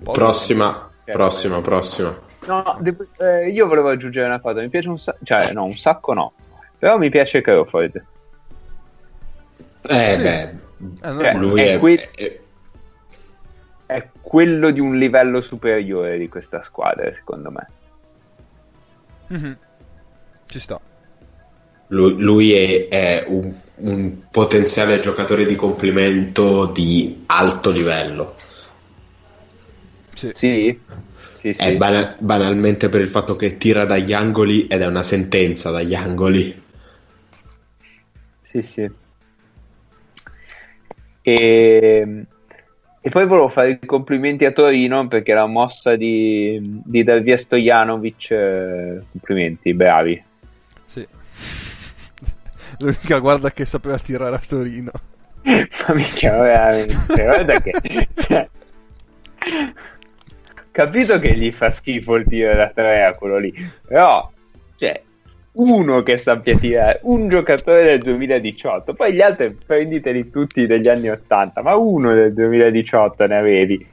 Paolo? 0.03 0.19
Prossima, 0.19 0.91
prossima, 1.05 1.61
prossima. 1.61 2.15
No, 2.47 2.77
devo- 2.81 3.05
eh, 3.19 3.49
io 3.49 3.67
volevo 3.67 3.89
aggiungere 3.89 4.25
una 4.27 4.39
cosa. 4.41 4.59
Mi 4.61 4.69
piace 4.69 4.89
un 4.89 4.99
sacco, 4.99 5.19
cioè, 5.23 5.53
no, 5.53 5.63
un 5.65 5.73
sacco 5.73 6.13
no. 6.13 6.33
Però 6.77 6.97
mi 6.97 7.09
piace 7.09 7.41
Crawford. 7.41 8.03
Eh, 9.89 10.13
Sì. 10.15 10.21
beh, 10.21 10.61
Eh, 10.83 10.97
Cioè, 11.01 11.33
lui 11.35 11.61
è 11.61 11.75
è, 11.75 11.79
qui- 11.79 11.95
è- 11.95 12.41
È 13.85 14.09
quello 14.21 14.71
di 14.71 14.79
un 14.79 14.97
livello 14.97 15.39
superiore 15.39 16.17
di 16.17 16.27
questa 16.27 16.63
squadra, 16.63 17.13
secondo 17.13 17.51
me. 17.51 17.67
Mhm. 19.27 19.57
Ci 20.47 20.59
sta. 20.59 20.79
Lui, 21.93 22.15
lui 22.17 22.53
è, 22.53 22.87
è 22.87 23.25
un, 23.27 23.53
un 23.75 24.17
potenziale 24.31 24.99
giocatore 24.99 25.45
di 25.45 25.55
complimento 25.55 26.65
di 26.65 27.23
alto 27.27 27.71
livello. 27.71 28.35
Sì. 30.13 30.31
Sì? 30.35 30.79
Sì, 31.39 31.53
sì. 31.53 31.59
È 31.59 31.75
bana- 31.75 32.15
banalmente 32.19 32.89
per 32.89 33.01
il 33.01 33.09
fatto 33.09 33.35
che 33.35 33.57
tira 33.57 33.85
dagli 33.85 34.13
angoli 34.13 34.67
ed 34.67 34.81
è 34.81 34.87
una 34.87 35.03
sentenza 35.03 35.71
dagli 35.71 35.93
angoli. 35.93 36.61
Sì, 38.49 38.61
sì. 38.61 38.89
E, 41.21 42.25
e 43.01 43.09
poi 43.09 43.25
volevo 43.25 43.49
fare 43.49 43.79
i 43.81 43.85
complimenti 43.85 44.45
a 44.45 44.51
Torino 44.51 45.07
perché 45.07 45.33
la 45.33 45.45
mossa 45.45 45.95
di, 45.95 46.81
di 46.85 47.03
dar 47.03 47.21
via 47.21 47.37
Stojanovic, 47.37 48.31
eh, 48.31 49.01
complimenti, 49.11 49.73
bravi. 49.73 50.23
L'unica 52.80 53.19
guarda 53.19 53.51
che 53.51 53.65
sapeva 53.65 53.97
tirare 53.97 54.36
a 54.36 54.41
Torino. 54.45 54.91
Ma 55.43 55.93
mica 55.93 56.39
veramente, 56.39 57.24
guarda 57.24 57.59
che... 57.59 58.07
cioè, 58.15 58.49
capito 60.71 61.19
che 61.19 61.36
gli 61.36 61.51
fa 61.51 61.69
schifo 61.69 62.15
il 62.15 62.26
tiro 62.26 62.55
da 62.55 62.69
tre 62.69 63.03
a 63.03 63.13
quello 63.13 63.38
lì, 63.38 63.53
però, 63.86 64.32
cioè, 64.78 65.01
uno 65.53 66.01
che 66.01 66.17
sappia 66.17 66.57
tirare, 66.57 66.99
un 67.03 67.28
giocatore 67.28 67.84
del 67.84 68.01
2018, 68.01 68.93
poi 68.93 69.13
gli 69.13 69.21
altri 69.21 69.53
prenditeli 69.53 70.30
tutti 70.30 70.65
degli 70.65 70.88
anni 70.88 71.09
80, 71.09 71.61
ma 71.61 71.76
uno 71.76 72.13
del 72.13 72.34
2018 72.34 73.28
ne 73.28 73.36
avevi, 73.36 73.88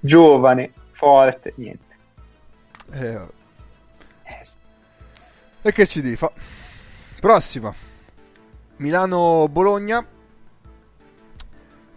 giovane, 0.00 0.72
forte, 0.92 1.52
niente. 1.56 1.84
Eh, 2.92 3.18
e 5.62 5.72
che 5.72 5.86
ci 5.86 6.00
devi 6.00 6.14
fa? 6.14 6.30
Prossima. 7.18 7.74
Milano-Bologna. 8.76 10.06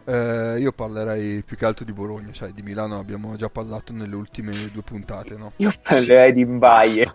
Eh, 0.06 0.56
io 0.60 0.72
parlerei 0.72 1.44
più 1.44 1.56
che 1.56 1.66
altro 1.66 1.86
di 1.86 1.94
Bologna, 1.94 2.32
cioè 2.32 2.50
di 2.50 2.64
Milano 2.64 2.98
abbiamo 2.98 3.36
già 3.36 3.50
parlato 3.50 3.94
nelle 3.94 4.16
ultime 4.16 4.54
due 4.72 4.82
puntate, 4.82 5.36
no? 5.36 5.52
Io 5.58 5.72
parlerei 5.84 6.34
di 6.34 6.46
Mbaye. 6.46 7.12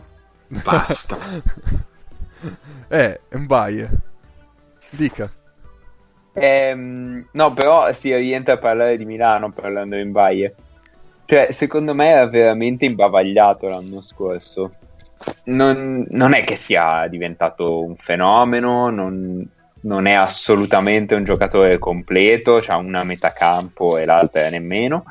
Basta. 0.47 1.19
eh, 2.89 3.21
Mbaye. 3.31 3.91
Dica. 4.91 5.33
Ehm, 6.35 7.27
no, 7.33 7.53
però 7.53 7.93
si 7.93 8.15
rientra 8.15 8.55
a 8.55 8.59
parlare 8.59 8.97
di 8.97 9.05
Milano 9.05 9.51
parlando 9.51 9.97
di 9.97 10.05
Mbaye. 10.05 10.55
Cioè, 11.27 11.53
secondo 11.53 11.95
me 11.95 12.09
era 12.09 12.27
veramente 12.27 12.85
imbavagliato 12.85 13.69
l'anno 13.69 14.03
scorso. 14.03 14.71
Non, 15.45 16.07
non 16.11 16.33
è 16.33 16.45
che 16.45 16.57
sia 16.57 17.07
diventato 17.09 17.85
un 17.85 17.97
fenomeno, 17.97 18.91
non, 18.91 19.47
non 19.81 20.07
è 20.07 20.12
assolutamente 20.12 21.15
un 21.15 21.25
giocatore 21.25 21.79
completo, 21.79 22.62
ha 22.67 22.77
una 22.77 23.05
metà 23.05 23.33
campo 23.33 23.99
e 23.99 24.05
l'altra 24.05 24.49
nemmeno, 24.49 25.05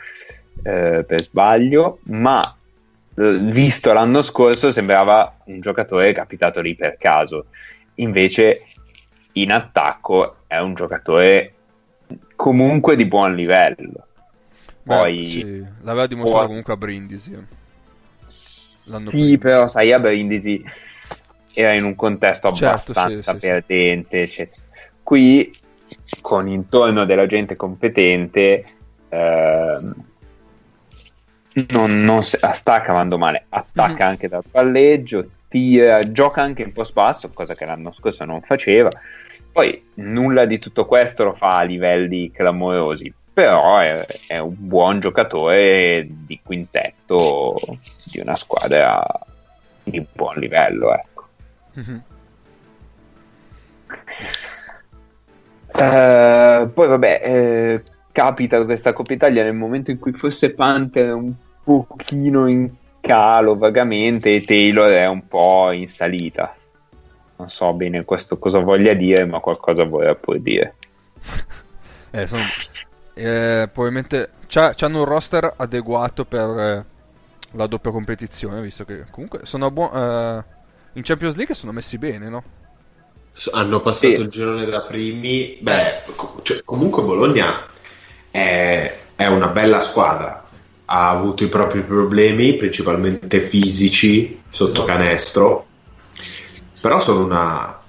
eh, 0.63 1.03
per 1.07 1.21
sbaglio, 1.21 1.99
ma 2.05 2.41
eh, 3.15 3.37
visto 3.39 3.93
l'anno 3.93 4.21
scorso 4.21 4.71
sembrava 4.71 5.37
un 5.45 5.61
giocatore 5.61 6.13
capitato 6.13 6.61
lì 6.61 6.75
per 6.75 6.97
caso. 6.97 7.47
Invece 7.95 8.63
in 9.33 9.51
attacco 9.51 10.37
è 10.47 10.57
un 10.57 10.73
giocatore 10.73 11.53
comunque 12.35 12.95
di 12.95 13.05
buon 13.05 13.35
livello. 13.35 14.07
Beh, 14.83 14.95
Poi 14.95 15.25
sì, 15.27 15.65
l'aveva 15.81 16.07
dimostrato 16.07 16.39
può- 16.39 16.47
comunque 16.47 16.73
a 16.73 16.77
Brindisi. 16.77 17.61
Eh. 18.85 18.89
L'anno 18.91 19.09
sì, 19.09 19.37
prima. 19.37 19.37
però 19.37 19.67
sai, 19.67 19.91
a 19.91 19.99
Brindisi 19.99 20.63
era 21.53 21.73
in 21.73 21.83
un 21.83 21.95
contesto 21.95 22.51
Certo, 22.51 22.91
abbastanza 22.91 23.33
sì, 23.33 23.39
perdente, 23.39 24.21
eccetera. 24.23 24.61
Qui 25.03 25.57
con 26.21 26.47
intorno 26.47 27.05
della 27.05 27.25
gente 27.27 27.55
competente 27.55 28.63
ehm, 29.09 29.93
non, 31.69 32.03
non 32.03 32.23
se- 32.23 32.39
sta 32.53 32.81
cavando 32.81 33.17
male, 33.17 33.45
attacca 33.49 34.05
Mhm. 34.05 34.09
anche 34.09 34.27
dal 34.27 34.43
palleggio, 34.49 35.29
tira, 35.47 35.99
gioca 35.99 36.41
anche 36.41 36.63
un 36.63 36.71
po' 36.71 36.83
spasso, 36.83 37.29
cosa 37.29 37.53
che 37.55 37.65
l'anno 37.65 37.91
scorso 37.91 38.25
non 38.25 38.41
faceva. 38.41 38.89
Poi 39.51 39.89
nulla 39.95 40.45
di 40.45 40.57
tutto 40.57 40.85
questo 40.85 41.23
lo 41.25 41.33
fa 41.35 41.57
a 41.57 41.63
livelli 41.63 42.31
clamorosi, 42.31 43.13
però 43.33 43.79
è, 43.79 44.05
è 44.27 44.37
un 44.37 44.53
buon 44.57 44.99
giocatore 44.99 46.05
di 46.07 46.39
quintetto 46.43 47.59
di 48.05 48.19
una 48.19 48.37
squadra 48.37 49.03
di 49.83 50.05
buon 50.13 50.35
livello, 50.37 50.93
ecco. 50.93 51.27
Mhm. 51.73 52.03
Eh, 55.75 56.69
poi 56.71 56.87
vabbè, 56.87 57.21
eh, 57.25 57.83
capita 58.11 58.63
questa 58.63 58.93
Coppa 58.93 59.13
Italia 59.13 59.43
nel 59.43 59.55
momento 59.55 59.89
in 59.89 59.97
cui 59.97 60.13
forse 60.13 60.51
Panther 60.51 61.07
è 61.07 61.13
un 61.13 61.33
pochino 61.63 62.47
in 62.47 62.69
calo 63.01 63.57
vagamente 63.57 64.35
e 64.35 64.43
Taylor 64.43 64.91
è 64.91 65.07
un 65.07 65.27
po' 65.27 65.71
in 65.71 65.89
salita. 65.89 66.55
Non 67.37 67.49
so 67.49 67.73
bene 67.73 68.05
questo 68.05 68.37
cosa 68.37 68.59
voglia 68.59 68.93
dire, 68.93 69.25
ma 69.25 69.39
qualcosa 69.39 69.83
vorrà 69.83 70.13
pur 70.15 70.39
dire. 70.39 70.75
Eh, 72.15 72.27
sono- 72.27 72.43
eh, 73.13 73.69
probabilmente 73.71 74.31
c'hanno 74.47 74.99
un 74.99 75.05
roster 75.05 75.53
adeguato 75.57 76.25
per 76.25 76.49
eh, 76.59 76.85
la 77.51 77.67
doppia 77.67 77.91
competizione, 77.91 78.61
visto 78.61 78.85
che 78.85 79.05
comunque 79.09 79.41
sono 79.43 79.69
buoni. 79.71 80.43
in 80.93 81.01
Champions 81.03 81.35
League 81.35 81.55
sono 81.55 81.71
messi 81.71 81.97
bene, 81.97 82.29
no? 82.29 82.43
Hanno 83.51 83.79
passato 83.79 84.15
Sì. 84.15 84.21
il 84.21 84.29
girone 84.29 84.65
da 84.65 84.81
primi. 84.81 85.57
Beh, 85.59 86.01
cioè, 86.43 86.61
comunque 86.63 87.01
Bologna 87.01 87.65
è, 88.29 88.99
è 89.15 89.25
una 89.27 89.47
bella 89.47 89.79
squadra. 89.79 90.43
Ha 90.85 91.09
avuto 91.09 91.43
i 91.43 91.47
propri 91.47 91.81
problemi, 91.81 92.55
principalmente 92.55 93.39
fisici, 93.39 94.41
sotto 94.47 94.83
Esatto. 94.83 94.83
canestro. 94.83 95.65
Però 96.81 96.99
sono 96.99 97.23
una, 97.23 97.79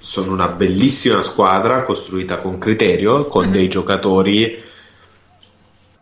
sono 0.00 0.32
una 0.32 0.48
bellissima 0.48 1.20
squadra 1.20 1.82
costruita 1.82 2.38
con 2.38 2.58
criterio, 2.58 3.26
con 3.26 3.46
Mhm. 3.46 3.52
dei 3.52 3.68
giocatori 3.68 4.62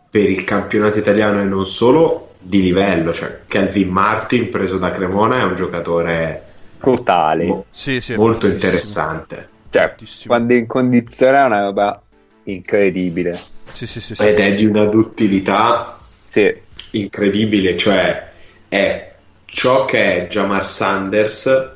per 0.09 0.29
il 0.29 0.43
campionato 0.43 0.97
italiano 0.97 1.41
e 1.41 1.45
non 1.45 1.65
solo 1.67 2.31
di 2.39 2.61
livello. 2.61 3.11
Cioè, 3.13 3.41
Calvin 3.47 3.89
Martin, 3.89 4.49
preso 4.49 4.77
da 4.77 4.91
Cremona, 4.91 5.39
è 5.39 5.43
un 5.43 5.55
giocatore 5.55 6.43
Totale. 6.81 7.45
mo- 7.45 7.65
Sì, 7.71 7.99
sì. 7.99 8.15
molto 8.15 8.47
fortissimo. 8.47 8.53
interessante. 8.53 9.49
Cioè, 9.69 9.95
quando 10.25 10.53
è 10.53 10.57
in 10.57 10.65
condizione 10.65 11.37
è 11.37 11.43
una 11.43 11.61
roba 11.65 12.01
incredibile. 12.43 13.33
Sì, 13.33 13.85
sì, 13.85 13.99
sì. 14.01 14.15
sì. 14.15 14.23
Ed 14.23 14.39
è 14.39 14.53
di 14.55 14.65
una 14.65 14.85
duttilità 14.85 15.97
Sì, 16.31 16.51
incredibile, 16.91 17.75
cioè 17.77 18.31
è 18.69 19.13
ciò 19.45 19.85
che 19.85 20.23
è 20.23 20.27
Jamar 20.27 20.65
Sanders 20.65 21.69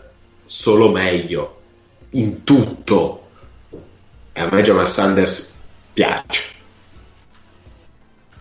solo 0.46 0.90
meglio 0.90 1.62
in 2.14 2.44
tutto. 2.44 3.28
E 4.34 4.42
a 4.42 4.50
me 4.52 4.62
Jamar 4.62 4.90
Sanders 4.90 5.60
piace. 5.94 6.52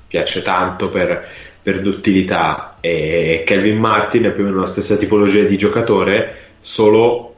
Piace 0.09 0.43
tanto 0.43 0.91
per, 0.91 1.27
per 1.63 1.81
duttilità 1.81 2.77
e 2.81 3.45
Kelvin 3.47 3.79
Martin 3.79 4.25
è 4.25 4.33
più 4.33 4.45
o 4.45 4.47
meno 4.47 4.61
la 4.61 4.67
stessa 4.67 4.97
tipologia 4.97 5.45
di 5.45 5.57
giocatore, 5.57 6.35
solo 6.61 7.35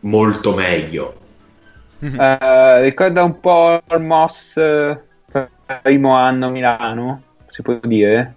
molto 0.00 0.54
meglio. 0.54 1.14
Eh, 2.00 2.80
ricorda 2.82 3.22
un 3.22 3.40
po' 3.40 3.80
il 3.90 4.00
Moss 4.00 4.56
eh, 4.56 4.98
primo 5.82 6.14
anno 6.14 6.46
a 6.46 6.50
Milano, 6.50 7.22
si 7.50 7.62
può 7.62 7.78
dire? 7.82 8.34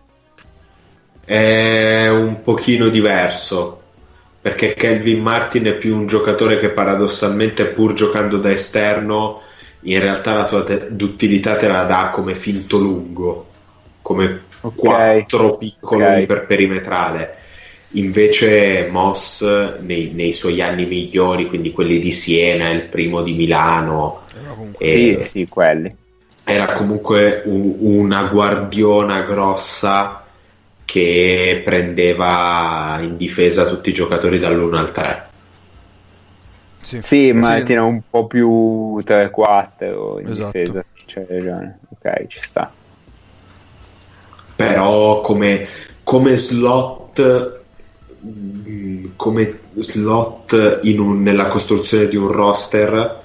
È 1.25 2.07
un 2.07 2.41
pochino 2.41 2.88
diverso 2.88 3.84
perché 4.47 4.75
Kelvin 4.75 5.21
Martin 5.21 5.65
è 5.65 5.73
più 5.75 5.93
un 5.93 6.07
giocatore 6.07 6.57
che 6.57 6.69
paradossalmente 6.69 7.65
pur 7.65 7.91
giocando 7.93 8.37
da 8.37 8.49
esterno 8.49 9.41
in 9.81 9.99
realtà 9.99 10.33
la 10.35 10.45
tua 10.45 10.63
te- 10.63 10.87
d'utilità 10.89 11.57
te 11.57 11.67
la 11.67 11.83
dà 11.83 12.09
come 12.13 12.33
finto 12.33 12.77
lungo 12.77 13.45
come 14.01 14.43
Ok. 14.61 14.75
quattro 14.75 15.57
piccoli 15.57 16.01
Ok. 16.21 16.25
per 16.25 16.45
perimetrale 16.45 17.35
invece 17.91 18.87
Moss 18.89 19.43
nei, 19.81 20.11
nei 20.13 20.31
suoi 20.31 20.61
anni 20.61 20.85
migliori 20.85 21.47
quindi 21.47 21.73
quelli 21.73 21.99
di 21.99 22.11
Siena 22.11 22.69
il 22.69 22.83
primo 22.83 23.21
di 23.21 23.33
Milano 23.33 24.21
Era 24.41 24.53
comunque- 24.53 24.85
e- 24.85 25.19
Sì, 25.25 25.29
sì, 25.41 25.47
quelli. 25.49 25.93
era 26.45 26.71
comunque 26.71 27.41
u- 27.45 27.77
una 27.81 28.23
guardiona 28.23 29.21
grossa 29.23 30.23
che 30.88 31.61
prendeva 31.65 32.97
in 33.01 33.17
difesa 33.17 33.65
tutti 33.65 33.89
i 33.89 33.93
giocatori 33.93 34.39
dall'1 34.39 34.77
al 34.77 34.91
3. 34.93 35.25
Sì, 36.81 37.01
Sì, 37.01 37.33
ma 37.33 37.57
Sì. 37.57 37.63
tiene 37.65 37.81
un 37.81 37.99
po' 38.09 38.25
più 38.27 39.01
3-4 39.03 40.19
in 40.21 40.29
Esatto. 40.29 40.57
difesa. 40.57 40.85
C'hai 41.05 41.25
ragione. 41.27 41.79
Ok, 41.89 42.27
ci 42.27 42.39
sta. 42.41 42.71
Però 44.55 45.19
come, 45.19 45.67
come 46.03 46.38
slot 46.38 47.55
come 49.17 49.59
slot 49.75 50.79
in 50.83 50.99
un- 50.99 51.21
nella 51.21 51.47
costruzione 51.47 52.07
di 52.07 52.15
un 52.15 52.31
roster, 52.31 53.21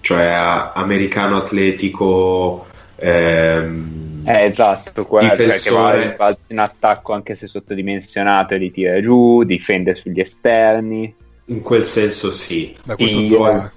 cioè 0.00 0.70
americano 0.74 1.36
atletico 1.36 2.66
ehm, 2.96 4.11
Eh, 4.24 4.44
esatto, 4.44 5.06
quello 5.06 5.28
cioè 5.28 5.36
che 5.36 5.70
va 5.70 5.92
Difensore. 5.92 6.38
in 6.48 6.58
attacco 6.58 7.12
anche 7.12 7.34
se 7.34 7.46
sottodimensionato 7.46 8.54
e 8.54 8.58
li 8.58 8.70
tira 8.70 9.00
giù, 9.00 9.42
difende 9.44 9.94
sugli 9.94 10.20
esterni. 10.20 11.14
in 11.46 11.60
quel 11.60 11.82
senso 11.82 12.30
sì, 12.30 12.76
Beh, 12.84 12.94
questo 12.94 13.50
eh. 13.50 13.70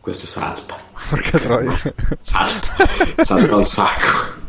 questo 0.00 0.26
salta. 0.26 0.76
Porca 1.08 1.38
troia. 1.38 1.72
salta, 2.20 2.86
salta 3.22 3.56
un 3.56 3.64
sacco. 3.64 4.40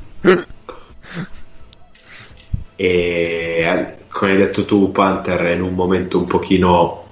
E 2.75 3.65
eh, 3.65 3.95
come 4.09 4.31
hai 4.31 4.37
detto 4.37 4.65
tu, 4.65 4.91
Panther 4.91 5.41
è 5.41 5.51
in 5.51 5.61
un 5.61 5.73
momento 5.73 6.17
un 6.17 6.25
pochino 6.25 7.05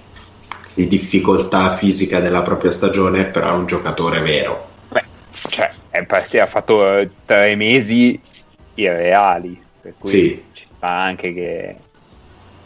di 0.73 0.87
difficoltà 0.87 1.69
fisica 1.69 2.19
della 2.19 2.41
propria 2.41 2.71
stagione, 2.71 3.25
però 3.25 3.49
è 3.49 3.57
un 3.57 3.65
giocatore 3.65 4.19
vero. 4.21 4.67
Beh, 4.89 5.03
cioè, 5.49 5.71
è 5.91 6.03
partito, 6.05 6.41
ha 6.41 6.47
fatto 6.47 6.97
eh, 6.97 7.09
tre 7.25 7.55
mesi 7.55 8.19
irreali, 8.75 9.61
per 9.81 9.93
cui 9.99 10.09
Sì. 10.09 10.43
ci 10.53 10.65
sta 10.75 10.87
anche 10.87 11.33
che 11.33 11.75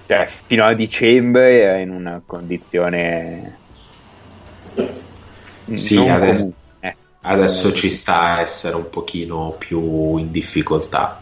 cioè, 0.07 0.29
fino 0.45 0.63
a 0.63 0.73
dicembre 0.73 1.61
era 1.61 1.77
in 1.77 1.89
una 1.89 2.21
condizione 2.23 3.57
Sì, 5.73 5.97
adesso- 6.07 6.53
eh. 6.79 6.95
Adesso 7.21 7.73
ci 7.73 7.89
sta 7.89 8.21
a 8.35 8.41
essere 8.41 8.75
un 8.75 8.87
pochino 8.87 9.55
più 9.57 10.17
in 10.17 10.29
difficoltà. 10.29 11.19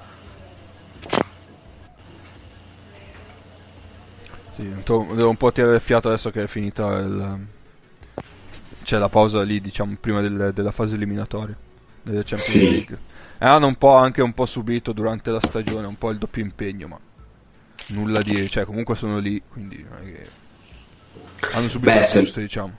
Sì, 4.56 4.70
devo 4.84 5.30
un 5.30 5.38
po' 5.38 5.52
tirare 5.54 5.76
il 5.76 5.82
fiato 5.82 6.10
adesso 6.10 6.30
che 6.30 6.44
è 6.44 6.48
finita 6.48 6.98
il... 6.98 7.38
C'è 8.84 8.98
la 8.98 9.08
pausa 9.08 9.42
lì, 9.44 9.62
diciamo, 9.62 9.96
prima 9.98 10.20
del- 10.20 10.52
della 10.54 10.72
fase 10.72 10.96
eliminatoria 10.96 11.56
delle 12.04 12.24
Champions 12.24 12.60
Sì. 12.60 12.70
League. 12.70 12.98
E 13.40 13.46
hanno 13.46 13.68
un 13.68 13.76
po' 13.76 13.96
anche 13.96 14.22
un 14.22 14.34
po' 14.34 14.46
subito 14.46 14.94
durante 14.94 15.32
la 15.32 15.42
stagione, 15.42 15.88
un 15.88 15.98
po' 15.98 16.12
il 16.12 16.18
doppio 16.18 16.42
impegno, 16.44 16.88
ma 16.88 17.00
nulla 17.88 18.22
di... 18.22 18.50
cioè 18.50 18.66
comunque 18.66 18.96
sono 18.96 19.20
lì, 19.20 19.42
quindi. 19.48 19.86
Hanno 21.54 21.68
subito 21.70 21.92
Beh, 21.92 21.98
il 22.00 22.06
se- 22.06 22.20
giusto, 22.22 22.40
diciamo. 22.40 22.74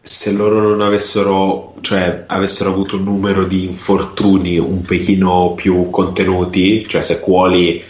Se 0.00 0.32
loro 0.32 0.60
non 0.60 0.80
avessero, 0.82 1.74
cioè, 1.80 2.24
avessero 2.28 2.70
avuto 2.70 2.96
un 2.96 3.02
numero 3.02 3.44
di 3.44 3.64
infortuni 3.64 4.56
un 4.56 4.82
pochino 4.82 5.54
più 5.54 5.90
contenuti, 5.90 6.86
cioè 6.86 7.02
se 7.02 7.18
Cuoli 7.18 7.82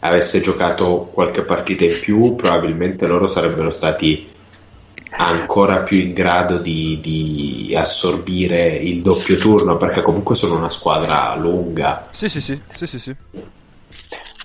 avesse 0.00 0.40
giocato 0.40 1.10
qualche 1.12 1.42
partita 1.42 1.84
in 1.84 1.98
più, 1.98 2.36
probabilmente 2.36 3.06
loro 3.08 3.26
sarebbero 3.26 3.70
stati 3.70 4.28
ancora 5.16 5.82
più 5.82 5.98
in 5.98 6.12
grado 6.12 6.58
di, 6.58 6.98
di 7.00 7.74
assorbire 7.76 8.68
il 8.68 9.02
doppio 9.02 9.36
turno, 9.36 9.76
perché 9.76 10.02
comunque 10.02 10.34
sono 10.34 10.56
una 10.56 10.70
squadra 10.70 11.34
lunga. 11.36 12.06
Sì, 12.10 12.28
sì, 12.28 12.40
sì, 12.40 12.60
sì, 12.74 12.86
sì, 12.86 12.98
sì. 12.98 13.16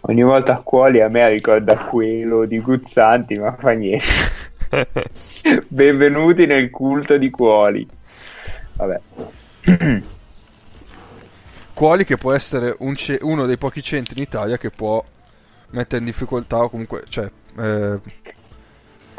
ogni 0.02 0.24
volta 0.24 0.54
a 0.54 0.62
cuoli 0.62 1.02
a 1.02 1.10
me 1.10 1.30
ricorda 1.30 1.76
quello 1.78 2.46
di 2.46 2.60
Guzzanti 2.60 3.36
ma 3.36 3.54
fa 3.60 3.72
niente 3.72 4.06
benvenuti 5.68 6.46
nel 6.46 6.70
culto 6.70 7.18
di 7.18 7.30
cuoli 7.30 7.88
vabbè 8.74 9.02
Quali 11.74 12.04
che 12.04 12.18
può 12.18 12.34
essere 12.34 12.76
un 12.80 12.96
ce- 12.96 13.20
uno 13.22 13.46
dei 13.46 13.58
pochi 13.58 13.82
centri 13.82 14.16
in 14.18 14.24
Italia 14.24 14.58
che 14.58 14.70
può 14.70 15.04
mettere 15.72 16.00
in 16.00 16.06
difficoltà 16.06 16.58
o 16.64 16.70
comunque, 16.70 17.04
cioè... 17.08 17.30
eh, 17.58 18.00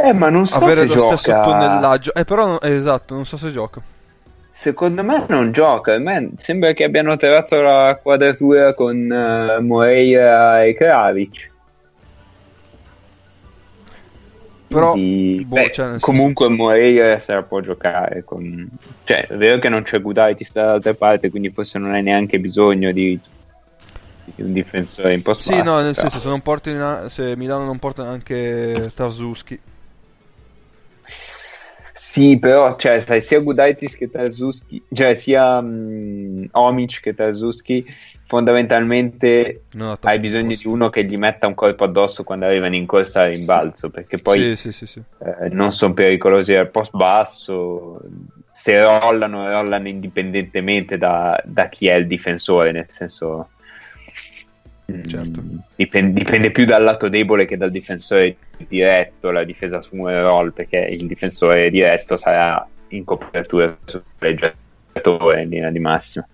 eh 0.02 0.12
ma 0.12 0.30
non 0.30 0.46
so 0.46 0.56
avere 0.56 0.80
se 0.80 0.86
lo 0.86 0.94
gioca 0.94 1.16
stesso 1.16 1.40
tonnellaggio. 1.42 2.14
Eh, 2.14 2.24
però, 2.24 2.58
eh, 2.58 2.70
esatto, 2.74 3.14
non 3.14 3.24
so 3.26 3.36
se 3.36 3.50
gioca. 3.50 3.80
secondo 4.50 5.02
me 5.02 5.24
non 5.28 5.52
gioca 5.52 5.94
a 5.94 5.98
me 5.98 6.32
sembra 6.38 6.72
che 6.72 6.84
abbiano 6.84 7.16
trovato 7.16 7.60
la 7.62 7.98
quadratura 8.02 8.74
con 8.74 9.10
eh, 9.10 9.60
Moreira 9.60 10.64
e 10.64 10.74
Kravic 10.74 11.48
Però, 14.68 14.92
Quindi, 14.92 15.44
boh, 15.46 15.56
beh, 15.56 15.70
cioè, 15.72 15.86
nel 15.86 16.00
senso- 16.00 16.06
comunque 16.12 16.48
Moreira 16.48 17.18
se 17.18 17.32
la 17.32 17.42
può 17.42 17.60
giocare 17.60 18.22
con... 18.24 18.68
cioè 19.02 19.26
è 19.26 19.36
vero 19.36 19.58
che 19.58 19.68
non 19.68 19.82
c'è 19.82 20.00
Gudaitis 20.00 20.52
dall'altra 20.52 20.94
parte 20.94 21.28
quindi 21.30 21.50
forse 21.50 21.78
non 21.80 21.92
hai 21.92 22.02
neanche 22.04 22.38
bisogno 22.38 22.92
di, 22.92 23.20
un 24.36 24.52
difensore 24.52 25.14
in 25.14 25.22
post 25.22 25.42
Sì, 25.42 25.60
no, 25.62 25.80
nel 25.80 25.96
senso, 25.96 26.20
se, 26.20 26.28
non 26.28 26.40
porti 26.40 26.70
in- 26.70 27.06
se 27.08 27.34
Milano 27.36 27.64
non 27.64 27.78
porta 27.78 28.06
anche 28.06 28.92
Tarzuski. 28.94 29.58
Sì, 32.10 32.40
però, 32.40 32.74
cioè, 32.74 32.98
sai, 32.98 33.22
sia 33.22 33.38
Gudaitis 33.38 33.94
che 33.96 34.10
Tarzuski, 34.10 34.82
cioè 34.92 35.14
sia 35.14 35.60
mm, 35.62 36.46
Omic 36.50 37.00
che 37.00 37.14
Tarzuski, 37.14 37.86
fondamentalmente 38.26 39.66
ha 39.78 39.96
hai 40.00 40.18
bisogno 40.18 40.48
posto. 40.48 40.66
di 40.66 40.74
uno 40.74 40.90
che 40.90 41.04
gli 41.04 41.16
metta 41.16 41.46
un 41.46 41.54
colpo 41.54 41.84
addosso 41.84 42.24
quando 42.24 42.46
arrivano 42.46 42.74
in 42.74 42.84
corsa 42.84 43.20
al 43.22 43.30
rimbalzo, 43.30 43.90
perché 43.90 44.18
poi 44.18 44.56
Sì, 44.56 44.72
sì, 44.72 44.86
sì, 44.88 45.00
eh, 45.20 45.50
non 45.50 45.70
sono 45.70 45.94
pericolosi 45.94 46.52
al 46.52 46.72
post 46.72 46.96
basso, 46.96 48.00
se 48.50 48.82
rollano, 48.82 49.48
rollano 49.48 49.86
indipendentemente 49.86 50.98
da, 50.98 51.40
da 51.44 51.68
chi 51.68 51.86
è 51.86 51.94
il 51.94 52.08
difensore, 52.08 52.72
nel 52.72 52.90
senso 52.90 53.50
Certo. 55.06 55.42
Dipen- 55.76 56.12
dipende 56.12 56.50
più 56.50 56.64
dal 56.64 56.82
lato 56.82 57.08
debole 57.08 57.46
che 57.46 57.56
dal 57.56 57.70
difensore 57.70 58.36
diretto, 58.68 59.30
la 59.30 59.44
difesa 59.44 59.82
su 59.82 59.96
un 59.96 60.08
roll, 60.20 60.52
perché 60.52 60.78
il 60.78 61.06
difensore 61.06 61.70
diretto 61.70 62.16
sarà 62.16 62.66
in 62.88 63.04
copertura 63.04 63.76
sul 63.84 64.02
giocatore 64.18 65.42
in 65.42 65.48
linea 65.48 65.70
di 65.70 65.78
massima. 65.78 66.26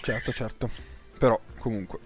Certo, 0.00 0.32
certo. 0.32 0.70
Però, 1.18 1.38
comunque. 1.58 1.98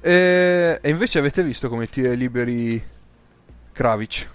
E, 0.00 0.78
e 0.80 0.88
invece 0.88 1.18
avete 1.18 1.42
visto 1.42 1.68
come 1.68 1.86
tira 1.86 2.12
liberi 2.12 2.82
Kravic? 3.72 4.28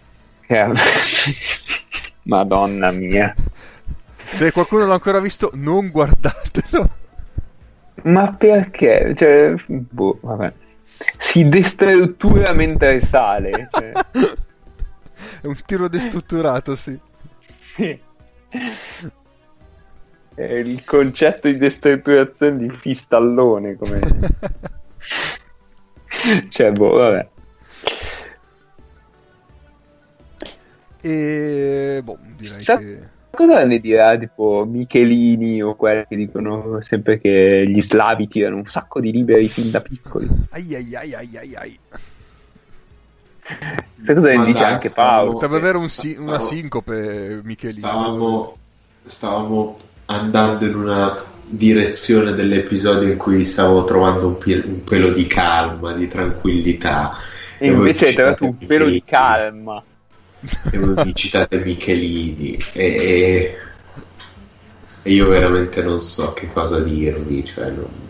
Madonna 2.24 2.92
mia. 2.92 3.34
Se 4.34 4.52
qualcuno 4.52 4.86
l'ha 4.86 4.94
ancora 4.94 5.20
visto, 5.20 5.52
non 5.54 5.90
guardatelo. 5.90 7.00
Ma 8.04 8.34
perché? 8.34 9.14
Cioè, 9.16 9.56
boh, 9.68 10.18
vabbè. 10.22 10.54
Si 11.18 11.48
destruttura 11.48 12.54
mentre 12.54 13.00
sale. 13.02 13.70
Cioè. 13.72 13.92
È 15.42 15.48
un 15.48 15.58
tiro 15.66 15.88
destrutturato, 15.88 16.76
sì. 16.76 17.00
Sì. 17.40 18.00
È 20.34 20.42
il 20.42 20.84
concetto 20.84 21.48
di 21.48 21.58
destrutturazione 21.58 22.58
di 22.58 22.70
Fistallone 22.70 23.76
come... 23.76 24.00
cioè, 26.50 26.72
boh, 26.72 26.96
vabbè. 26.96 27.28
e 31.02 32.02
boh, 32.04 32.18
direi 32.38 32.60
Sa- 32.60 32.78
che 32.78 33.11
Cosa 33.32 33.64
ne 33.64 33.80
dirà 33.80 34.18
tipo 34.18 34.66
Michelini 34.70 35.64
o 35.64 35.76
quelli 35.76 36.06
che 36.08 36.16
dicono 36.18 36.82
sempre 36.82 37.20
che 37.20 37.66
gli 37.68 37.82
slavi 37.82 38.28
tirano 38.28 38.58
un 38.58 38.66
sacco 38.66 39.00
di 39.00 39.12
liberi 39.12 39.48
fin 39.48 39.72
da 39.72 39.80
piccoli? 39.82 40.28
ai 40.50 40.76
ai 40.76 40.96
ai 40.96 41.14
ai 41.14 41.38
ai 41.38 41.56
ai. 41.56 41.80
Questa 43.96 44.14
cosa 44.14 44.28
ne 44.30 44.38
Ma 44.38 44.46
dice 44.46 44.60
dai, 44.62 44.72
anche 44.74 44.90
Paolo. 44.90 45.32
Potrebbe 45.34 45.58
avere 45.58 45.78
un 45.78 45.88
si- 45.88 46.14
Stavo- 46.14 46.28
una 46.30 46.40
sincope 46.40 47.42
Michelino. 47.44 47.80
Stavamo, 47.80 48.58
stavamo 49.04 49.80
andando 50.06 50.66
in 50.66 50.76
una 50.76 51.24
direzione 51.46 52.34
dell'episodio 52.34 53.10
in 53.10 53.18
cui 53.18 53.44
stavo 53.44 53.84
trovando 53.84 54.28
un, 54.28 54.38
pe- 54.38 54.64
un 54.66 54.84
pelo 54.84 55.12
di 55.12 55.26
calma, 55.28 55.94
di 55.94 56.08
tranquillità. 56.08 57.14
E 57.58 57.70
voi 57.70 57.78
invece 57.78 58.06
hai 58.08 58.14
trovato 58.14 58.46
un 58.46 58.58
pelo 58.58 58.86
di 58.86 58.92
Michelini. 58.92 59.04
calma. 59.06 59.84
E 60.72 60.78
voi 60.78 61.06
mi 61.06 61.16
citate 61.16 61.60
Michelini 61.60 62.58
e, 62.74 62.86
e- 65.04 65.12
io 65.12 65.28
veramente 65.30 65.82
non 65.84 66.02
so 66.02 66.34
che 66.34 66.52
cosa 66.52 66.80
dirvi. 66.80 67.44
Cioè, 67.46 67.70
non- 67.70 68.10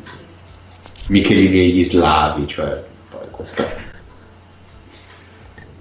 Michelini 1.07 1.59
e 1.59 1.67
gli 1.67 1.83
slavi, 1.83 2.47
cioè, 2.47 2.83
poi 3.09 3.27
questa 3.31 3.67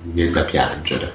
mi 0.02 0.12
viene 0.12 0.30
da 0.30 0.44
piangere. 0.44 1.12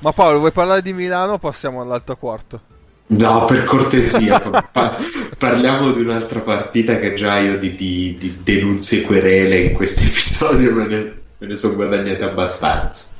Ma 0.00 0.12
Paolo, 0.12 0.38
vuoi 0.38 0.52
parlare 0.52 0.82
di 0.82 0.92
Milano 0.92 1.32
o 1.34 1.38
passiamo 1.38 1.80
all'altro 1.80 2.16
quarto? 2.16 2.60
No, 3.06 3.44
per 3.44 3.64
cortesia, 3.64 4.38
pa- 4.40 4.62
pa- 4.62 4.96
parliamo 5.38 5.92
di 5.92 6.00
un'altra 6.02 6.40
partita 6.40 6.98
che 6.98 7.14
già 7.14 7.38
io 7.38 7.58
di, 7.58 7.74
di- 7.74 8.16
di 8.18 8.38
denunce 8.42 8.98
e 8.98 9.02
querele 9.02 9.58
in 9.60 9.72
questo 9.72 10.00
episodio 10.02 10.74
me 10.74 10.86
ne, 10.86 11.14
me 11.38 11.46
ne 11.46 11.54
sono 11.54 11.74
guadagnate 11.74 12.24
abbastanza. 12.24 13.12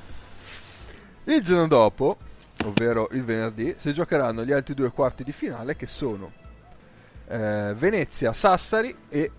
Il 1.26 1.40
giorno 1.40 1.66
dopo, 1.66 2.18
ovvero 2.66 3.08
il 3.12 3.24
venerdì, 3.24 3.74
si 3.78 3.94
giocheranno 3.94 4.44
gli 4.44 4.52
altri 4.52 4.74
due 4.74 4.90
quarti 4.90 5.24
di 5.24 5.32
finale 5.32 5.74
che 5.74 5.86
sono 5.86 6.30
eh, 7.28 7.72
Venezia-Sassari 7.74 8.94
e 9.08 9.30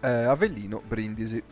eh, 0.00 0.08
Avellino-Brindisi. 0.08 1.42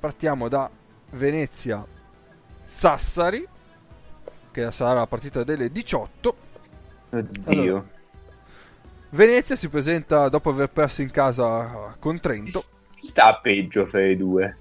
Partiamo 0.00 0.48
da 0.48 0.68
Venezia-Sassari, 1.10 3.46
che 4.50 4.72
sarà 4.72 4.94
la 4.94 5.06
partita 5.06 5.44
delle 5.44 5.70
18. 5.70 6.36
Oddio. 7.10 7.42
Allora. 7.44 7.84
Venezia 9.10 9.54
si 9.56 9.68
presenta 9.68 10.28
dopo 10.28 10.50
aver 10.50 10.70
perso 10.70 11.02
in 11.02 11.10
casa 11.10 11.94
con 12.00 12.18
Trento. 12.18 12.64
Chi 12.96 13.06
sta 13.06 13.38
peggio 13.40 13.86
fra 13.86 14.04
i 14.04 14.16
due? 14.16 14.56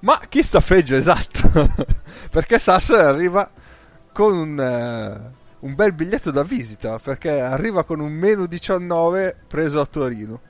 Ma 0.00 0.20
chi 0.28 0.42
sta 0.42 0.60
peggio, 0.60 0.96
esatto? 0.96 1.50
perché 2.30 2.58
Sassari 2.58 3.02
arriva 3.02 3.50
con 4.16 4.32
un, 4.34 4.58
eh, 4.58 5.34
un 5.60 5.74
bel 5.74 5.92
biglietto 5.92 6.30
da 6.30 6.42
visita, 6.42 6.98
perché 6.98 7.38
arriva 7.40 7.84
con 7.84 8.00
un 8.00 8.12
meno 8.12 8.46
19 8.46 9.36
preso 9.46 9.80
a 9.80 9.86
Torino. 9.86 10.40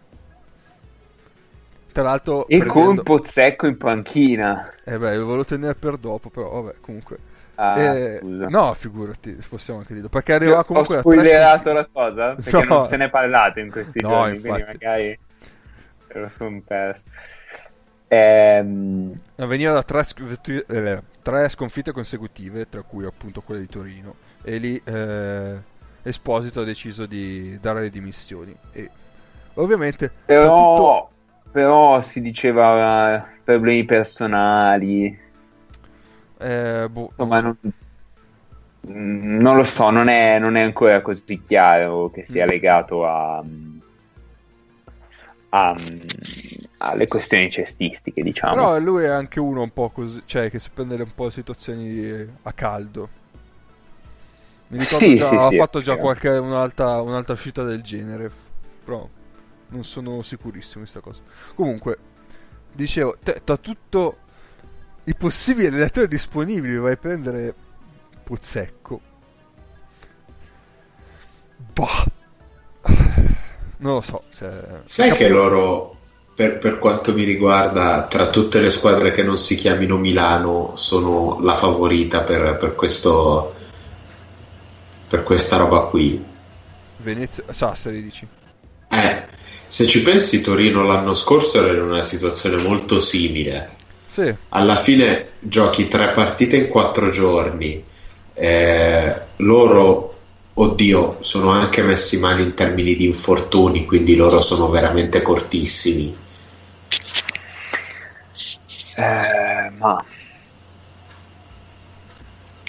Tra 1.92 2.02
l'altro... 2.04 2.46
E 2.48 2.58
prendendo- 2.58 3.02
con 3.02 3.02
Pozzecco 3.02 3.66
in 3.66 3.76
panchina. 3.78 4.72
Eh 4.84 4.98
beh, 4.98 5.16
lo 5.16 5.24
volevo 5.24 5.44
tenere 5.44 5.74
per 5.74 5.96
dopo, 5.96 6.30
però 6.30 6.48
vabbè, 6.62 6.76
comunque... 6.80 7.18
Ah, 7.56 7.96
Eh, 7.96 8.20
no, 8.22 8.74
figurati, 8.74 9.36
possiamo 9.48 9.80
anche 9.80 9.94
dirlo, 9.94 10.08
perché 10.08 10.34
arriva 10.34 10.62
ho 10.64 10.64
comunque... 10.64 10.98
a 10.98 11.04
tre 11.04 11.24
spoilerato 11.24 11.72
la 11.72 11.86
cosa 11.90 12.34
perché 12.42 12.64
No. 12.64 12.64
non 12.64 12.82
se 12.82 12.96
ne 12.96 13.06
è 13.06 13.10
parlato 13.10 13.60
in 13.60 13.70
questi 13.70 14.00
No, 14.00 14.08
giorni, 14.08 14.38
quindi 14.40 14.60
infatti. 14.60 14.76
magari 14.78 15.18
me 16.12 16.20
lo 16.20 16.28
sono 16.30 16.62
perso. 16.62 17.04
Ehm, 18.08 19.14
a 19.38 19.46
venire 19.46 19.72
da 19.72 19.82
tre, 19.82 20.04
eh, 20.66 21.02
tre 21.26 21.48
sconfitte 21.48 21.90
consecutive, 21.90 22.68
tra 22.68 22.82
cui 22.82 23.04
appunto 23.04 23.42
quelle 23.42 23.60
di 23.60 23.68
Torino. 23.68 24.14
E 24.42 24.58
lì 24.58 24.80
eh, 24.84 25.60
Esposito 26.02 26.60
ha 26.60 26.64
deciso 26.64 27.06
di 27.06 27.58
dare 27.60 27.80
le 27.80 27.90
dimissioni. 27.90 28.56
E 28.70 28.88
ovviamente, 29.54 30.12
però, 30.24 31.10
però 31.50 32.00
si 32.02 32.20
diceva 32.20 33.16
eh, 33.16 33.40
problemi 33.44 33.84
personali. 33.84 35.18
tutto, 36.38 36.44
eh, 36.44 36.88
boh, 36.90 37.12
Insomma, 37.16 37.40
non, 37.40 37.58
non 38.88 39.56
lo 39.56 39.64
so, 39.64 39.90
non 39.90 40.08
è, 40.08 40.38
non 40.38 40.56
è 40.56 40.62
ancora 40.62 41.02
così 41.02 41.42
chiaro 41.42 42.10
che 42.10 42.24
sia 42.24 42.44
Mm. 42.44 42.48
legato 42.48 43.04
a, 43.06 43.42
a- 45.64 45.76
alle 46.78 47.06
questioni 47.06 47.50
cestistiche, 47.50 48.22
diciamo. 48.22 48.70
però 48.70 48.78
lui 48.78 49.04
è 49.04 49.08
anche 49.08 49.40
uno 49.40 49.62
un 49.62 49.72
po' 49.72 49.90
così, 49.90 50.22
cioè 50.24 50.50
che 50.50 50.58
sa 50.58 50.70
prendere 50.72 51.02
un 51.02 51.12
po' 51.14 51.24
le 51.26 51.30
situazioni 51.30 52.28
a 52.42 52.52
caldo. 52.52 53.08
Mi 54.68 54.78
ricordo 54.78 55.12
Sì, 55.12 55.14
già, 55.14 55.28
sì, 55.28 55.38
ha 55.46 55.50
sì, 55.50 55.52
fatto 55.52 55.80
già 55.80 55.96
qualche, 55.96 56.28
un'altra, 56.28 57.00
un'altra 57.00 57.34
uscita 57.34 57.62
del 57.62 57.82
genere, 57.82 58.30
però 58.84 59.08
non 59.68 59.84
sono 59.84 60.22
sicurissimo 60.22 60.84
di 60.84 60.90
questa 60.90 61.00
cosa. 61.00 61.22
Comunque, 61.54 61.98
dicevo, 62.72 63.16
te, 63.22 63.42
tra 63.44 63.56
tutto 63.56 64.18
i 65.04 65.14
possibili 65.14 65.66
allenatori 65.68 66.08
disponibili 66.08 66.76
vai 66.78 66.92
a 66.94 66.96
prendere 66.96 67.54
Pozzecco. 68.24 69.00
Bah. 71.76 72.06
Non 73.78 73.94
lo 73.94 74.00
so, 74.00 74.22
cioè, 74.36 74.50
Sai 74.84 75.12
che 75.12 75.28
capivo- 75.28 75.38
loro, 75.38 75.96
per, 76.34 76.58
per 76.58 76.78
quanto 76.78 77.12
mi 77.12 77.24
riguarda, 77.24 78.06
tra 78.08 78.28
tutte 78.30 78.60
le 78.60 78.70
squadre 78.70 79.12
che 79.12 79.22
non 79.22 79.36
si 79.38 79.54
chiamino 79.56 79.96
Milano, 79.96 80.72
sono 80.76 81.38
la 81.42 81.54
favorita 81.54 82.22
per, 82.22 82.56
per 82.56 82.74
questo, 82.74 83.54
per 85.08 85.22
questa 85.22 85.56
roba 85.56 85.80
qui. 85.86 86.22
Venezia, 86.96 87.44
Sassari 87.50 88.02
dici. 88.02 88.26
Eh, 88.88 89.26
se 89.66 89.86
ci 89.86 90.02
pensi, 90.02 90.40
Torino 90.40 90.82
l'anno 90.84 91.14
scorso 91.14 91.62
era 91.62 91.72
in 91.72 91.82
una 91.82 92.02
situazione 92.02 92.62
molto 92.62 93.00
simile. 93.00 93.68
Sì, 94.06 94.34
Alla 94.50 94.76
fine 94.76 95.32
giochi 95.40 95.88
tre 95.88 96.10
partite 96.10 96.56
in 96.56 96.68
quattro 96.68 97.10
giorni. 97.10 97.84
Eh, 98.34 99.20
loro, 99.36 100.15
oddio, 100.58 101.18
sono 101.20 101.50
anche 101.50 101.82
messi 101.82 102.18
male 102.18 102.42
in 102.42 102.54
termini 102.54 102.96
di 102.96 103.04
infortuni, 103.06 103.84
quindi 103.84 104.16
loro 104.16 104.40
sono 104.40 104.68
veramente 104.68 105.22
cortissimi. 105.22 106.16
Eh, 108.96 109.70
ma 109.76 110.02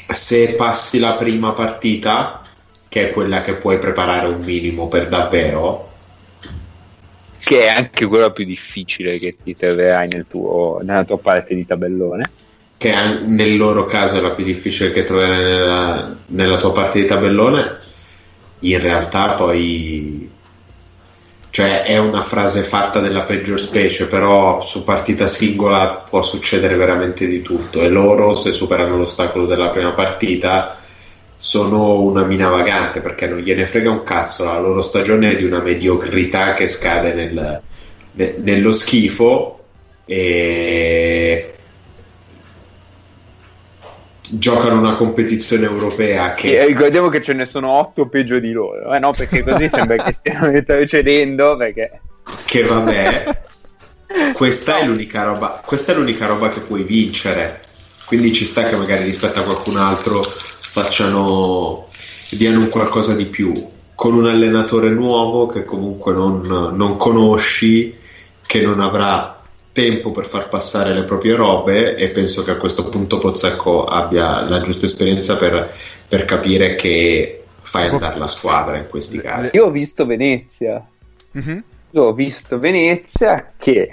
Se 0.09 0.55
passi 0.55 0.99
la 0.99 1.15
prima 1.15 1.51
partita, 1.51 2.41
che 2.89 3.09
è 3.09 3.11
quella 3.11 3.41
che 3.41 3.55
puoi 3.55 3.77
preparare 3.77 4.27
un 4.27 4.41
minimo 4.41 4.87
per 4.87 5.07
davvero, 5.09 5.87
che 7.39 7.61
è 7.63 7.67
anche 7.67 8.05
quella 8.05 8.31
più 8.31 8.45
difficile 8.45 9.19
che 9.19 9.37
ti 9.41 9.55
troverai 9.55 10.07
nel 10.07 10.25
tuo, 10.27 10.79
nella 10.83 11.03
tua 11.03 11.19
parte 11.19 11.55
di 11.55 11.65
tabellone. 11.65 12.31
Che 12.77 12.93
nel 13.25 13.57
loro 13.57 13.85
caso 13.85 14.17
è 14.17 14.21
la 14.21 14.31
più 14.31 14.43
difficile 14.43 14.91
che 14.91 15.03
troverai 15.03 15.43
nella, 15.43 16.15
nella 16.27 16.57
tua 16.57 16.71
parte 16.71 16.99
di 16.99 17.05
tabellone, 17.07 17.79
in 18.59 18.79
realtà 18.79 19.31
poi 19.31 20.29
cioè 21.49 21.83
è 21.83 21.97
una 21.97 22.21
frase 22.21 22.61
fatta 22.61 22.99
della 22.99 23.23
peggior 23.23 23.59
specie, 23.59 24.05
però 24.05 24.61
su 24.61 24.83
partita 24.83 25.25
singola 25.25 26.03
può 26.07 26.21
succedere 26.21 26.75
veramente 26.75 27.25
di 27.25 27.41
tutto. 27.41 27.81
E 27.81 27.89
loro 27.89 28.35
se 28.35 28.51
superano 28.51 28.95
l'ostacolo 28.95 29.47
della 29.47 29.69
prima 29.69 29.89
partita 29.89 30.77
sono 31.35 32.01
una 32.01 32.23
mina 32.25 32.47
vagante 32.49 33.01
perché 33.01 33.27
non 33.27 33.39
gliene 33.39 33.65
frega 33.65 33.89
un 33.89 34.03
cazzo, 34.03 34.45
la 34.45 34.59
loro 34.59 34.81
stagione 34.81 35.31
è 35.31 35.35
di 35.35 35.45
una 35.45 35.61
mediocrità 35.61 36.53
che 36.53 36.67
scade 36.67 37.13
nel, 37.13 37.61
ne- 38.11 38.35
nello 38.37 38.71
schifo 38.71 39.63
e 40.05 41.06
giocano 44.37 44.79
una 44.79 44.93
competizione 44.93 45.65
europea 45.65 46.33
E 46.33 46.35
che 46.35 46.65
ricordiamo 46.65 47.09
che 47.09 47.21
ce 47.21 47.33
ne 47.33 47.45
sono 47.45 47.69
otto 47.69 48.07
peggio 48.07 48.39
di 48.39 48.51
loro, 48.51 48.93
eh 48.93 48.99
no? 48.99 49.11
Perché 49.11 49.43
così 49.43 49.67
sembra 49.69 50.03
che 50.03 50.13
stiano 50.13 50.51
retrocedendo. 50.51 51.57
Perché 51.57 52.01
che 52.45 52.63
vabbè, 52.63 53.41
questa 54.33 54.77
è 54.79 54.85
l'unica 54.85 55.23
roba, 55.23 55.61
questa 55.65 55.91
è 55.91 55.95
l'unica 55.95 56.27
roba 56.27 56.49
che 56.49 56.59
puoi 56.59 56.83
vincere. 56.83 57.59
Quindi 58.05 58.31
ci 58.31 58.45
sta 58.45 58.63
che 58.63 58.77
magari 58.77 59.03
rispetto 59.03 59.39
a 59.39 59.43
qualcun 59.43 59.75
altro 59.75 60.23
facciano 60.23 61.85
diano 62.31 62.59
un 62.59 62.69
qualcosa 62.69 63.15
di 63.15 63.25
più 63.25 63.53
con 63.95 64.13
un 64.13 64.27
allenatore 64.27 64.89
nuovo 64.89 65.47
che 65.47 65.65
comunque 65.65 66.13
non, 66.13 66.41
non 66.75 66.97
conosci, 66.97 67.97
che 68.45 68.61
non 68.61 68.79
avrà 68.79 69.36
tempo 69.77 70.09
per 70.09 70.25
far 70.25 70.49
passare 70.49 70.91
le 70.91 71.03
proprie 71.03 71.35
robe 71.35 71.95
e 71.95 72.09
penso 72.09 72.43
che 72.43 72.49
a 72.49 72.57
questo 72.57 72.89
punto 72.89 73.19
Pozzecco 73.19 73.85
abbia 73.85 74.41
la 74.41 74.59
giusta 74.59 74.87
esperienza 74.87 75.37
per, 75.37 75.71
per 76.09 76.25
capire 76.25 76.73
che 76.73 77.43
fai 77.61 77.87
andare 77.87 78.17
la 78.17 78.27
squadra 78.27 78.77
in 78.77 78.87
questi 78.89 79.19
casi. 79.19 79.55
io 79.55 79.65
ho 79.65 79.69
visto 79.69 80.07
Venezia. 80.07 80.83
Mhm. 81.31 81.63
Io 81.91 82.03
ho 82.03 82.13
visto 82.13 82.57
Venezia 82.57 83.51
che 83.55 83.89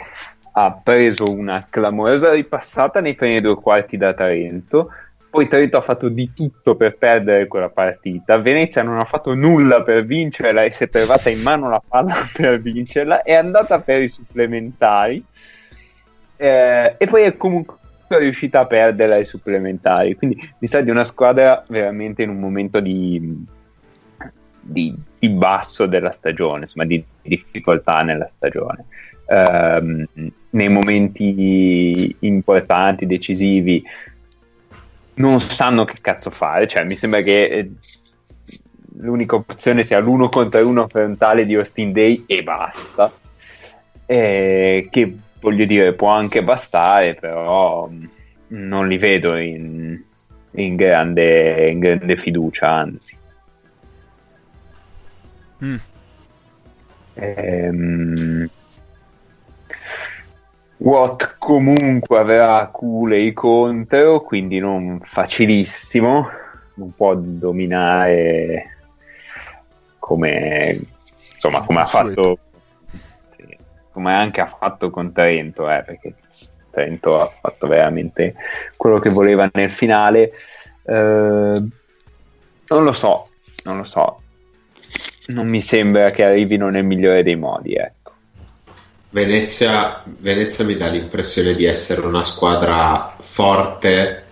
ha 0.52 0.80
preso 0.82 1.30
una 1.30 1.66
clamorosa 1.68 2.30
ripassata 2.30 3.00
nei 3.00 3.14
primi 3.14 3.42
due 3.42 3.56
quarti 3.56 3.98
da 3.98 4.14
Trento. 4.14 4.88
Poi 5.28 5.48
Trento 5.48 5.76
ha 5.76 5.82
fatto 5.82 6.08
di 6.08 6.32
tutto 6.32 6.76
per 6.76 6.96
perdere 6.96 7.46
quella 7.46 7.68
partita. 7.68 8.38
Venezia 8.38 8.82
non 8.82 8.98
ha 9.00 9.04
fatto 9.04 9.34
nulla 9.34 9.82
per 9.82 10.06
vincerla 10.06 10.62
e 10.62 10.72
si 10.72 10.84
è 10.84 10.88
trovata 10.88 11.28
in 11.28 11.42
mano 11.42 11.68
la 11.68 11.82
palla 11.86 12.26
per 12.32 12.58
vincerla. 12.58 13.22
È 13.22 13.34
andata 13.34 13.80
per 13.80 14.00
i 14.00 14.08
supplementari 14.08 15.22
eh, 16.44 16.96
e 16.98 17.06
poi 17.06 17.22
è 17.22 17.38
comunque 17.38 17.76
riuscita 18.08 18.60
a 18.60 18.66
perdere 18.66 19.14
ai 19.14 19.24
supplementari. 19.24 20.14
Quindi 20.14 20.38
mi 20.58 20.68
sa 20.68 20.82
di 20.82 20.90
una 20.90 21.06
squadra 21.06 21.64
veramente 21.68 22.22
in 22.22 22.28
un 22.28 22.38
momento 22.38 22.80
di, 22.80 23.46
di, 24.60 24.94
di 25.18 25.28
basso 25.30 25.86
della 25.86 26.12
stagione, 26.12 26.64
insomma 26.64 26.84
di 26.84 27.02
difficoltà 27.22 28.02
nella 28.02 28.26
stagione. 28.26 28.84
Ehm, 29.26 30.06
nei 30.50 30.68
momenti 30.68 32.14
importanti, 32.20 33.06
decisivi, 33.06 33.82
non 35.14 35.40
sanno 35.40 35.86
che 35.86 35.96
cazzo 36.02 36.28
fare. 36.28 36.68
Cioè, 36.68 36.84
mi 36.84 36.96
sembra 36.96 37.22
che 37.22 37.44
eh, 37.44 37.70
l'unica 38.98 39.36
opzione 39.36 39.82
sia 39.82 39.98
l'uno 39.98 40.28
contro 40.28 40.68
uno 40.68 40.86
frontale 40.88 41.46
di 41.46 41.54
Austin 41.54 41.90
Day 41.90 42.22
e 42.26 42.42
basta. 42.42 43.10
Eh, 44.06 44.88
che 44.90 45.16
voglio 45.44 45.66
dire, 45.66 45.92
può 45.92 46.08
anche 46.08 46.42
bastare, 46.42 47.14
però 47.14 47.86
mh, 47.86 48.08
non 48.48 48.88
li 48.88 48.96
vedo 48.96 49.36
in, 49.36 50.02
in 50.52 50.74
grande, 50.74 51.68
in 51.68 51.78
grande 51.80 52.16
fiducia, 52.16 52.70
anzi. 52.70 53.16
Mm. 55.62 55.76
Ehm, 57.14 58.48
Watt 60.78 61.36
comunque 61.38 62.18
avrà 62.18 62.66
Cooley 62.72 63.34
contro, 63.34 64.22
quindi 64.22 64.58
non 64.58 64.98
facilissimo, 65.04 66.26
non 66.76 66.94
può 66.94 67.14
dominare 67.14 68.78
come, 69.98 70.80
insomma, 71.34 71.62
come 71.62 71.80
ha 71.80 71.86
fatto, 71.86 72.38
come 73.94 74.12
anche 74.12 74.40
ha 74.40 74.56
fatto 74.58 74.90
con 74.90 75.12
Trento, 75.12 75.70
eh, 75.70 75.84
perché 75.86 76.14
Trento 76.70 77.20
ha 77.20 77.32
fatto 77.40 77.68
veramente 77.68 78.34
quello 78.76 78.98
che 78.98 79.08
voleva 79.08 79.48
nel 79.52 79.70
finale. 79.70 80.32
Eh, 80.82 80.92
non 82.66 82.84
lo 82.84 82.92
so, 82.92 83.28
non 83.62 83.78
lo 83.78 83.84
so, 83.84 84.20
non 85.26 85.46
mi 85.46 85.60
sembra 85.60 86.10
che 86.10 86.24
arrivino 86.24 86.68
nel 86.68 86.84
migliore 86.84 87.22
dei 87.22 87.36
modi, 87.36 87.74
ecco. 87.74 88.12
Venezia, 89.10 90.02
Venezia 90.04 90.64
mi 90.64 90.74
dà 90.76 90.88
l'impressione 90.88 91.54
di 91.54 91.64
essere 91.64 92.04
una 92.04 92.24
squadra 92.24 93.14
forte 93.20 94.24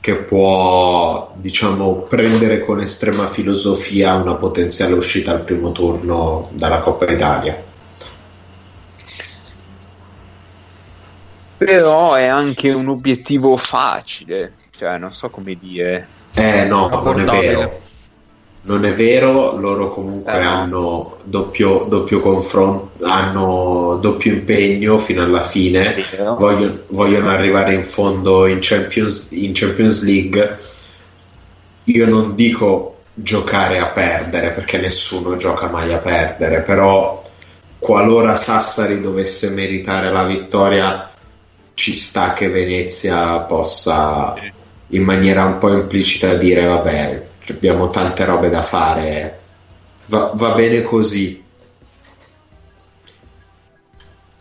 che 0.00 0.14
può, 0.18 1.32
diciamo, 1.34 2.02
prendere 2.02 2.60
con 2.60 2.78
estrema 2.78 3.26
filosofia 3.26 4.14
una 4.14 4.36
potenziale 4.36 4.94
uscita 4.94 5.32
al 5.32 5.42
primo 5.42 5.72
turno 5.72 6.48
dalla 6.52 6.78
Coppa 6.78 7.10
Italia. 7.10 7.66
Però 11.58 12.14
è 12.14 12.26
anche 12.26 12.72
un 12.72 12.88
obiettivo 12.88 13.56
facile, 13.56 14.54
cioè 14.78 14.96
non 14.96 15.12
so 15.12 15.28
come 15.28 15.56
dire. 15.60 16.06
Eh 16.34 16.64
no, 16.64 16.88
non 16.88 17.20
è 17.20 17.24
vero. 17.24 17.80
Non 18.60 18.84
è 18.84 18.92
vero, 18.92 19.56
loro 19.56 19.88
comunque 19.88 20.32
Eh, 20.32 20.42
no. 20.42 20.48
hanno 20.50 21.16
doppio, 21.24 21.86
doppio 21.88 22.20
confronto, 22.20 23.04
hanno 23.04 23.98
doppio 24.00 24.32
impegno 24.32 24.98
fino 24.98 25.22
alla 25.22 25.42
fine. 25.42 25.96
Vogliono, 26.36 26.76
vogliono 26.88 27.30
arrivare 27.30 27.74
in 27.74 27.82
fondo 27.82 28.46
in 28.46 28.58
Champions, 28.60 29.28
in 29.30 29.52
Champions 29.54 30.02
League. 30.04 30.56
Io 31.84 32.06
non 32.06 32.34
dico 32.34 32.98
giocare 33.14 33.78
a 33.78 33.86
perdere 33.86 34.50
perché 34.50 34.76
nessuno 34.78 35.36
gioca 35.36 35.68
mai 35.68 35.92
a 35.92 35.98
perdere, 35.98 36.60
però 36.60 37.22
qualora 37.78 38.36
Sassari 38.36 39.00
dovesse 39.00 39.50
meritare 39.50 40.10
la 40.10 40.24
vittoria, 40.24 41.07
ci 41.78 41.94
sta 41.94 42.32
che 42.32 42.48
Venezia 42.48 43.38
possa 43.38 44.34
in 44.88 45.02
maniera 45.04 45.44
un 45.44 45.58
po' 45.58 45.72
implicita 45.72 46.34
dire 46.34 46.64
vabbè, 46.64 47.26
abbiamo 47.50 47.88
tante 47.88 48.24
robe 48.24 48.48
da 48.48 48.62
fare, 48.62 49.38
va, 50.06 50.32
va 50.34 50.50
bene 50.54 50.82
così. 50.82 51.40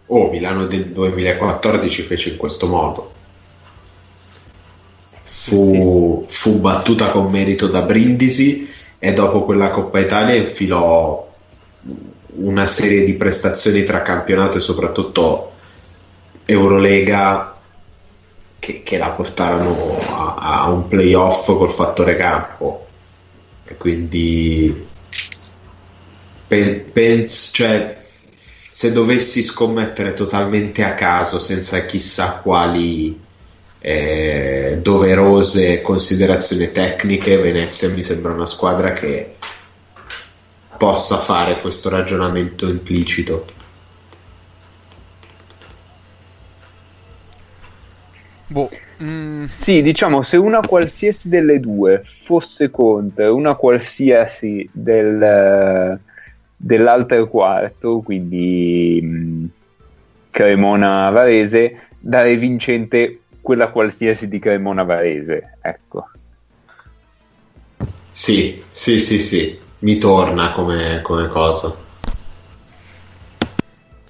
Oh, 0.08 0.32
Milano 0.32 0.66
del 0.66 0.88
2014 0.88 2.02
fece 2.02 2.30
in 2.30 2.38
questo 2.38 2.66
modo. 2.66 3.12
Fu, 5.24 6.26
fu 6.28 6.60
battuta 6.60 7.12
con 7.12 7.30
merito 7.30 7.68
da 7.68 7.84
Brindisi 7.84 8.68
e 8.98 9.14
dopo 9.14 9.44
quella 9.44 9.70
Coppa 9.70 10.00
Italia 10.00 10.34
infilò 10.34 11.24
una 12.38 12.66
serie 12.66 13.04
di 13.04 13.14
prestazioni 13.14 13.84
tra 13.84 14.02
campionato 14.02 14.58
e 14.58 14.62
soprattutto 14.62 15.52
Eurolega 16.50 17.60
che, 18.58 18.82
che 18.82 18.98
la 18.98 19.10
portarono 19.10 19.98
a, 20.12 20.36
a 20.64 20.70
un 20.70 20.88
playoff 20.88 21.46
col 21.46 21.72
fattore 21.72 22.16
campo. 22.16 22.88
E 23.66 23.76
quindi 23.76 24.88
pe- 26.48 26.86
pens- 26.92 27.50
cioè, 27.52 27.98
se 28.72 28.92
dovessi 28.94 29.44
scommettere 29.44 30.14
totalmente 30.14 30.84
a 30.84 30.94
caso 30.94 31.38
senza 31.40 31.86
chissà 31.86 32.40
quali 32.42 33.20
eh, 33.80 34.80
doverose 34.82 35.82
considerazioni 35.82 36.72
tecniche 36.72 37.38
Venezia 37.38 37.90
mi 37.90 38.04
sembra 38.04 38.34
una 38.34 38.46
squadra 38.46 38.94
che 38.94 39.36
possa 40.78 41.18
fare 41.18 41.60
questo 41.60 41.90
ragionamento 41.90 42.68
implicito 42.68 43.46
Boh. 48.48 48.70
mm, 49.04 49.46
Sì, 49.46 49.82
diciamo, 49.82 50.24
se 50.24 50.38
una 50.38 50.62
qualsiasi 50.62 51.30
delle 51.30 51.60
due 51.60 52.04
fosse 52.24 52.70
contro 52.70 53.36
una 53.36 53.56
qualsiasi 53.56 54.68
del, 54.72 56.00
dell'altro 56.56 57.28
quarto, 57.28 58.02
quindi 58.02 59.02
mh, 59.02 59.46
Cremona 60.32 61.10
Varese, 61.10 61.90
dare 62.00 62.38
vincente 62.38 63.22
quella 63.42 63.70
qualsiasi 63.70 64.28
di 64.28 64.40
Cremona 64.40 64.84
Varese. 64.84 65.58
Ecco. 65.62 66.10
Sì, 68.12 68.64
sì, 68.70 69.00
sì, 69.00 69.20
sì, 69.20 69.60
mi 69.80 69.98
torna 69.98 70.52
come, 70.52 71.02
come 71.02 71.28
cosa. 71.28 71.76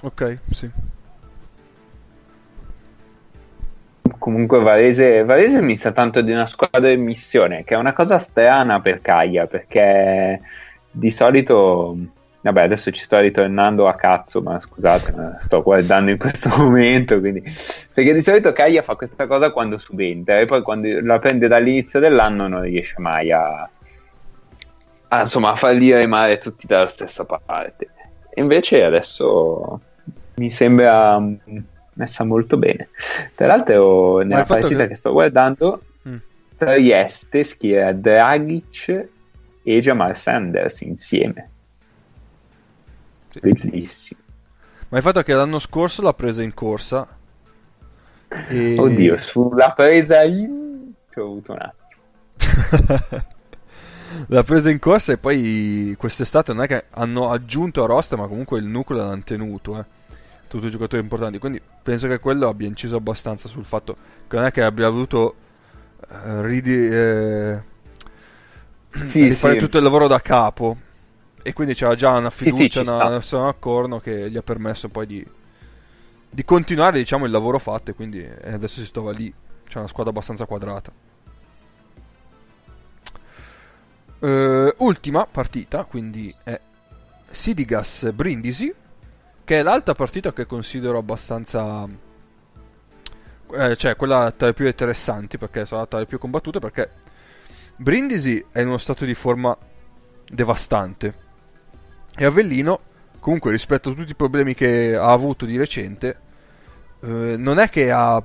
ok, 0.02 0.40
sì. 0.50 0.70
Comunque 4.18 4.60
Varese, 4.60 5.24
Varese 5.24 5.62
mi 5.62 5.78
sa 5.78 5.92
tanto 5.92 6.22
di 6.22 6.32
una 6.32 6.48
squadra 6.48 6.90
in 6.90 7.04
missione, 7.04 7.64
che 7.64 7.76
è 7.76 7.78
una 7.78 7.94
cosa 7.94 8.20
strana 8.20 8.80
per 8.80 9.02
Caia, 9.02 9.48
perché 9.48 10.42
di 10.90 11.12
solito, 11.12 11.96
vabbè 12.42 12.62
adesso 12.62 12.92
ci 12.92 13.02
sto 13.02 13.20
ritornando 13.20 13.88
a 13.88 13.96
cazzo, 13.96 14.42
ma 14.42 14.60
scusate, 14.60 15.38
sto 15.40 15.62
guardando 15.62 16.12
in 16.12 16.18
questo 16.18 16.50
momento, 16.56 17.20
quindi... 17.20 17.44
perché 17.94 18.14
di 18.14 18.22
solito 18.22 18.54
Caia 18.54 18.82
fa 18.84 18.96
questa 18.96 19.28
cosa 19.28 19.52
quando 19.52 19.78
subentra 19.78 20.40
e 20.40 20.46
poi 20.46 20.62
quando 20.62 20.88
la 21.02 21.20
prende 21.20 21.48
dall'inizio 21.48 22.00
dell'anno 22.00 22.48
non 22.48 22.62
riesce 22.62 22.96
mai 22.98 23.32
a, 23.32 23.70
a, 25.08 25.22
insomma, 25.22 25.52
a 25.52 25.56
farli 25.56 25.94
remare 25.94 26.38
tutti 26.38 26.68
dalla 26.68 26.88
stessa 26.88 27.26
parte. 27.26 27.90
Invece 28.36 28.84
adesso 28.84 29.82
mi 30.36 30.52
sembra 30.52 31.20
messa 31.98 32.24
molto 32.24 32.58
bene. 32.58 32.90
Tra 33.36 33.48
l'altro, 33.48 34.20
nella 34.20 34.46
partita 34.46 34.84
che- 34.84 34.88
che... 34.90 34.96
sto 34.96 35.12
guardando, 35.12 35.82
Mm. 36.08 36.18
Trieste 36.58 37.44
schiera 37.44 37.92
Dragic 37.92 39.08
e 39.64 39.82
Jamal 39.82 40.18
Sanders 40.18 40.82
insieme. 40.82 41.50
Sì. 43.30 43.40
Bellissimo. 43.42 44.22
Ma 44.90 44.98
il 44.98 45.04
fatto 45.04 45.20
è 45.20 45.24
che 45.24 45.34
l'anno 45.34 45.60
scorso 45.60 46.02
l'ha 46.02 46.14
presa 46.14 46.44
in 46.44 46.54
corsa. 46.54 47.08
E... 48.48 48.76
Oddio, 48.78 49.20
sulla 49.20 49.72
presa 49.72 50.24
in... 50.24 50.94
ci 51.12 51.20
ho 51.20 51.24
avuto 51.24 51.52
un 51.52 51.60
attimo. 51.60 53.26
l'ha 54.28 54.44
presa 54.44 54.70
in 54.70 54.80
corsa 54.80 55.12
e 55.12 55.18
poi 55.18 55.94
quest'estate 55.98 56.54
non 56.54 56.64
è 56.64 56.68
che 56.68 56.86
hanno 56.92 57.32
aggiunto 57.32 57.84
a 57.84 57.88
roster, 57.88 58.18
ma 58.18 58.28
comunque 58.28 58.60
il 58.60 58.66
nucleo 58.66 59.00
l'hanno 59.00 59.24
tenuto, 59.24 59.78
eh. 59.78 59.84
Tutti 60.48 60.66
i 60.68 60.70
giocatori 60.70 61.02
importanti. 61.02 61.38
Quindi 61.40 61.62
penso 61.84 62.08
che 62.08 62.20
quello 62.20 62.48
abbia 62.48 62.68
inciso 62.68 62.96
abbastanza 62.96 63.48
sul 63.48 63.66
fatto 63.66 63.96
che 64.28 64.36
non 64.36 64.46
è 64.46 64.52
che 64.52 64.64
abbia 64.64 64.90
voluto 64.90 65.36
eh, 66.10 66.42
ridi- 66.46 66.88
eh, 66.88 67.62
Sì, 68.92 69.28
rifare 69.28 69.54
sì. 69.54 69.60
tutto 69.60 69.78
il 69.78 69.84
lavoro 69.84 70.08
da 70.08 70.20
capo. 70.22 70.78
E 71.42 71.54
quindi 71.54 71.74
c'era 71.74 71.96
già 71.96 72.12
una 72.18 72.30
sì, 72.30 72.46
fiducia, 72.46 72.84
ci 72.84 72.90
una, 72.90 73.22
sta. 73.22 73.38
un 73.38 73.48
accordo 73.48 74.00
che 74.00 74.30
gli 74.30 74.38
ha 74.38 74.42
permesso 74.42 74.90
poi 74.90 75.06
di, 75.06 75.26
di 76.30 76.44
continuare 76.46 76.98
diciamo, 76.98 77.26
il 77.26 77.32
lavoro 77.32 77.60
fatto. 77.60 77.92
E 77.92 77.94
quindi 77.94 78.22
eh, 78.22 78.54
adesso 78.54 78.84
si 78.84 78.92
trova 78.92 79.12
lì. 79.12 79.34
C'è 79.68 79.80
una 79.80 79.88
squadra 79.88 80.12
abbastanza 80.12 80.46
quadrata. 80.46 80.92
Eh, 84.20 84.74
ultima 84.78 85.28
partita, 85.30 85.84
quindi 85.84 86.34
è 86.44 86.60
Sidigas 87.30 88.12
Brindisi, 88.14 88.74
che 89.48 89.60
è 89.60 89.64
l'altra 89.64 89.94
partita 89.94 90.34
che 90.34 90.46
considero 90.46 90.98
abbastanza. 90.98 91.88
eh, 93.54 93.76
cioè 93.78 93.96
quella 93.96 94.34
tra 94.36 94.48
le 94.48 94.54
più 94.54 94.66
interessanti, 94.66 95.38
perché 95.38 95.66
sarà 95.66 95.86
tra 95.86 96.00
le 96.00 96.06
più 96.06 96.20
combattute, 96.20 96.60
perché 96.60 96.92
Brindisi 97.78 98.46
è 98.52 98.60
in 98.60 98.68
uno 98.68 98.78
stato 98.78 99.06
di 99.06 99.14
forma 99.14 99.58
devastante. 100.30 101.14
E 102.14 102.26
Avellino, 102.26 102.82
comunque 103.22 103.52
rispetto 103.52 103.92
a 103.92 103.94
tutti 103.94 104.12
i 104.12 104.16
problemi 104.16 104.54
che 104.54 104.98
ha 104.98 105.14
avuto 105.14 105.46
di 105.46 105.58
recente, 105.58 106.20
eh, 107.00 107.36
non 107.38 107.58
è 107.60 107.70
che 107.70 107.90
ha 107.90 108.22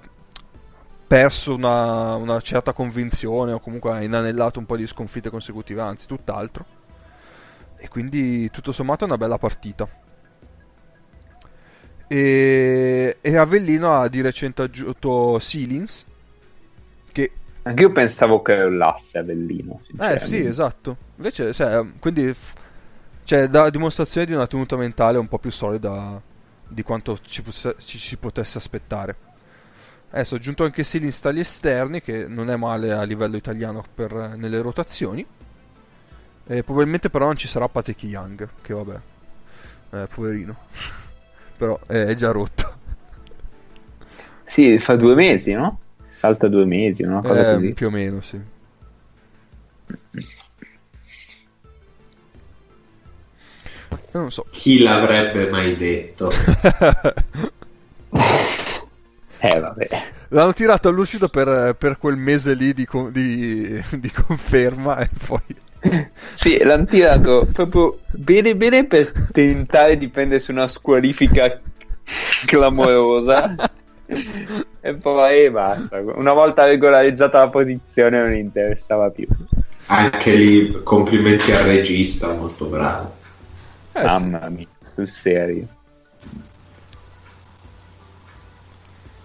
perso 1.06 1.54
una, 1.54 2.16
una 2.16 2.40
certa 2.40 2.72
convinzione 2.72 3.52
o 3.52 3.60
comunque 3.60 3.92
ha 3.92 4.02
inanellato 4.02 4.58
un 4.58 4.66
po' 4.66 4.76
di 4.76 4.88
sconfitte 4.88 5.30
consecutive, 5.30 5.82
anzi 5.82 6.08
tutt'altro. 6.08 6.66
E 7.76 7.86
quindi 7.86 8.50
tutto 8.50 8.72
sommato 8.72 9.04
è 9.04 9.06
una 9.06 9.18
bella 9.18 9.38
partita. 9.38 10.01
E, 12.12 13.16
e 13.22 13.36
Avellino 13.38 13.94
ha 13.94 14.06
di 14.06 14.20
recente 14.20 14.60
aggiunto 14.60 15.38
Silins, 15.38 16.04
che 17.10 17.32
Anche 17.62 17.82
io 17.82 17.90
pensavo 17.90 18.42
che 18.42 18.54
l'asse 18.68 19.16
Avellino. 19.16 19.80
eh 19.98 20.18
sì, 20.18 20.44
esatto. 20.44 20.94
Invece, 21.16 21.54
cioè, 21.54 21.82
quindi 21.98 22.30
cioè, 23.24 23.48
dà 23.48 23.70
dimostrazione 23.70 24.26
di 24.26 24.34
una 24.34 24.46
tenuta 24.46 24.76
mentale 24.76 25.16
un 25.16 25.26
po' 25.26 25.38
più 25.38 25.50
solida 25.50 26.20
di 26.68 26.82
quanto 26.82 27.18
ci, 27.18 27.42
ci 27.78 27.98
si 27.98 28.16
potesse 28.18 28.58
aspettare. 28.58 29.16
Adesso 30.10 30.34
ho 30.34 30.36
aggiunto 30.36 30.64
anche 30.64 30.84
Silins 30.84 31.18
tagli 31.18 31.40
esterni, 31.40 32.02
che 32.02 32.28
non 32.28 32.50
è 32.50 32.56
male 32.56 32.92
a 32.92 33.04
livello 33.04 33.36
italiano 33.36 33.82
per, 33.94 34.34
nelle 34.36 34.60
rotazioni. 34.60 35.24
E 36.44 36.62
probabilmente 36.62 37.08
però 37.08 37.24
non 37.24 37.36
ci 37.36 37.48
sarà 37.48 37.66
Patek 37.70 38.02
Young, 38.02 38.48
che 38.60 38.74
vabbè, 38.74 39.00
eh, 39.92 40.06
poverino. 40.12 40.56
però 41.62 41.78
eh, 41.86 42.06
è 42.06 42.14
già 42.14 42.32
rotto. 42.32 42.72
Sì, 44.44 44.80
fa 44.80 44.96
due 44.96 45.14
mesi, 45.14 45.52
no? 45.52 45.78
Salta 46.18 46.48
due 46.48 46.64
mesi, 46.64 47.04
una 47.04 47.20
cosa 47.20 47.50
Eh, 47.52 47.54
così. 47.54 47.72
più 47.72 47.86
o 47.86 47.90
meno, 47.90 48.20
sì. 48.20 48.40
Non 54.12 54.30
so. 54.30 54.46
Chi 54.50 54.82
l'avrebbe 54.82 55.48
mai 55.50 55.76
detto? 55.76 56.30
Eh, 59.44 59.58
vabbè. 59.58 59.88
L'hanno 60.28 60.52
tirato 60.52 60.88
all'uscito 60.88 61.28
per, 61.28 61.74
per 61.76 61.98
quel 61.98 62.16
mese 62.16 62.54
lì 62.54 62.72
di, 62.72 62.86
di- 63.10 63.82
di 63.98 64.10
conferma 64.12 64.98
e 64.98 65.08
poi... 65.26 65.40
Sì, 66.34 66.62
l'hanno 66.62 66.84
tirato 66.84 67.48
proprio 67.52 67.98
bene 68.10 68.54
bene 68.54 68.84
per 68.86 69.12
tentare 69.32 69.98
di 69.98 70.08
prendersi 70.08 70.50
una 70.50 70.68
squalifica 70.68 71.60
clamorosa. 72.46 73.54
e 74.80 74.94
poi 74.94 75.50
basta. 75.50 75.98
Una 76.00 76.32
volta 76.32 76.64
regolarizzata 76.64 77.38
la 77.38 77.48
posizione 77.48 78.18
non 78.20 78.34
interessava 78.34 79.10
più. 79.10 79.26
Anche 79.86 80.32
lì 80.32 80.70
complimenti 80.82 81.50
al 81.52 81.64
regista, 81.64 82.32
molto 82.34 82.66
bravo. 82.66 83.14
Eh, 83.92 83.98
sì. 83.98 84.04
Mamma 84.04 84.48
mia, 84.48 84.66
sul 84.94 85.10
serio. 85.10 85.66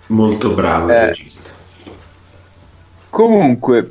Molto 0.07 0.53
bravo 0.53 0.85
il 0.85 0.91
Eh. 0.91 1.05
regista. 1.07 1.51
Comunque, 3.09 3.89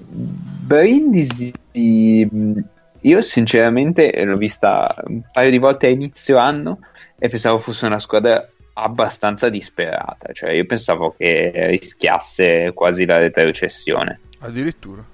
Brindisi, 0.66 1.52
mh, 1.72 2.60
io 3.02 3.22
sinceramente 3.22 4.24
l'ho 4.24 4.36
vista 4.36 4.92
un 5.06 5.22
paio 5.32 5.50
di 5.50 5.58
volte 5.58 5.86
a 5.86 5.90
inizio 5.90 6.38
anno 6.38 6.80
e 7.16 7.28
pensavo 7.28 7.60
fosse 7.60 7.86
una 7.86 8.00
squadra 8.00 8.48
abbastanza 8.72 9.48
disperata, 9.48 10.32
cioè 10.32 10.50
io 10.50 10.66
pensavo 10.66 11.14
che 11.16 11.52
rischiasse 11.68 12.72
quasi 12.74 13.04
la 13.04 13.18
retrocessione. 13.18 14.20
Addirittura. 14.40 15.04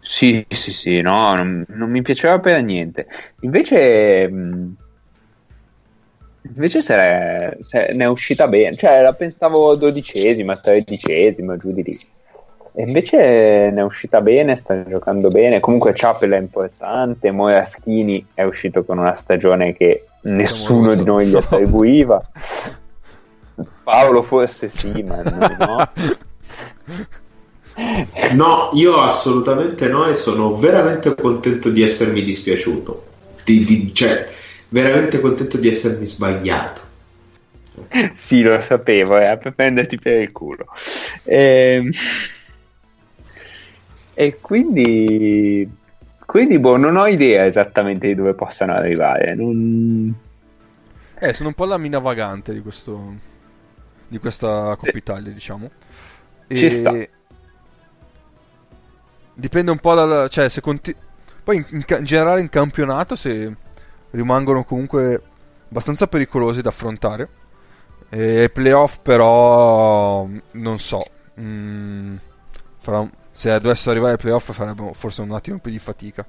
Sì, 0.00 0.46
sì, 0.48 0.72
sì, 0.72 1.00
no, 1.00 1.34
non, 1.34 1.64
non 1.70 1.90
mi 1.90 2.02
piaceva 2.02 2.38
per 2.38 2.62
niente. 2.62 3.08
Invece, 3.40 4.28
mh, 4.28 4.74
invece 6.54 6.80
se 6.80 6.94
ne, 6.94 7.56
se 7.60 7.90
ne 7.92 8.04
è 8.04 8.08
uscita 8.08 8.46
bene, 8.46 8.76
cioè 8.76 9.02
la 9.02 9.12
pensavo 9.14 9.74
dodicesima, 9.74 10.56
tredicesima, 10.58 11.56
giù 11.56 11.72
di 11.72 11.82
lì. 11.82 11.98
E 12.78 12.82
invece 12.82 13.16
ne 13.16 13.80
è 13.80 13.82
uscita 13.82 14.20
bene, 14.20 14.56
sta 14.56 14.86
giocando 14.86 15.28
bene. 15.28 15.60
Comunque 15.60 15.94
Chapel 15.94 16.32
è 16.32 16.38
importante, 16.38 17.30
Moraschini 17.30 18.26
è 18.34 18.42
uscito 18.42 18.84
con 18.84 18.98
una 18.98 19.16
stagione 19.16 19.72
che 19.74 20.04
nessuno 20.24 20.94
di 20.94 21.02
noi 21.02 21.26
gli 21.26 21.36
attribuiva. 21.36 22.22
Paolo 23.82 24.22
forse 24.22 24.68
sì, 24.68 25.02
ma 25.02 25.22
noi 25.22 25.56
no. 25.58 25.88
No, 28.32 28.70
io 28.72 29.00
assolutamente 29.00 29.88
no 29.88 30.06
e 30.06 30.14
sono 30.14 30.56
veramente 30.56 31.14
contento 31.14 31.70
di 31.70 31.82
essermi 31.82 32.22
dispiaciuto. 32.22 33.04
Di, 33.44 33.64
di- 33.64 33.94
cioè, 33.94 34.26
veramente 34.68 35.20
contento 35.20 35.56
di 35.56 35.68
essermi 35.68 36.04
sbagliato. 36.04 36.80
Sì, 38.14 38.42
lo 38.42 38.60
sapevo, 38.60 39.16
era 39.16 39.36
per 39.36 39.52
prenderti 39.52 39.98
per 39.98 40.20
il 40.20 40.32
culo. 40.32 40.66
Ehm, 41.24 41.90
E, 44.18 44.38
quindi, 44.40 45.70
quindi, 46.24 46.58
boh, 46.58 46.78
non 46.78 46.96
ho 46.96 47.06
idea 47.06 47.44
esattamente 47.44 48.06
di 48.06 48.14
dove 48.14 48.32
possano 48.32 48.72
arrivare. 48.72 49.34
Non... 49.34 50.14
Eh, 51.18 51.32
sono 51.34 51.48
un 51.50 51.54
po' 51.54 51.66
la 51.66 51.76
mina 51.76 51.98
vagante 51.98 52.54
di 52.54 52.62
questo... 52.62 53.14
di 54.08 54.18
questa 54.18 54.74
Coppa 54.78 54.96
Italia, 54.96 55.30
diciamo. 55.30 55.70
Ci 56.48 56.70
sta. 56.70 56.94
Dipende 59.34 59.70
un 59.70 59.78
po' 59.78 59.94
dal... 59.94 60.30
cioè, 60.30 60.48
se 60.48 60.62
conti... 60.62 60.96
Poi 61.44 61.56
in, 61.56 61.84
in 61.86 62.04
generale 62.04 62.40
in 62.40 62.48
campionato 62.48 63.14
se 63.16 63.54
rimangono 64.12 64.64
comunque 64.64 65.22
abbastanza 65.68 66.06
pericolosi 66.06 66.62
da 66.62 66.70
affrontare. 66.70 67.28
E 68.08 68.48
playoff 68.50 69.00
però 69.02 70.26
non 70.52 70.78
so. 70.78 71.02
Mm, 71.38 72.16
un- 72.86 73.10
se 73.36 73.60
dovessero 73.60 73.90
arrivare 73.90 74.12
ai 74.14 74.18
playoff 74.18 74.50
farebbero 74.52 74.92
forse 74.94 75.20
un 75.22 75.32
attimo 75.32 75.58
più 75.58 75.70
di 75.70 75.78
fatica. 75.78 76.24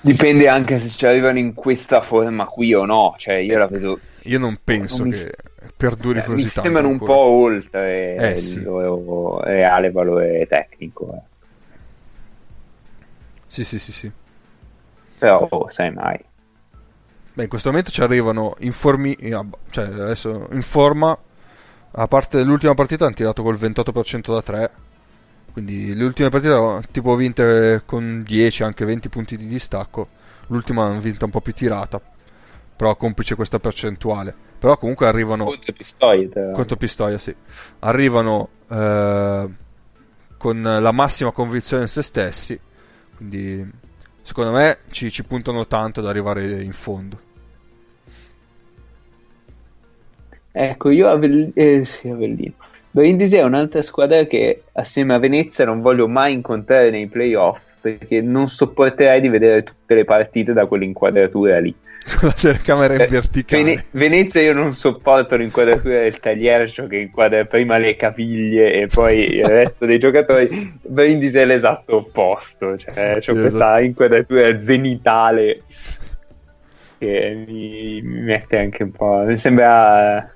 Dipende 0.00 0.48
anche 0.48 0.78
se 0.78 0.88
ci 0.90 1.06
arrivano 1.06 1.38
in 1.38 1.54
questa 1.54 2.02
forma 2.02 2.46
qui 2.46 2.72
o 2.74 2.84
no. 2.84 3.14
Cioè, 3.18 3.34
io 3.34 3.58
la 3.58 3.66
vedo. 3.66 3.98
Io 4.22 4.38
non 4.38 4.58
penso 4.62 5.04
mi 5.04 5.10
che 5.10 5.16
s- 5.16 5.30
perduri 5.76 6.20
eh, 6.20 6.22
così 6.22 6.44
mi 6.44 6.50
tanto. 6.50 6.60
sembrano 6.60 6.88
un 6.88 6.94
ancora. 6.94 7.12
po' 7.12 7.18
oltre 7.20 8.16
Eh, 8.16 8.32
il 8.34 8.38
sì. 8.38 8.62
loro 8.62 9.40
reale 9.42 9.90
valore 9.90 10.46
tecnico. 10.46 11.14
eh. 11.14 11.20
Sì, 13.46 13.64
sì, 13.64 13.78
sì, 13.78 13.92
sì. 13.92 14.12
Però, 15.18 15.46
oh, 15.50 15.68
sai 15.70 15.92
mai. 15.92 16.18
Beh, 17.34 17.44
in 17.44 17.48
questo 17.48 17.68
momento 17.68 17.90
ci 17.92 18.02
arrivano 18.02 18.56
in 18.60 18.72
formi, 18.72 19.16
cioè 19.70 19.84
adesso 19.86 20.48
in 20.52 20.62
forma, 20.62 21.16
a 21.92 22.08
parte 22.08 22.42
l'ultima 22.42 22.74
partita 22.74 23.04
hanno 23.04 23.14
tirato 23.14 23.42
col 23.44 23.56
28% 23.56 24.32
da 24.32 24.42
3, 24.42 24.70
quindi 25.58 25.92
le 25.92 26.04
ultime 26.04 26.28
partite 26.28 26.88
tipo 26.92 27.16
vinte 27.16 27.82
con 27.84 28.22
10, 28.24 28.62
anche 28.62 28.84
20 28.84 29.08
punti 29.08 29.36
di 29.36 29.48
distacco, 29.48 30.06
l'ultima 30.46 30.84
hanno 30.84 31.00
vinta 31.00 31.24
un 31.24 31.32
po' 31.32 31.40
più 31.40 31.52
tirata, 31.52 32.00
però 32.76 32.94
complice 32.94 33.34
questa 33.34 33.58
percentuale. 33.58 34.32
Però 34.56 34.76
comunque 34.78 35.08
arrivano 35.08 35.46
Contro 35.46 35.72
Pistoia, 35.72 36.52
contro 36.52 36.76
Pistoia, 36.76 37.18
sì. 37.18 37.34
Arrivano 37.80 38.48
eh, 38.68 39.48
con 40.36 40.62
la 40.62 40.92
massima 40.92 41.32
convinzione 41.32 41.82
in 41.82 41.88
se 41.88 42.02
stessi. 42.02 42.58
Quindi 43.16 43.68
secondo 44.22 44.52
me 44.52 44.78
ci, 44.90 45.10
ci 45.10 45.24
puntano 45.24 45.66
tanto 45.66 45.98
ad 45.98 46.06
arrivare 46.06 46.62
in 46.62 46.72
fondo. 46.72 47.20
Ecco, 50.52 50.90
io 50.90 51.08
Avell- 51.08 51.50
eh, 51.54 51.84
sì, 51.84 52.08
Avellino. 52.08 52.54
Brindisi 52.98 53.36
è 53.36 53.44
un'altra 53.44 53.80
squadra 53.82 54.24
che 54.24 54.62
assieme 54.72 55.14
a 55.14 55.18
Venezia 55.20 55.64
non 55.64 55.80
voglio 55.80 56.08
mai 56.08 56.32
incontrare 56.32 56.90
nei 56.90 57.06
playoff 57.06 57.60
perché 57.80 58.20
non 58.20 58.48
sopporterei 58.48 59.20
di 59.20 59.28
vedere 59.28 59.62
tutte 59.62 59.94
le 59.94 60.04
partite 60.04 60.52
da 60.52 60.66
quell'inquadratura 60.66 61.60
lì. 61.60 61.72
Con 62.18 62.26
la 62.30 62.34
telecamera 62.34 62.94
in 62.94 63.00
Eh, 63.02 63.06
verticale. 63.06 63.62
Vene- 63.62 63.84
Venezia 63.92 64.40
io 64.40 64.52
non 64.52 64.72
sopporto 64.74 65.36
l'inquadratura 65.36 66.00
del 66.00 66.18
tagliercio 66.18 66.88
che 66.88 66.96
inquadra 66.96 67.44
prima 67.44 67.78
le 67.78 67.94
caviglie 67.94 68.72
e 68.72 68.86
poi 68.88 69.36
il 69.36 69.44
resto 69.46 69.86
dei 69.86 70.00
giocatori. 70.00 70.76
Brindisi 70.82 71.38
è 71.38 71.44
l'esatto 71.44 71.98
opposto, 71.98 72.76
cioè 72.78 73.14
c'ho 73.18 73.20
Sì, 73.20 73.30
questa 73.32 73.46
esatto. 73.46 73.82
inquadratura 73.82 74.60
zenitale 74.60 75.62
che 76.98 77.44
mi, 77.46 78.00
mi 78.02 78.20
mette 78.22 78.58
anche 78.58 78.82
un 78.82 78.90
po'. 78.90 79.22
Mi 79.24 79.38
sembra 79.38 80.28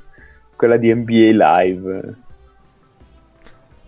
quella 0.54 0.76
di 0.76 0.94
NBA 0.94 1.30
Live. 1.32 2.14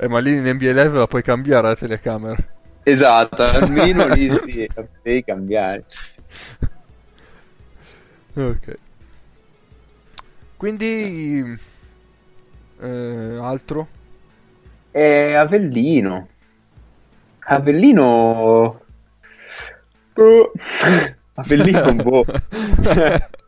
Eh, 0.05 0.09
ma 0.09 0.19
lì 0.19 0.37
in 0.37 0.43
NBA 0.43 0.73
Live 0.73 0.99
la 0.99 1.07
puoi 1.07 1.23
cambiare 1.23 1.69
la 1.69 1.77
telecamera. 1.77 2.37
Esatto, 2.83 3.43
almeno 3.43 4.07
lì 4.09 4.29
sì, 4.45 4.69
la 4.75 4.87
devi 5.01 5.25
cambiare. 5.25 5.87
Ok. 8.35 8.75
Quindi 10.59 11.59
eh, 12.83 13.39
altro? 13.41 13.89
E 14.91 15.35
Avellino. 15.37 16.29
Avellino. 17.39 18.81
Boh. 20.13 20.53
Avellino, 21.33 21.95
boh. 21.95 22.25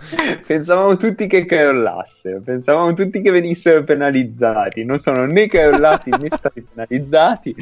Pensavamo 0.46 0.96
tutti 0.96 1.26
che 1.26 1.44
crollassero, 1.44 2.40
pensavamo 2.40 2.94
tutti 2.94 3.20
che 3.20 3.30
venissero 3.30 3.84
penalizzati. 3.84 4.84
Non 4.84 4.98
sono 4.98 5.26
né 5.26 5.46
crollati 5.48 6.10
né 6.10 6.28
stati 6.36 6.62
penalizzati. 6.62 7.54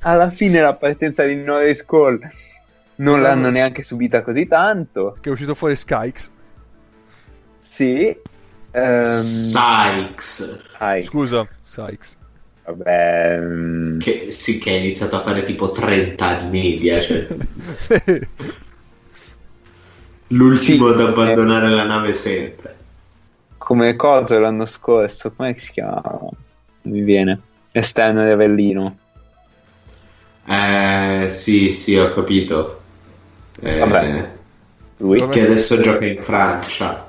Alla 0.00 0.30
fine 0.30 0.60
la 0.60 0.74
partenza 0.74 1.24
di 1.24 1.36
Norris 1.36 1.84
Cole 1.84 2.32
non 2.96 3.20
l'hanno 3.20 3.50
neanche 3.50 3.84
subita 3.84 4.22
così 4.22 4.46
tanto. 4.46 5.16
che 5.20 5.28
è 5.28 5.32
uscito 5.32 5.54
fuori 5.54 5.76
Skykes. 5.76 6.30
Sì. 7.58 8.16
Ehm, 8.70 9.04
Sykes, 9.04 10.62
dai, 10.78 11.02
Scusa, 11.04 11.48
Sykes. 11.62 12.16
vabbè. 12.64 13.38
mm, 13.40 13.98
che 13.98 14.30
sì, 14.30 14.58
che 14.58 14.70
ha 14.70 14.76
iniziato 14.76 15.16
a 15.16 15.20
fare 15.20 15.42
tipo 15.42 15.72
30 15.72 16.34
di 16.34 16.48
media, 16.48 17.00
cioè 17.00 17.26
l'ultimo 20.28 20.88
Sì, 20.88 20.92
ad 20.94 21.08
abbandonare 21.08 21.68
la 21.68 21.84
nave 21.84 22.12
sempre. 22.14 22.76
come 23.58 23.96
cosa 23.96 24.38
l'anno 24.38 24.66
scorso, 24.66 25.30
come 25.32 25.56
si 25.58 25.72
chiama? 25.72 26.02
Mi 26.82 27.00
viene. 27.02 27.40
Esterno 27.72 28.24
di 28.24 28.30
Avellino. 28.30 28.96
Eh, 30.46 31.26
sì, 31.30 31.70
sì, 31.70 31.96
ho 31.96 32.12
capito. 32.14 32.80
Eh, 33.60 33.78
Vabbè. 33.78 34.30
Lui. 34.98 35.28
Che 35.28 35.42
adesso 35.42 35.80
gioca 35.80 36.06
in 36.06 36.18
Francia. 36.18 37.06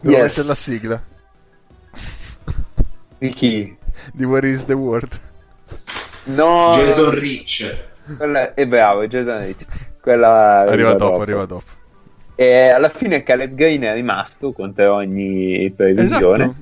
Devo 0.00 0.16
Yes. 0.16 0.22
mettere 0.28 0.46
la 0.46 0.54
sigla 0.54 1.02
Di 3.18 3.30
chi? 3.32 3.76
di 4.12 4.24
Where 4.24 4.46
is 4.48 4.64
the 4.66 4.74
World. 4.74 5.18
No, 6.24 6.72
Jason 6.74 7.10
Rich. 7.18 7.74
quella 8.18 8.52
è 8.54 8.66
bravo, 8.66 9.06
Jason 9.06 9.38
Rich. 9.44 9.64
Quella 10.00 10.60
Arriva 10.60 10.94
dopo, 10.94 11.22
arriva 11.22 11.46
dopo. 11.46 11.64
E 12.36 12.68
alla 12.68 12.88
fine 12.88 13.22
Caleb 13.22 13.54
Green 13.54 13.82
è 13.82 13.94
rimasto 13.94 14.52
contro 14.52 14.94
ogni 14.94 15.72
previsione. 15.74 16.44
Esatto. 16.44 16.54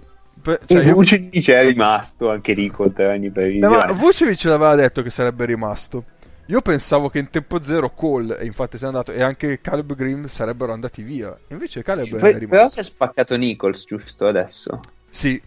Per- 0.43 0.59
cioè, 0.67 0.87
E 0.87 0.93
Vucinic 0.93 1.49
è 1.51 1.63
rimasto 1.63 2.31
anche 2.31 2.53
lì 2.53 2.69
contro 2.69 3.09
ogni 3.09 3.31
previsione. 3.31 3.77
ma 3.77 3.93
Vucevic 3.93 4.43
l'aveva 4.45 4.75
detto 4.75 5.01
che 5.03 5.11
sarebbe 5.11 5.45
rimasto. 5.47 6.05
Io 6.47 6.61
pensavo 6.61 7.09
che 7.09 7.21
in 7.21 7.31
tempo 7.31 7.63
zero 7.63 7.91
Cole, 7.95 8.39
e 8.39 8.45
infatti 8.45 8.77
se 8.77 8.85
andato, 8.85 9.13
e 9.13 9.23
anche 9.23 9.61
Caleb 9.61 9.95
Green 9.95 10.29
sarebbero 10.29 10.73
andati 10.73 11.03
via. 11.03 11.35
Invece 11.49 11.83
Caleb 11.83 12.09
Poi- 12.09 12.19
è 12.19 12.21
però 12.39 12.39
rimasto. 12.39 12.71
si 12.71 12.81
è 12.81 12.83
spaccato 12.83 13.37
Nichols 13.37 13.85
giusto 13.87 14.27
adesso. 14.27 14.81
Sì, 15.09 15.41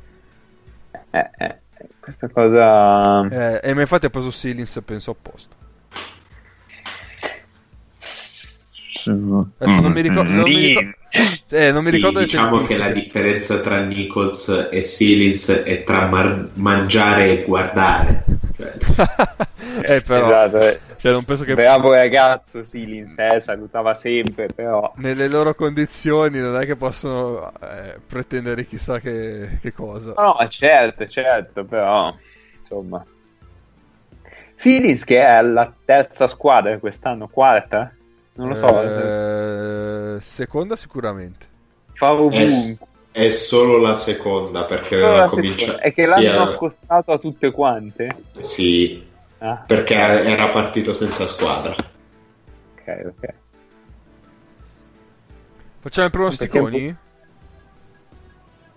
Eh, 1.12 1.30
eh, 1.38 1.56
questa 2.00 2.30
cosa... 2.30 3.28
eh, 3.28 3.70
e 3.70 3.74
ma 3.74 3.82
infatti 3.82 4.06
ha 4.06 4.10
preso 4.10 4.32
Silins 4.32 4.80
penso 4.84 5.12
apposta. 5.12 5.56
Adesso 9.12 9.82
non 9.82 9.92
mi 9.92 10.02
ricordo- 10.02 10.32
non 10.32 10.44
mi 10.44 10.68
ricordo- 10.68 10.94
Eh, 11.52 11.72
non 11.72 11.84
mi 11.84 11.90
Sì, 11.90 11.96
ricordo 11.98 12.20
diciamo 12.20 12.62
che 12.62 12.78
la 12.78 12.90
differenza 12.90 13.60
tra 13.60 13.80
Nichols 13.80 14.70
e 14.72 14.82
Silins 14.82 15.64
è 15.64 15.84
tra 15.84 16.08
mar- 16.08 16.50
mangiare 16.56 17.40
e 17.40 17.44
guardare. 17.44 18.24
Cioè, 18.58 18.74
eh, 19.98 20.02
però, 20.02 20.26
Esatto, 20.26 20.60
eh. 20.60 20.80
cioè, 20.98 21.12
non 21.12 21.24
penso 21.24 21.44
che 21.44 21.54
Bravo 21.54 21.94
ragazzo, 21.94 22.64
sì, 22.64 22.86
l'Inse 22.86 23.42
salutava 23.42 23.96
sempre, 23.96 24.48
però... 24.54 24.92
nelle 24.98 25.28
loro 25.28 25.54
condizioni 25.54 26.40
non 26.40 26.58
è 26.60 26.66
che 26.66 26.76
possono 26.76 27.52
eh, 27.62 28.00
pretendere 28.06 28.66
chissà 28.66 29.00
che, 29.00 29.60
che 29.62 29.72
cosa. 29.72 30.14
No, 30.18 30.36
certo, 30.50 31.08
certo, 31.08 31.64
però... 31.64 32.14
Insomma... 32.62 33.06
Silins 34.56 35.04
che 35.04 35.22
è 35.22 35.42
la 35.42 35.72
terza 35.84 36.28
squadra 36.28 36.78
quest'anno, 36.80 37.28
quarta? 37.28 37.94
Non 38.38 38.50
lo 38.50 38.56
so, 38.56 38.82
Eh, 38.82 40.18
seconda 40.22 40.76
sicuramente. 40.76 41.48
fa 41.94 42.14
è, 42.30 42.46
è 43.12 43.30
solo 43.30 43.78
la 43.78 43.96
seconda 43.96 44.66
perché 44.66 44.96
aveva 45.02 45.26
cominciato. 45.26 45.80
È 45.80 45.94
che 45.94 46.04
sì, 46.04 46.10
l'hanno 46.10 46.42
aveva- 46.42 46.54
accostato 46.56 47.12
a 47.14 47.18
tutte 47.18 47.52
quante? 47.52 48.16
sì, 48.32 49.14
Ah, 49.40 49.58
perché 49.68 49.94
era 49.96 50.48
partito 50.50 50.94
senza 50.94 51.26
squadra. 51.26 51.74
ok, 51.74 53.06
ok. 53.06 53.34
Facciamo 55.80 56.08
i 56.08 56.12
pronosticoni? 56.12 56.98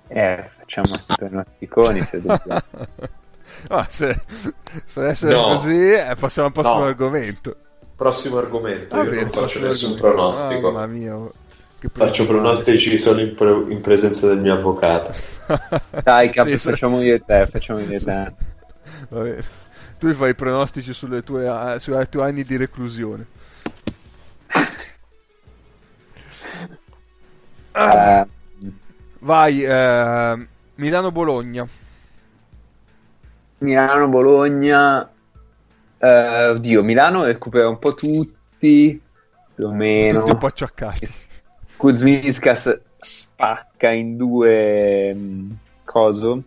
Eh, 0.09 0.51
facciamo 0.59 0.87
i 0.95 1.15
pronosticoni 1.17 2.03
se 2.05 2.21
dobbiamo. 2.23 2.61
Ah, 3.69 3.87
se, 3.91 4.21
se 4.87 5.27
No. 5.29 5.43
così, 5.43 5.93
eh, 5.93 6.15
passiamo 6.19 6.49
al 6.49 6.55
prossimo 6.55 6.79
No. 6.81 6.85
argomento. 6.85 7.57
Prossimo 7.99 8.38
argomento. 8.38 8.96
Va 8.96 9.03
io 9.03 9.11
bene, 9.11 9.22
non 9.22 9.30
faccio 9.32 9.59
nessun 9.61 9.90
argomento. 9.90 10.03
pronostico. 10.14 10.70
Mamma 10.70 10.86
mia, 10.86 11.30
che 11.80 11.88
Faccio 11.92 12.26
pronostici 12.26 12.96
solo 12.96 13.20
in, 13.20 13.34
pre- 13.34 13.64
in 13.72 13.80
presenza 13.80 14.28
del 14.28 14.38
mio 14.38 14.55
avvocato. 14.55 15.12
Dai, 16.05 16.30
capo, 16.30 16.51
Sì, 16.51 16.59
facciamo 16.59 17.01
io 17.03 17.14
e 17.16 17.24
te, 17.24 17.49
facciamo 17.51 17.80
io 17.80 17.96
e 17.96 18.01
te. 18.01 18.32
Va 19.11 19.22
bene. 19.22 19.42
Tu 19.99 20.12
fai 20.14 20.30
i 20.30 20.34
pronostici 20.34 20.94
sulle 20.94 21.24
tue, 21.24 21.49
ah, 21.49 21.78
sui 21.80 21.94
tuoi 22.09 22.28
anni 22.28 22.44
di 22.44 22.57
reclusione. 22.57 23.26
Ah, 27.74 28.22
Eh, 28.22 28.26
vai, 29.20 29.62
eh, 29.64 30.46
Milano-Bologna. 30.76 31.66
Milano-Bologna. 33.61 35.11
Eh, 35.99 36.49
oddio, 36.49 36.82
Milano 36.82 37.24
recupera 37.24 37.68
un 37.68 37.78
po' 37.78 37.94
tutti, 37.94 39.01
più 39.55 39.66
o 39.66 39.72
meno. 39.72 40.18
Tutti 40.20 40.30
un 40.30 40.38
po' 40.38 40.46
acciaccati. 40.46 41.09
Kuzminskas 41.76 42.80
spacca 43.01 43.90
in 43.90 44.16
due 44.16 45.14
mh, 45.14 45.57
coso, 45.84 46.42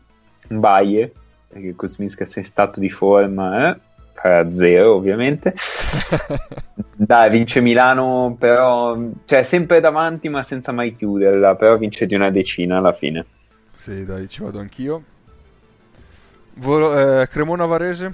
un 0.48 0.60
baie, 0.60 1.14
perché 1.48 1.74
Kuzminskas 1.76 2.36
è 2.36 2.44
stato 2.44 2.80
di 2.80 2.90
forma, 2.90 3.70
eh? 3.70 3.80
farà 4.14 4.56
zero 4.56 4.96
ovviamente. 4.96 5.54
Dai, 6.96 7.30
vince 7.32 7.60
Milano, 7.60 8.36
però, 8.38 8.98
cioè 9.26 9.44
sempre 9.44 9.80
davanti 9.80 10.30
ma 10.30 10.44
senza 10.44 10.72
mai 10.72 10.96
chiuderla, 10.96 11.56
però 11.56 11.78
vince 11.78 12.06
di 12.06 12.14
una 12.14 12.30
decina 12.30 12.78
alla 12.78 12.94
fine. 12.94 13.26
sì, 13.74 14.06
dai, 14.06 14.28
ci 14.28 14.44
vado 14.44 14.60
anch'io. 14.60 15.04
Volo- 16.56 17.22
eh, 17.22 17.28
Cremona-Varese? 17.28 18.14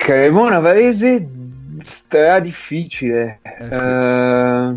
Cremona 0.00 0.60
Varese 0.60 1.28
stra 1.84 2.40
difficile. 2.40 3.40
Eh 3.42 3.70
sì. 3.70 3.86
Eh, 3.86 4.74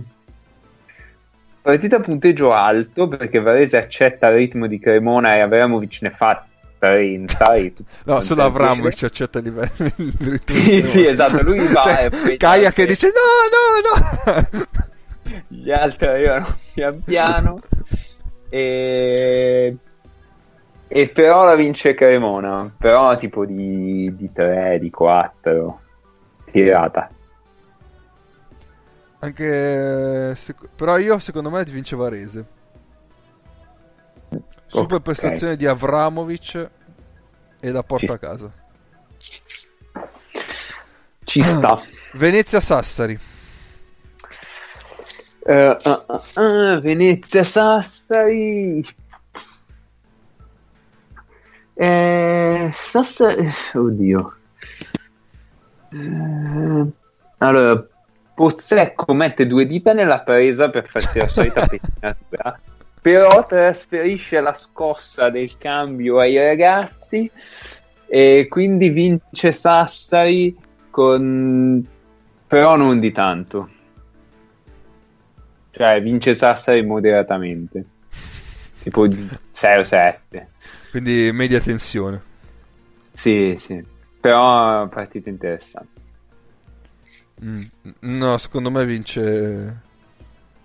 partita 1.62 1.96
a 1.96 2.00
punteggio 2.02 2.52
alto 2.52 3.08
perché 3.08 3.40
Varese 3.40 3.78
accetta 3.78 4.28
il 4.28 4.36
ritmo 4.36 4.68
di 4.68 4.80
Cremona 4.80 5.36
e 5.36 5.40
Avramovic 5.40 6.00
ne 6.02 6.10
fa 6.12 6.46
30. 6.78 7.54
e 7.54 7.74
tutti 7.74 7.90
No, 8.04 8.20
solo. 8.20 8.44
Avramovic 8.44 9.04
accetta 9.04 9.40
il 9.40 9.46
livello. 9.46 9.92
il 9.96 10.14
ritmo 10.20 10.58
Sì, 10.58 10.70
di 10.70 10.84
sì, 10.84 11.06
esatto, 11.08 11.42
lui 11.42 11.60
va 11.72 11.82
Cioè, 11.82 12.10
e 12.28 12.36
Kaya 12.38 12.72
che 12.74 12.86
dice 12.86 13.08
no, 13.08 14.34
no, 14.36 14.42
no. 14.52 15.42
gli 15.48 15.72
altri 15.72 16.06
arrivano 16.06 16.58
pian 16.74 17.02
piano. 17.02 17.60
E... 18.50 19.78
e 20.96 21.10
però 21.10 21.44
la 21.44 21.56
vince 21.56 21.96
Cremona, 21.96 22.72
però 22.78 23.16
tipo 23.16 23.48
di, 23.48 24.16
di 24.16 24.32
3, 24.32 24.78
di 24.80 24.92
4 24.92 25.82
tirata. 26.52 27.10
Anche 29.18 30.36
sec- 30.36 30.70
però 30.76 31.00
io 31.00 31.18
secondo 31.18 31.50
me 31.50 31.64
vince 31.64 31.96
Varese. 31.96 32.46
Super 34.68 34.98
Ok. 34.98 35.02
prestazione 35.02 35.56
di 35.56 35.66
Avramovic 35.66 36.70
e 37.60 37.72
la 37.72 37.82
porta 37.82 38.06
Ci- 38.06 38.12
a 38.12 38.18
casa. 38.20 38.52
Ci 41.24 41.42
sta. 41.42 41.82
Venezia 42.14 42.62
Sassari. 42.62 43.18
Eh, 45.46 45.78
ah, 45.84 46.06
ah, 46.06 46.22
ah, 46.36 46.80
Venezia 46.80 47.44
Sassari. 47.44 48.86
Eh, 51.76 52.72
Sassari. 52.76 53.50
Oddio. 53.74 54.34
Eh, 55.92 56.86
allora, 57.38 57.88
Pozzecco 58.36 59.14
mette 59.14 59.46
due 59.46 59.68
dita 59.68 59.94
nella 59.94 60.20
presa 60.20 60.70
per 60.70 60.88
farsi 60.88 61.20
la 61.20 61.28
solita 61.28 61.66
pettinatura, 61.68 62.60
però 63.00 63.46
trasferisce 63.46 64.42
la 64.42 64.54
scossa 64.56 65.30
del 65.30 65.58
cambio 65.58 66.20
ai 66.20 66.38
ragazzi 66.38 67.30
e 68.08 68.48
quindi 68.50 68.90
vince 68.90 69.52
Sassari 69.52 70.58
con 70.90 71.86
però 72.48 72.76
non 72.76 73.00
di 73.00 73.12
tanto. 73.12 73.70
Cioè, 75.72 76.02
vince 76.02 76.36
Sassari 76.36 76.84
moderatamente. 76.84 77.84
Tipo 78.84 79.06
6-7. 79.08 80.53
Quindi 80.94 81.32
media 81.34 81.60
tensione. 81.60 82.22
Sì, 83.14 83.58
sì. 83.60 83.84
Però 84.20 84.88
partita 84.90 85.28
interessante. 85.30 86.02
Mm, 87.44 87.64
No, 88.02 88.38
secondo 88.38 88.70
me 88.70 88.86
vince 88.86 89.82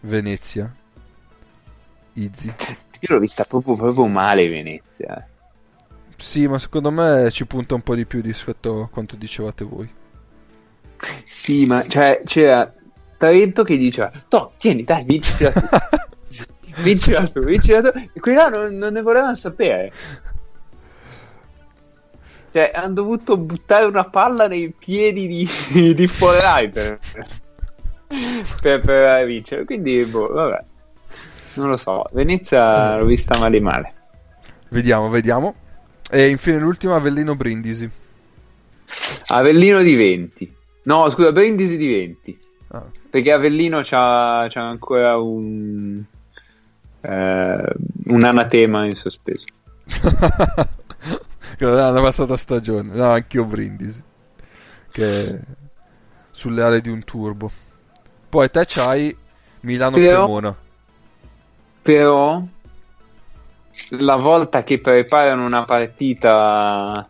Venezia. 0.00 0.70
Easy. 2.12 2.48
Io 3.00 3.14
l'ho 3.14 3.20
vista 3.20 3.44
proprio, 3.44 3.74
proprio 3.76 4.06
male 4.06 4.48
Venezia. 4.50 5.26
Sì, 6.18 6.46
ma 6.46 6.58
secondo 6.58 6.90
me 6.90 7.30
ci 7.30 7.46
punta 7.46 7.74
un 7.74 7.80
po' 7.82 7.94
di 7.94 8.04
più 8.04 8.20
rispetto 8.20 8.82
a 8.82 8.88
quanto 8.88 9.16
dicevate 9.16 9.64
voi. 9.64 9.88
Sì, 11.24 11.64
ma 11.66 11.86
cioè, 11.88 12.22
c'era 12.24 12.72
Trento 13.16 13.64
che 13.64 13.76
diceva, 13.76 14.12
to, 14.28 14.52
tieni, 14.58 14.84
dai, 14.84 15.04
vincila 15.04 15.50
tu. 15.52 15.68
vincila 16.82 17.26
tu, 17.28 17.40
vincila 17.40 17.80
tu. 17.80 17.98
E 18.12 18.20
quelli 18.20 18.36
là 18.36 18.48
non, 18.48 18.76
non 18.76 18.92
ne 18.92 19.02
volevano 19.02 19.34
sapere. 19.34 19.92
Cioè, 22.50 22.70
hanno 22.74 22.94
dovuto 22.94 23.36
buttare 23.36 23.84
una 23.84 24.04
palla 24.04 24.48
nei 24.48 24.72
piedi 24.76 25.26
di, 25.26 25.94
di 25.94 26.06
Forai 26.06 26.70
per, 26.70 26.98
per, 28.60 28.80
per 28.80 29.26
vincere. 29.26 29.64
Quindi, 29.64 30.04
boh, 30.04 30.32
vabbè. 30.32 30.64
Non 31.54 31.70
lo 31.70 31.76
so. 31.76 32.04
Venezia 32.12 32.96
l'ho 32.96 33.04
vista 33.04 33.38
male 33.38 33.60
male. 33.60 33.92
Vediamo, 34.70 35.08
vediamo. 35.08 35.54
E 36.10 36.28
infine 36.28 36.58
l'ultima, 36.58 36.94
Avellino 36.94 37.34
Brindisi. 37.34 37.90
Avellino 39.26 39.82
di 39.82 39.94
20. 39.94 40.56
No, 40.84 41.10
scusa, 41.10 41.32
Brindisi 41.32 41.76
di 41.76 41.86
20. 41.86 42.38
Ah, 42.68 42.84
Perché 43.10 43.32
Avellino 43.32 43.80
c'ha, 43.82 44.46
c'ha 44.48 44.62
ancora 44.62 45.18
un, 45.18 46.02
eh, 47.00 47.74
un 48.06 48.24
anatema 48.24 48.84
in 48.84 48.94
sospeso. 48.94 49.44
la 51.58 52.00
passata 52.00 52.36
stagione. 52.36 52.94
No, 52.94 53.10
anch'io 53.10 53.44
Brindisi. 53.44 54.02
Che 54.90 55.24
è 55.26 55.40
sulle 56.30 56.62
ali 56.62 56.80
di 56.80 56.88
un 56.88 57.04
turbo. 57.04 57.50
Poi 58.28 58.50
te 58.50 58.64
c'hai 58.66 59.16
Milano 59.60 59.96
Però-. 59.96 60.56
Però 61.82 62.42
la 63.90 64.16
volta 64.16 64.62
che 64.62 64.80
preparano 64.80 65.44
una 65.44 65.64
partita 65.64 67.08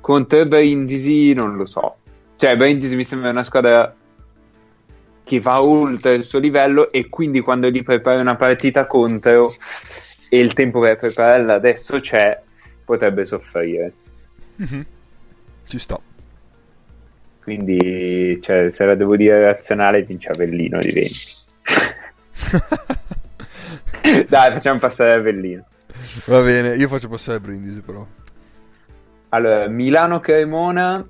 contro 0.00 0.44
Brindisi 0.46 1.32
non 1.32 1.56
lo 1.56 1.66
so. 1.66 1.96
Cioè 2.36 2.56
Brindisi 2.56 2.96
mi 2.96 3.04
sembra 3.04 3.30
una 3.30 3.44
squadra 3.44 3.94
che 5.24 5.40
va 5.40 5.62
oltre 5.62 6.14
il 6.14 6.24
suo 6.24 6.38
livello 6.38 6.92
e 6.92 7.08
quindi 7.08 7.40
quando 7.40 7.68
gli 7.70 7.82
prepari 7.82 8.20
una 8.20 8.36
partita 8.36 8.86
contro 8.86 9.52
e 10.28 10.38
il 10.38 10.52
tempo 10.52 10.80
per 10.80 10.98
prepararla 10.98 11.54
adesso 11.54 11.98
c'è, 11.98 12.40
potrebbe 12.84 13.24
soffrire. 13.24 13.92
Mhm. 14.56 14.86
Ci 15.66 15.78
sta. 15.78 15.98
Quindi, 17.42 18.38
cioè, 18.42 18.70
se 18.72 18.84
la 18.84 18.94
devo 18.94 19.16
dire 19.16 19.44
razionale, 19.44 20.02
vince 20.02 20.28
Avellino 20.28 20.78
di 20.78 20.92
20. 20.92 21.14
Dai, 24.28 24.52
facciamo 24.52 24.78
passare 24.78 25.12
Avellino. 25.12 25.64
Va 26.26 26.42
bene, 26.42 26.74
io 26.76 26.88
faccio 26.88 27.08
passare 27.08 27.40
Brindisi 27.40 27.80
però. 27.80 28.06
Allora, 29.30 29.66
Milano-Cremona, 29.68 31.06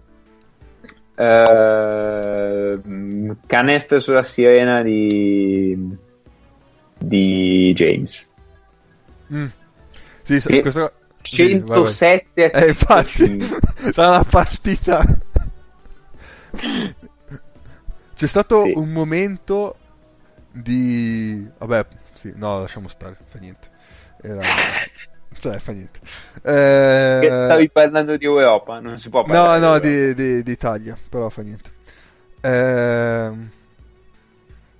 eh, 1.16 2.78
canestro 3.46 4.00
sulla 4.00 4.24
sirena 4.24 4.82
di, 4.82 5.96
di 6.98 7.72
James. 7.74 8.26
Mm. 9.32 9.46
Sì, 10.22 10.34
E- 10.34 10.40
sì, 10.40 10.60
vai. 10.60 11.86
107 11.86 12.50
a 12.50 12.58
Eh, 12.60 12.68
infatti, 12.68 13.40
105. 13.40 13.92
sarà 13.92 14.08
una 14.10 14.24
partita. 14.24 15.04
C'è 18.14 18.26
stato 18.26 18.62
Sì. 18.64 18.72
un 18.76 18.88
momento 18.90 19.76
di... 20.50 21.46
Vabbè, 21.58 21.86
sì, 22.12 22.32
no, 22.36 22.60
lasciamo 22.60 22.88
stare, 22.88 23.16
fa 23.26 23.38
niente. 23.38 23.68
Era... 24.22 24.40
Cioè, 25.38 25.58
fa 25.58 25.72
niente. 25.72 26.00
Eh, 26.42 27.28
Stavi 27.42 27.70
parlando 27.70 28.16
di 28.16 28.24
Europa, 28.24 28.78
non 28.78 28.98
si 28.98 29.08
può 29.10 29.24
No, 29.26 29.58
parlare 29.58 29.58
no, 29.58 29.78
di 29.78 29.78
Europa. 29.78 30.12
di, 30.14 30.14
di- 30.14 30.42
di 30.42 30.52
Italia, 30.52 30.96
però 31.08 31.28
fa 31.30 31.42
niente. 31.42 31.70
Ehm, 32.42 33.50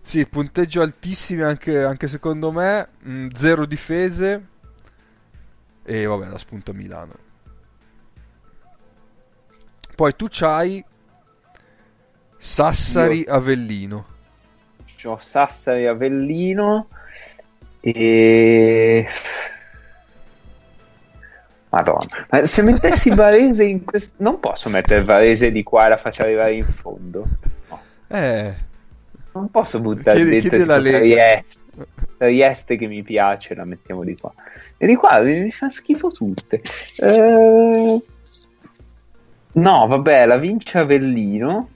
Sì, 0.03 0.27
punteggio 0.27 0.83
altissimi 0.83 1.43
anche, 1.43 1.83
anche 1.83 2.09
secondo 2.09 2.53
me. 2.53 2.89
mm, 3.07 3.29
zero 3.35 3.65
difese. 3.67 4.47
E 5.85 6.05
vabbè, 6.07 6.29
la 6.29 6.39
spunta 6.39 6.73
Milano. 6.73 7.15
Poi 9.97 10.13
tu 10.17 10.27
c'hai 10.29 10.85
Sassari 12.39 13.25
Avellino. 13.27 14.07
C'ho 14.97 15.19
Sassari 15.19 15.87
Avellino 15.87 16.89
e... 17.81 19.07
Madonna, 21.75 22.27
ma 22.31 22.47
se 22.47 22.63
mettessi 22.63 23.11
Varese 23.11 23.65
in 23.65 23.85
questo... 23.85 24.15
Non 24.19 24.39
posso 24.39 24.69
mettere 24.69 25.03
Varese 25.03 25.51
di 25.51 25.63
qua 25.65 25.87
e 25.87 25.89
la 25.91 25.97
faccio 25.97 26.23
arrivare 26.23 26.55
in 26.55 26.65
fondo. 26.65 27.25
No, 27.69 27.81
Eh, 28.09 28.55
non 29.33 29.51
posso 29.51 29.81
buttare 29.81 30.17
Chiedi- 30.23 30.31
dentro 30.49 30.51
chiedi 30.51 30.65
la. 30.67 30.79
Trieste, 30.81 31.87
Trieste 32.17 32.77
che 32.77 32.87
mi 32.87 33.03
piace, 33.03 33.55
la 33.57 33.65
mettiamo 33.65 34.05
di 34.05 34.17
qua. 34.17 34.33
E 34.77 34.87
di 34.87 34.95
qua 34.95 35.19
mi 35.21 35.41
mi 35.41 35.51
fa 35.51 35.69
schifo 35.71 36.11
tutte. 36.11 36.63
Eh, 36.99 38.03
No, 39.57 39.87
vabbè, 39.87 40.27
la 40.27 40.37
vince 40.37 40.79
Avellino. 40.79 41.69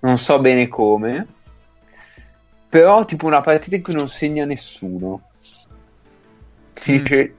Non 0.00 0.18
so 0.18 0.38
bene 0.40 0.68
come. 0.68 1.26
Però 2.68 3.04
tipo 3.04 3.26
una 3.26 3.40
partita 3.40 3.76
in 3.76 3.82
cui 3.82 3.94
non 3.94 4.08
segna 4.08 4.44
nessuno. 4.44 5.22
Si 6.74 6.92
Mm. 6.92 6.96
dice 7.02 7.34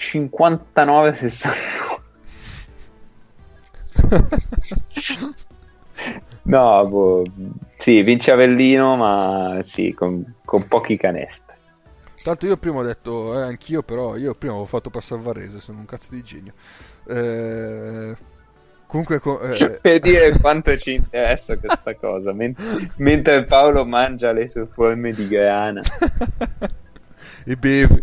59-69. 0.00 2.00
No, 6.44 6.88
boh, 6.88 7.24
sì, 7.78 8.02
vince 8.02 8.30
Avellino, 8.30 8.96
ma 8.96 9.60
sì, 9.64 9.92
con, 9.92 10.24
con 10.44 10.66
pochi 10.66 10.96
canestri. 10.96 11.54
Tanto 12.22 12.46
io 12.46 12.56
prima 12.56 12.78
ho 12.78 12.82
detto, 12.82 13.38
eh, 13.38 13.42
anch'io 13.42 13.82
però, 13.82 14.16
io 14.16 14.34
prima 14.34 14.54
avevo 14.54 14.66
fatto 14.66 14.90
passare 14.90 15.22
Varese, 15.22 15.60
sono 15.60 15.78
un 15.78 15.84
cazzo 15.84 16.08
di 16.10 16.22
genio. 16.22 16.52
Eh, 17.06 18.14
comunque, 18.86 19.20
co- 19.20 19.40
eh, 19.40 19.78
per 19.80 20.00
dire 20.00 20.36
quanto 20.38 20.76
ci 20.76 20.94
interessa 20.94 21.56
questa 21.56 21.94
cosa, 21.94 22.32
men- 22.32 22.56
mentre 22.96 23.44
Paolo 23.44 23.84
mangia 23.84 24.32
le 24.32 24.48
sue 24.48 24.66
forme 24.66 25.12
di 25.12 25.28
grana. 25.28 25.82
e 27.44 27.56
beve. 27.56 28.02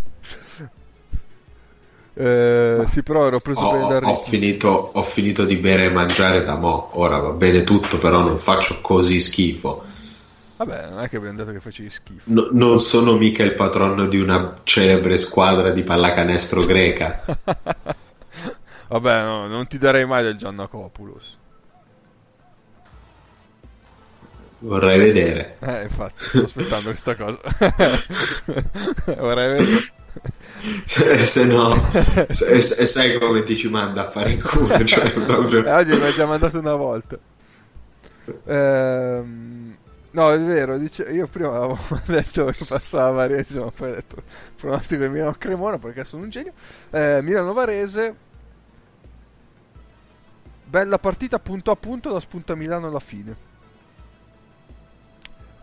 Eh, 2.20 2.84
sì, 2.88 3.04
però 3.04 3.28
ero 3.28 3.40
preso 3.40 3.64
Ho, 3.64 3.72
bene 3.72 3.88
dal 3.88 4.04
ho 4.12 4.16
finito, 4.16 4.70
ho 4.70 5.04
finito 5.04 5.46
di 5.46 5.56
bere 5.58 5.86
e 5.86 5.90
mangiare 5.92 6.44
da 6.44 6.56
mo'. 6.56 6.90
Ora 6.94 7.18
va 7.20 7.30
bene 7.30 7.64
tutto, 7.64 8.00
però 8.00 8.22
non 8.22 8.40
faccio 8.40 8.82
così 8.82 9.20
schifo. 9.20 9.84
Vabbè, 10.58 10.90
non 10.90 11.02
è 11.02 11.10
che 11.10 11.18
abbiamo 11.18 11.38
detto 11.38 11.52
che 11.52 11.60
facevi 11.60 11.92
schifo. 11.92 12.22
No- 12.26 12.50
non 12.54 12.80
sono 12.80 13.16
mica 13.18 13.44
il 13.44 13.54
patrono 13.54 14.08
di 14.08 14.20
una 14.20 14.56
celebre 14.64 15.20
squadra 15.20 15.70
di 15.70 15.84
pallacanestro 15.84 16.66
greca. 16.66 17.24
Vabbè, 18.90 19.24
no, 19.24 19.48
non 19.48 19.68
ti 19.68 19.78
darei 19.78 20.08
mai 20.08 20.24
del 20.24 20.38
Giannakopoulos. 20.38 21.38
Vorrei 24.60 24.98
vedere. 24.98 25.58
Eh, 25.60 25.84
infatti, 25.84 26.24
sto 26.24 26.46
aspettando 26.46 26.90
questa 26.90 27.16
cosa. 27.16 27.40
Vorrei 29.20 29.50
vedere. 29.50 29.96
Se, 30.60 31.16
se 31.26 31.46
no, 31.46 31.76
se- 32.30 32.62
se- 32.62 32.86
sai 32.86 33.18
come 33.20 33.44
ti 33.44 33.56
ci 33.56 33.70
manda 33.70 34.02
a 34.02 34.10
fare 34.10 34.32
il 34.34 34.44
culo. 34.44 34.84
Cioè, 34.84 35.06
Eh, 35.16 35.22
proprio... 35.22 35.74
oggi 35.76 35.96
mi 35.96 36.02
hai 36.04 36.14
già 36.14 36.26
mandato 36.26 36.60
una 36.60 36.76
volta. 36.76 37.18
Ehm, 38.46 39.78
no, 40.12 40.32
è 40.32 40.40
vero. 40.40 40.78
dice- 40.78 41.04
io 41.04 41.28
prima 41.28 41.50
avevo 41.56 41.78
detto 42.06 42.46
che 42.46 42.66
passava 42.66 43.12
Varese, 43.12 43.60
ma 43.60 43.72
poi 43.72 43.92
ho 43.92 43.96
detto 43.96 44.24
pronostico 44.56 45.04
di 45.04 45.10
Milano 45.10 45.36
Cremona 45.38 45.78
perché 45.78 46.04
sono 46.04 46.24
un 46.24 46.30
genio. 46.30 46.54
Eh, 46.92 47.20
Milano 47.22 47.54
Varese. 47.54 48.16
Bella 50.66 51.00
partita 51.00 51.40
punto 51.40 51.72
a 51.72 51.76
punto 51.76 52.12
da 52.12 52.20
spunta 52.20 52.54
Milano 52.56 52.88
alla 52.88 53.00
fine. 53.00 53.36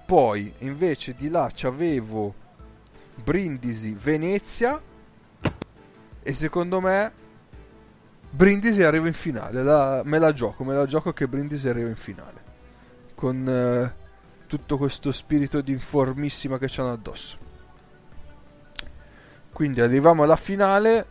Poi 0.06 0.54
invece 0.58 1.14
di 1.14 1.28
là 1.28 1.50
c'avevo 1.52 2.34
Brindisi 3.22 3.96
Venezia 3.98 4.80
e 6.22 6.32
secondo 6.34 6.80
me 6.80 7.12
Brindisi 8.30 8.82
arriva 8.82 9.06
in 9.06 9.12
finale, 9.12 9.62
la- 9.62 10.02
me 10.04 10.18
la 10.18 10.32
gioco, 10.32 10.64
me 10.64 10.74
la 10.74 10.86
gioco 10.86 11.12
che 11.12 11.28
Brindisi 11.28 11.68
arriva 11.68 11.88
in 11.88 11.94
finale. 11.96 12.42
Con 13.14 13.46
eh, 13.48 13.94
tutto 14.48 14.76
questo 14.76 15.12
spirito 15.12 15.60
di 15.60 15.70
informissima 15.72 16.58
che 16.58 16.66
c'hanno 16.68 16.92
addosso. 16.92 17.38
Quindi 19.52 19.80
arriviamo 19.80 20.24
alla 20.24 20.34
finale. 20.36 21.06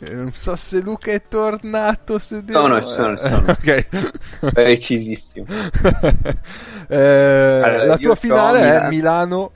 E 0.00 0.12
non 0.14 0.30
so 0.32 0.56
se 0.56 0.80
Luca 0.80 1.12
è 1.12 1.22
tornato. 1.28 2.18
Se 2.18 2.42
Sono, 2.48 2.74
devo- 2.80 2.86
sono, 2.90 3.18
eh, 3.20 3.28
sono. 3.30 3.50
ok. 3.52 4.52
Precisissimo. 4.52 5.46
Eh, 6.90 6.96
Allora, 6.96 7.84
la 7.84 7.96
tua 7.98 8.14
finale 8.14 8.60
è 8.80 8.88
Milano 8.88 9.52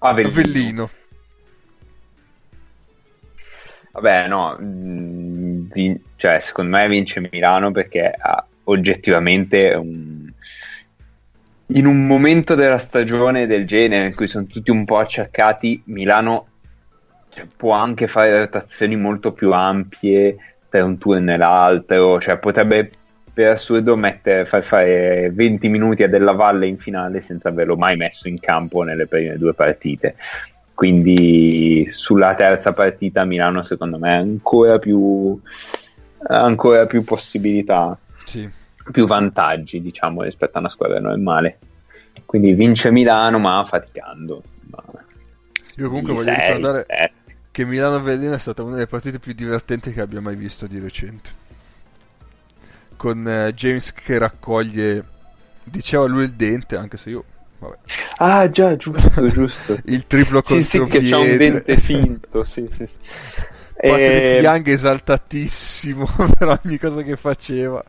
Avellino. 0.00 0.30
Avellino. 0.40 0.90
Vabbè, 3.92 4.28
no, 4.28 4.56
mm, 4.60 5.68
vin- 5.72 6.00
cioè, 6.16 6.40
secondo 6.40 6.76
me 6.76 6.88
vince 6.88 7.28
Milano 7.30 7.72
perché 7.72 8.08
ha 8.10 8.44
oggettivamente 8.64 9.74
un- 9.74 10.30
in 11.72 11.86
un 11.86 12.06
momento 12.06 12.54
della 12.54 12.78
stagione 12.78 13.46
del 13.46 13.66
genere 13.66 14.06
in 14.06 14.14
cui 14.14 14.28
sono 14.28 14.46
tutti 14.46 14.70
un 14.70 14.84
po' 14.84 14.98
acciaccati, 14.98 15.82
Milano 15.86 16.46
cioè, 17.30 17.46
può 17.56 17.72
anche 17.72 18.06
fare 18.06 18.38
rotazioni 18.38 18.96
molto 18.96 19.32
più 19.32 19.52
ampie 19.52 20.36
per 20.68 20.84
un 20.84 20.98
turno 20.98 21.32
e 21.32 21.36
l'altro, 21.36 22.20
cioè 22.20 22.38
potrebbe 22.38 22.90
per 23.40 23.52
assurdo 23.52 23.96
mettere, 23.96 24.44
far 24.44 24.62
fare 24.62 25.30
20 25.32 25.68
minuti 25.68 26.02
a 26.02 26.08
Della 26.08 26.32
Valle 26.32 26.66
in 26.66 26.76
finale 26.76 27.22
senza 27.22 27.48
averlo 27.48 27.74
mai 27.74 27.96
messo 27.96 28.28
in 28.28 28.38
campo 28.38 28.82
nelle 28.82 29.06
prime 29.06 29.38
due 29.38 29.54
partite. 29.54 30.16
Quindi 30.74 31.86
sulla 31.88 32.34
terza 32.34 32.72
partita 32.72 33.24
Milano 33.24 33.62
secondo 33.62 33.98
me 33.98 34.12
ha 34.12 34.18
ancora 34.18 34.78
più, 34.78 35.40
ancora 36.28 36.84
più 36.86 37.02
possibilità, 37.02 37.96
Sì. 38.24 38.46
più 38.92 39.06
vantaggi 39.06 39.80
diciamo 39.80 40.22
rispetto 40.22 40.58
a 40.58 40.60
una 40.60 40.68
squadra 40.68 41.00
normale. 41.00 41.58
Quindi 42.26 42.52
vince 42.52 42.90
Milano 42.90 43.38
ma 43.38 43.64
faticando. 43.66 44.42
Ma- 44.70 44.84
Io 45.76 45.88
comunque 45.88 46.12
voglio 46.12 46.34
sei, 46.34 46.46
ricordare 46.46 46.84
sette. 46.86 47.12
che 47.50 47.64
Milano 47.64 47.96
Avellino 47.96 48.34
è 48.34 48.38
stata 48.38 48.62
una 48.62 48.74
delle 48.74 48.86
partite 48.86 49.18
più 49.18 49.32
divertenti 49.32 49.92
che 49.92 50.02
abbia 50.02 50.20
mai 50.20 50.36
visto 50.36 50.66
di 50.66 50.78
recente. 50.78 51.39
Con 53.00 53.26
eh, 53.26 53.54
James 53.54 53.94
che 53.94 54.18
raccoglie, 54.18 55.02
diceva 55.64 56.04
lui 56.04 56.24
il 56.24 56.32
dente, 56.34 56.76
anche 56.76 56.98
se 56.98 57.08
io, 57.08 57.24
vabbè, 57.58 57.76
Ah 58.18 58.46
già, 58.50 58.76
giusto, 58.76 59.24
giusto. 59.32 59.78
il 59.86 60.06
triplo 60.06 60.42
sì, 60.44 60.62
sì, 60.62 60.84
che 60.84 60.98
c'è 61.00 61.16
un 61.16 61.22
contropiede. 61.22 61.36
dente 61.38 61.76
finto, 61.78 62.44
sì, 62.44 62.68
sì. 62.70 62.86
sì. 62.86 62.94
Patrick 63.80 64.26
E, 64.26 64.40
Young 64.42 64.68
esaltatissimo 64.68 66.06
per 66.38 66.60
ogni 66.62 66.76
cosa 66.76 67.00
che 67.00 67.16
faceva. 67.16 67.82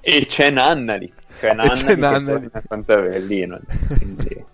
e 0.00 0.26
c'è 0.26 0.50
Nannali. 0.50 1.10
C'è 1.38 1.54
Nannali, 1.54 1.80
c'è 1.80 1.86
che 1.86 1.96
Nannali. 1.96 2.50
Avellino. 2.86 3.60
Quindi... 3.96 4.44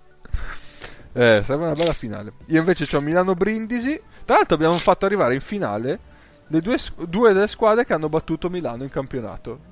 Eh, 1.15 1.41
serve 1.45 1.65
una 1.65 1.73
bella 1.75 1.93
finale. 1.93 2.35
Io 2.47 2.61
invece 2.61 2.97
ho 2.97 3.01
Milano 3.01 3.35
Brindisi. 3.35 4.01
Tra 4.25 4.37
l'altro 4.37 4.55
abbiamo 4.55 4.77
fatto 4.77 5.05
arrivare 5.05 5.35
in 5.35 5.41
finale 5.41 5.99
le 6.47 6.61
due, 6.61 6.77
due 7.09 7.33
delle 7.33 7.49
squadre 7.49 7.85
che 7.85 7.93
hanno 7.93 8.09
battuto 8.09 8.49
Milano 8.49 8.85
in 8.85 8.91
campionato. 8.91 9.70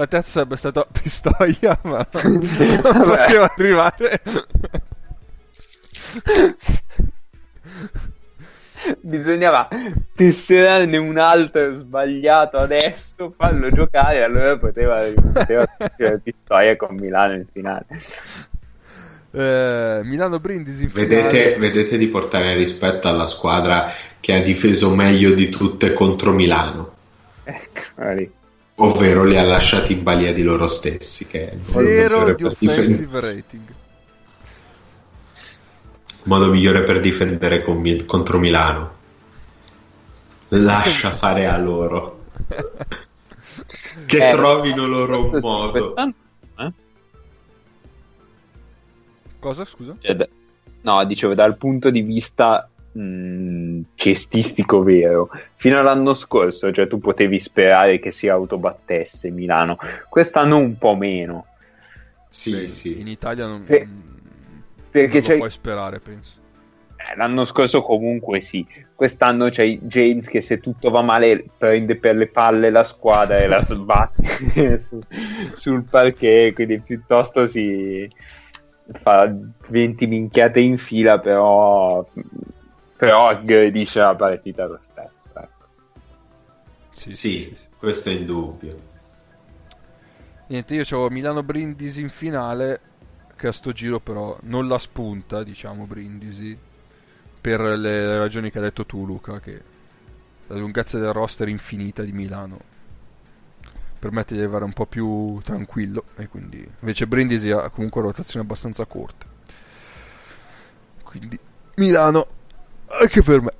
La 0.00 0.06
terza 0.06 0.30
sarebbe 0.30 0.56
stata 0.56 0.86
Pistoia, 0.90 1.78
ma 1.82 2.06
non 2.12 2.40
Vabbè. 2.80 3.02
poteva 3.04 3.52
arrivare. 3.54 4.22
Bisognava 9.02 9.68
tesserarne 10.16 10.96
un 10.96 11.18
altro 11.18 11.74
sbagliato 11.74 12.56
adesso, 12.56 13.34
farlo 13.36 13.68
giocare, 13.68 14.24
allora 14.24 14.56
poteva, 14.56 15.02
poteva 15.32 15.66
Pistoia 16.22 16.76
con 16.76 16.94
Milano 16.94 17.34
in 17.34 17.44
finale. 17.52 17.84
Eh, 19.32 20.00
Milano 20.04 20.40
Brindisi. 20.40 20.86
Vedete, 20.86 21.56
vedete 21.58 21.98
di 21.98 22.08
portare 22.08 22.54
rispetto 22.54 23.06
alla 23.06 23.26
squadra 23.26 23.84
che 24.18 24.34
ha 24.34 24.40
difeso 24.40 24.94
meglio 24.94 25.34
di 25.34 25.50
tutte 25.50 25.92
contro 25.92 26.32
Milano, 26.32 26.90
Ecco. 27.44 27.80
Ovvero 28.82 29.24
li 29.24 29.36
ha 29.36 29.42
lasciati 29.44 29.92
in 29.94 30.02
balia 30.02 30.32
di 30.32 30.42
loro 30.42 30.68
stessi. 30.68 31.26
Che 31.26 31.50
è 31.50 31.52
il 31.54 31.58
modo 31.58 31.86
Zero 31.86 32.18
migliore 32.18 32.34
di 32.34 32.42
per 32.42 32.56
difendere- 32.58 32.86
offensive 32.92 33.20
rating. 33.20 33.62
modo 36.24 36.50
migliore 36.50 36.82
per 36.82 37.00
difendere 37.00 37.62
con 37.62 37.76
Mi- 37.78 38.04
contro 38.04 38.38
Milano. 38.38 38.98
Lascia 40.48 41.10
fare 41.10 41.46
a 41.46 41.56
loro. 41.58 42.24
che 44.06 44.26
Eh, 44.28 44.30
trovino 44.30 44.86
loro 44.86 45.30
un 45.30 45.38
modo. 45.40 45.94
eh? 45.96 46.14
Cosa, 49.38 49.64
scusa? 49.64 49.96
Cioè, 50.00 50.14
da- 50.16 50.28
no, 50.82 51.04
dicevo 51.04 51.34
dal 51.34 51.56
punto 51.56 51.90
di 51.90 52.02
vista 52.02 52.68
mh, 52.92 53.80
cestistico 53.94 54.82
vero, 54.82 55.28
fino 55.56 55.78
all'anno 55.78 56.14
scorso, 56.14 56.72
cioè 56.72 56.86
tu 56.86 56.98
potevi 56.98 57.38
sperare 57.40 57.98
che 57.98 58.10
si 58.10 58.28
autobattesse 58.28 59.30
Milano, 59.30 59.76
quest'anno 60.08 60.56
un 60.56 60.76
po' 60.78 60.94
meno, 60.96 61.46
Sì, 62.28 62.52
Beh, 62.52 62.68
sì. 62.68 63.00
In 63.00 63.08
Italia 63.08 63.46
non, 63.46 63.64
Pe- 63.64 63.86
mm, 63.86 63.98
perché 64.90 65.14
non 65.18 65.22
lo 65.22 65.28
c'è 65.28 65.36
puoi 65.36 65.50
sperare, 65.50 65.98
penso. 66.00 66.38
Eh, 66.96 67.16
L'anno 67.16 67.44
scorso 67.44 67.82
comunque 67.82 68.42
sì, 68.42 68.66
quest'anno 68.94 69.48
c'è 69.48 69.64
James 69.82 70.26
che 70.28 70.42
se 70.42 70.60
tutto 70.60 70.90
va 70.90 71.00
male 71.02 71.46
prende 71.56 71.96
per 71.96 72.14
le 72.14 72.26
palle 72.26 72.70
la 72.70 72.84
squadra 72.84 73.38
e 73.40 73.46
la 73.46 73.62
sbatte 73.64 74.84
su- 74.86 75.00
sul 75.54 75.84
parquet, 75.84 76.52
quindi 76.52 76.78
piuttosto 76.80 77.46
si 77.46 78.08
fa 79.02 79.32
20 79.68 80.06
minchiate 80.06 80.60
in 80.60 80.76
fila, 80.78 81.18
però, 81.18 82.06
però 83.00 83.28
aggredisce 83.28 83.98
la 83.98 84.14
partita 84.14 84.66
lo 84.66 84.78
stesso. 84.82 85.30
ecco. 85.32 85.64
Sì, 86.92 87.10
Sì, 87.10 87.56
questo 87.78 88.10
è 88.10 88.12
indubbio. 88.12 88.78
Niente, 90.48 90.74
io 90.74 90.82
avevo 90.82 91.08
Milano 91.08 91.42
Brindisi 91.42 92.02
in 92.02 92.10
finale, 92.10 92.80
che 93.36 93.46
a 93.46 93.52
sto 93.52 93.72
giro 93.72 94.00
però 94.00 94.36
non 94.42 94.68
la 94.68 94.76
spunta, 94.76 95.42
diciamo, 95.42 95.86
Brindisi, 95.86 96.54
per 97.40 97.60
le 97.60 98.18
ragioni 98.18 98.50
che 98.50 98.58
hai 98.58 98.64
detto 98.64 98.84
tu, 98.84 99.06
Luca, 99.06 99.40
che 99.40 99.62
la 100.48 100.56
lunghezza 100.56 100.98
del 100.98 101.14
roster 101.14 101.48
infinita 101.48 102.02
di 102.02 102.12
Milano 102.12 102.60
permette 103.98 104.34
di 104.34 104.40
arrivare 104.40 104.64
un 104.64 104.74
po' 104.74 104.84
più 104.84 105.40
tranquillo, 105.42 106.04
e 106.16 106.28
quindi 106.28 106.68
invece 106.80 107.06
Brindisi 107.06 107.50
ha 107.50 107.70
comunque 107.70 108.02
rotazione 108.02 108.44
abbastanza 108.44 108.84
corta. 108.84 109.24
Quindi 111.02 111.38
Milano, 111.76 112.26
anche 112.98 113.22
per 113.22 113.42
me. 113.42 113.52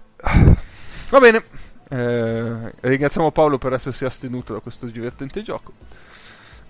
Va 1.09 1.19
bene, 1.19 1.43
eh, 1.89 2.73
ringraziamo 2.81 3.31
Paolo 3.31 3.59
per 3.59 3.73
essersi 3.73 4.05
astenuto 4.05 4.53
da 4.53 4.61
questo 4.61 4.87
divertente 4.87 5.43
gioco. 5.43 5.73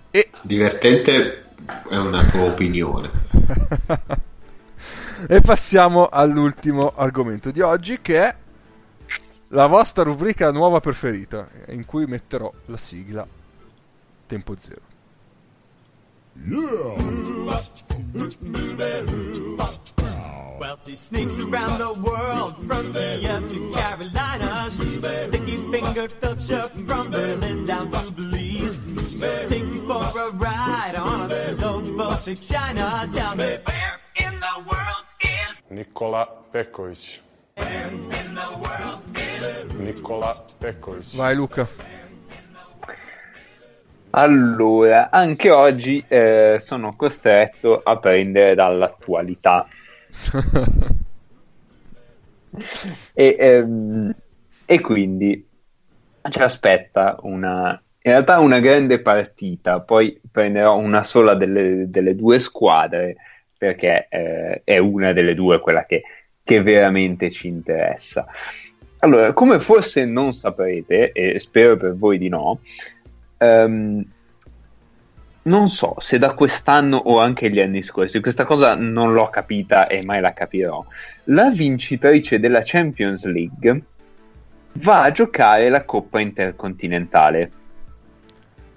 E 0.09 0.29
Divertente 0.43 1.45
è 1.89 1.95
una 1.95 2.23
tua 2.23 2.43
opinione. 2.43 3.09
e 5.27 5.39
passiamo 5.41 6.07
all'ultimo 6.07 6.93
argomento 6.95 7.51
di 7.51 7.61
oggi 7.61 7.99
che 8.01 8.23
è 8.23 8.35
la 9.49 9.67
vostra 9.67 10.03
rubrica 10.03 10.51
nuova 10.51 10.79
preferita 10.79 11.47
in 11.67 11.85
cui 11.85 12.05
metterò 12.05 12.51
la 12.65 12.77
sigla 12.77 13.27
tempo 14.27 14.55
zero. 14.57 14.89
Yeah! 16.33 16.95
Well, 20.61 20.77
she 20.85 20.93
sneaks 20.93 21.39
around 21.39 21.79
the 21.79 21.91
world 21.91 22.55
from 22.67 22.93
Vienna 22.93 23.41
to 23.49 23.71
Carolina. 23.73 24.69
She's 24.69 25.03
a 25.03 25.27
sticky 25.27 25.57
fingered 25.71 26.11
filcher 26.21 26.69
from 26.85 27.09
Berlin 27.09 27.65
down 27.65 27.89
to 27.89 28.11
Belize. 28.11 28.79
She'll 29.09 29.47
take 29.47 29.63
you 29.63 29.81
for 29.87 30.19
a 30.19 30.29
ride 30.33 30.93
on 30.93 31.31
a 31.31 31.57
slow 31.57 31.81
boat 31.97 32.19
to 32.25 32.35
China. 32.35 33.09
Tell 33.11 33.35
me 33.35 33.57
where 33.65 33.99
in 34.17 34.39
the 34.39 34.55
world 34.69 35.03
is 35.19 35.63
Nikola 35.71 36.29
Pekovic. 36.53 37.21
Nikola 39.79 40.45
Pekovic. 40.59 41.15
Vai 41.15 41.35
Luca. 41.37 41.67
Allora, 44.11 45.09
anche 45.09 45.49
oggi 45.49 46.05
eh, 46.07 46.61
sono 46.63 46.95
costretto 46.95 47.81
a 47.83 47.97
prendere 47.97 48.53
dall'attualità. 48.53 49.67
E, 53.13 53.35
ehm, 53.39 54.15
e 54.65 54.79
quindi 54.79 55.47
ci 56.29 56.39
aspetta 56.39 57.17
una, 57.21 57.81
in 58.03 58.11
realtà 58.11 58.39
una 58.39 58.59
grande 58.59 58.99
partita, 58.99 59.79
poi 59.81 60.19
prenderò 60.31 60.77
una 60.77 61.03
sola 61.03 61.35
delle, 61.35 61.89
delle 61.89 62.15
due 62.15 62.39
squadre 62.39 63.15
perché 63.57 64.07
eh, 64.09 64.61
è 64.63 64.77
una 64.79 65.13
delle 65.13 65.35
due 65.35 65.59
quella 65.59 65.85
che, 65.85 66.01
che 66.43 66.61
veramente 66.63 67.29
ci 67.29 67.47
interessa. 67.47 68.25
Allora, 68.99 69.33
come 69.33 69.59
forse 69.59 70.05
non 70.05 70.33
saprete, 70.33 71.11
e 71.11 71.39
spero 71.39 71.77
per 71.77 71.95
voi 71.95 72.17
di 72.17 72.27
no, 72.27 72.61
ehm, 73.37 74.03
non 75.43 75.67
so 75.69 75.95
se 75.99 76.19
da 76.19 76.33
quest'anno 76.33 76.97
o 76.97 77.19
anche 77.19 77.49
gli 77.49 77.59
anni 77.59 77.81
scorsi, 77.81 78.19
questa 78.19 78.45
cosa 78.45 78.75
non 78.75 79.13
l'ho 79.13 79.29
capita 79.29 79.87
e 79.87 80.03
mai 80.05 80.21
la 80.21 80.33
capirò. 80.33 80.83
La 81.25 81.49
vincitrice 81.49 82.39
della 82.39 82.61
Champions 82.63 83.25
League 83.25 83.81
va 84.73 85.03
a 85.03 85.11
giocare 85.11 85.69
la 85.69 85.83
Coppa 85.83 86.19
Intercontinentale. 86.19 87.51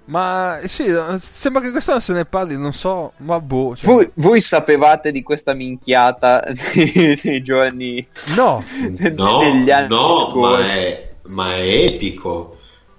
Ma 0.05 0.59
eh, 0.59 0.67
sì, 0.67 0.85
sembra 1.19 1.61
che 1.63 1.71
quest'anno 1.71 1.99
se 1.99 2.13
ne 2.13 2.25
parli, 2.25 2.57
non 2.57 2.73
so, 2.73 3.13
ma 3.17 3.39
boh. 3.39 3.75
cioè- 3.75 3.89
Voi, 3.91 4.11
voi 4.15 4.39
sapevate 4.41 5.11
di 5.11 5.23
questa 5.23 5.53
minchiata 5.53 6.43
nei, 6.73 7.19
nei 7.23 7.41
giorni 7.41 8.05
No, 8.35 8.63
No, 9.15 9.39
degli 9.39 9.71
anni 9.71 9.87
no, 9.89 10.31
ma 10.35 10.59
è, 10.59 11.09
ma 11.23 11.55
è 11.55 11.85
epico. 11.85 12.57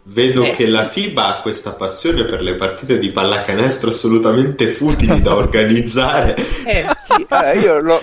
Vedo 0.08 0.44
Eh. 0.44 0.50
che 0.52 0.68
la 0.68 0.84
FIBA 0.84 1.26
ha 1.26 1.40
questa 1.40 1.72
passione 1.72 2.24
per 2.24 2.40
le 2.40 2.54
partite 2.54 2.98
di 3.00 3.10
pallacanestro 3.10 3.90
assolutamente 3.90 4.68
futili 4.68 5.20
da 5.20 5.34
organizzare. 5.36 6.36
Eh 6.36 6.82
sì, 6.82 7.26
allora, 7.28 7.52
io, 7.54 7.80
l'ho, 7.80 8.00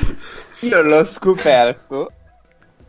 io 0.62 0.82
l'ho 0.82 1.06
scoperto. 1.06 2.12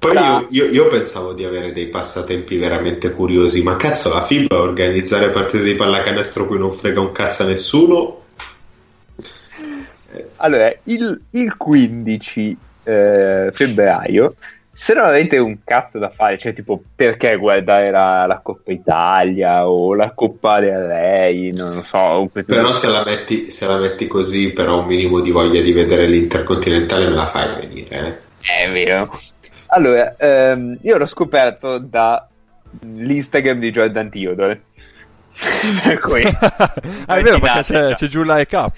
Poi 0.01 0.17
Ah. 0.17 0.45
io, 0.51 0.65
io- 0.65 0.73
io 0.73 0.87
pensavo 0.89 1.33
di 1.33 1.45
avere 1.45 1.71
dei 1.71 1.87
passatempi 1.87 2.57
veramente 2.57 3.13
curiosi, 3.13 3.63
ma 3.63 3.77
cazzo, 3.77 4.13
la 4.13 4.21
FIBA 4.21 4.61
organizzare 4.61 5.31
partite 5.31 5.63
di 5.63 5.75
pallacanestro 5.77 6.47
cui 6.47 6.59
non 6.59 6.73
frega 6.73 7.01
un 7.01 7.13
cazzo 7.13 7.45
a 7.45 7.47
nessuno? 7.47 8.23
Allora, 10.37 10.73
il, 10.85 11.21
il 11.31 11.57
15 11.57 12.57
eh, 12.85 13.51
febbraio, 13.55 14.35
se 14.75 14.93
non 14.93 15.05
avete 15.05 15.39
un 15.39 15.59
cazzo 15.63 15.99
da 15.99 16.11
fare, 16.11 16.37
cioè 16.37 16.53
tipo 16.53 16.83
perché 16.95 17.37
guardare 17.37 17.91
la, 17.93 18.27
la 18.27 18.41
Coppa 18.43 18.73
Italia 18.73 19.69
o 19.69 19.95
la 19.95 20.11
Coppa 20.11 20.59
del 20.59 20.85
Re, 20.85 21.51
non 21.53 21.75
lo 21.75 21.81
so. 21.81 22.29
Però 22.45 22.73
se 22.73 22.91
la, 22.91 23.05
metti, 23.05 23.51
se 23.51 23.67
la 23.67 23.79
metti 23.79 24.09
così, 24.09 24.53
però 24.53 24.81
un 24.81 24.87
minimo 24.87 25.21
di 25.21 25.31
voglia 25.31 25.63
di 25.63 25.73
vedere 25.73 26.07
l'Intercontinentale 26.07 27.09
me 27.09 27.15
la 27.15 27.25
fai 27.25 27.61
venire. 27.61 27.89
eh. 27.89 28.67
È 28.67 28.71
vero. 28.71 29.19
Allora, 29.69 30.15
ehm, 30.19 30.79
io 30.83 30.99
l'ho 30.99 31.07
scoperto 31.07 31.79
dall'Instagram 31.79 33.61
di 33.61 33.71
Jordan 33.71 34.11
Theodore. 34.11 34.63
per 35.83 35.99
cui, 36.01 36.25
ah, 36.25 36.75
è 37.17 37.23
vero 37.23 37.39
perché 37.39 37.61
c'è, 37.63 37.95
c'è 37.95 38.07
giù 38.09 38.23
la 38.23 38.41
EK. 38.41 38.71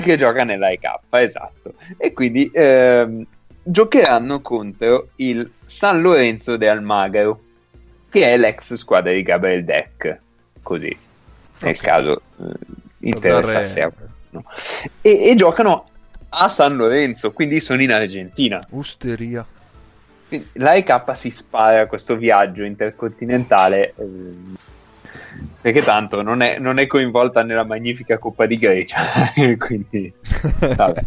che 0.00 0.16
gioca 0.16 0.44
nella 0.44 0.70
EK, 0.70 0.98
esatto. 1.10 1.74
E 1.96 2.12
quindi 2.12 2.50
ehm, 2.52 3.26
giocheranno 3.62 4.40
contro 4.40 5.08
il 5.16 5.50
San 5.66 6.00
Lorenzo 6.00 6.56
de 6.56 6.68
Almagro, 6.68 7.40
che 8.08 8.32
è 8.32 8.36
l'ex 8.36 8.74
squadra 8.74 9.12
di 9.12 9.22
Gabriel 9.22 9.64
Deck, 9.64 10.18
così, 10.62 10.96
nel 11.60 11.74
Ok. 11.74 11.80
caso 11.80 12.22
eh, 12.38 12.44
interessasse 13.00 13.80
a 13.80 13.90
qualcuno. 13.90 14.44
E, 15.00 15.28
e 15.28 15.34
giocano 15.34 15.88
a 16.30 16.48
San 16.48 16.76
Lorenzo, 16.76 17.32
quindi 17.32 17.60
sono 17.60 17.82
in 17.82 17.92
Argentina. 17.92 18.64
Usteria. 18.70 19.44
Quindi 20.28 20.48
la 20.54 20.74
EK 20.74 21.16
si 21.16 21.30
spara 21.30 21.80
a 21.80 21.86
questo 21.86 22.16
viaggio 22.16 22.62
intercontinentale 22.62 23.94
ehm, 23.96 24.54
perché 25.60 25.82
tanto 25.82 26.22
non 26.22 26.40
è, 26.40 26.58
non 26.58 26.78
è 26.78 26.86
coinvolta 26.86 27.42
nella 27.42 27.64
magnifica 27.64 28.18
Coppa 28.18 28.46
di 28.46 28.56
Grecia, 28.56 29.02
quindi 29.58 30.12
vabbè. 30.76 31.00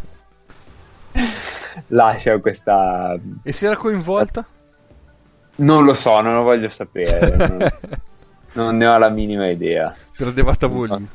lascia 1.88 2.40
questa... 2.40 3.18
e 3.44 3.52
si 3.52 3.66
era 3.66 3.76
coinvolta? 3.76 4.46
Non 5.56 5.86
lo 5.86 5.94
so, 5.94 6.20
non 6.22 6.34
lo 6.36 6.42
voglio 6.44 6.70
sapere, 6.70 7.36
non, 7.38 7.68
non 8.54 8.78
ne 8.78 8.88
ho 8.88 8.98
la 8.98 9.10
minima 9.10 9.48
idea. 9.48 9.96
Perdeva 10.16 10.56
Tavoli. 10.56 11.08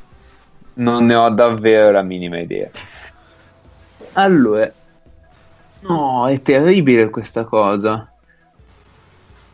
Non 0.75 1.05
ne 1.05 1.15
ho 1.15 1.29
davvero 1.29 1.91
la 1.91 2.03
minima 2.03 2.39
idea. 2.39 2.69
Allora, 4.13 4.71
no, 5.81 6.27
è 6.27 6.41
terribile 6.41 7.09
questa 7.09 7.43
cosa. 7.43 8.09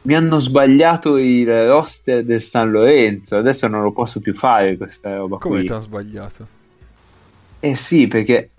Mi 0.04 0.14
hanno 0.14 0.40
sbagliato 0.40 1.18
il 1.18 1.48
roster 1.68 2.24
del 2.24 2.44
San 2.44 2.70
Lorenzo. 2.70 3.38
Adesso 3.38 3.68
non 3.68 3.82
lo 3.82 3.92
posso 3.92 4.20
più 4.20 4.36
fare 4.36 4.78
questa 4.78 5.16
roba 5.16 5.38
Come 5.38 5.58
qui. 5.58 5.66
ti 5.66 5.72
hanno 5.72 5.82
sbagliato? 5.82 6.48
Eh 7.60 7.76
sì, 7.76 8.08
perché. 8.08 8.52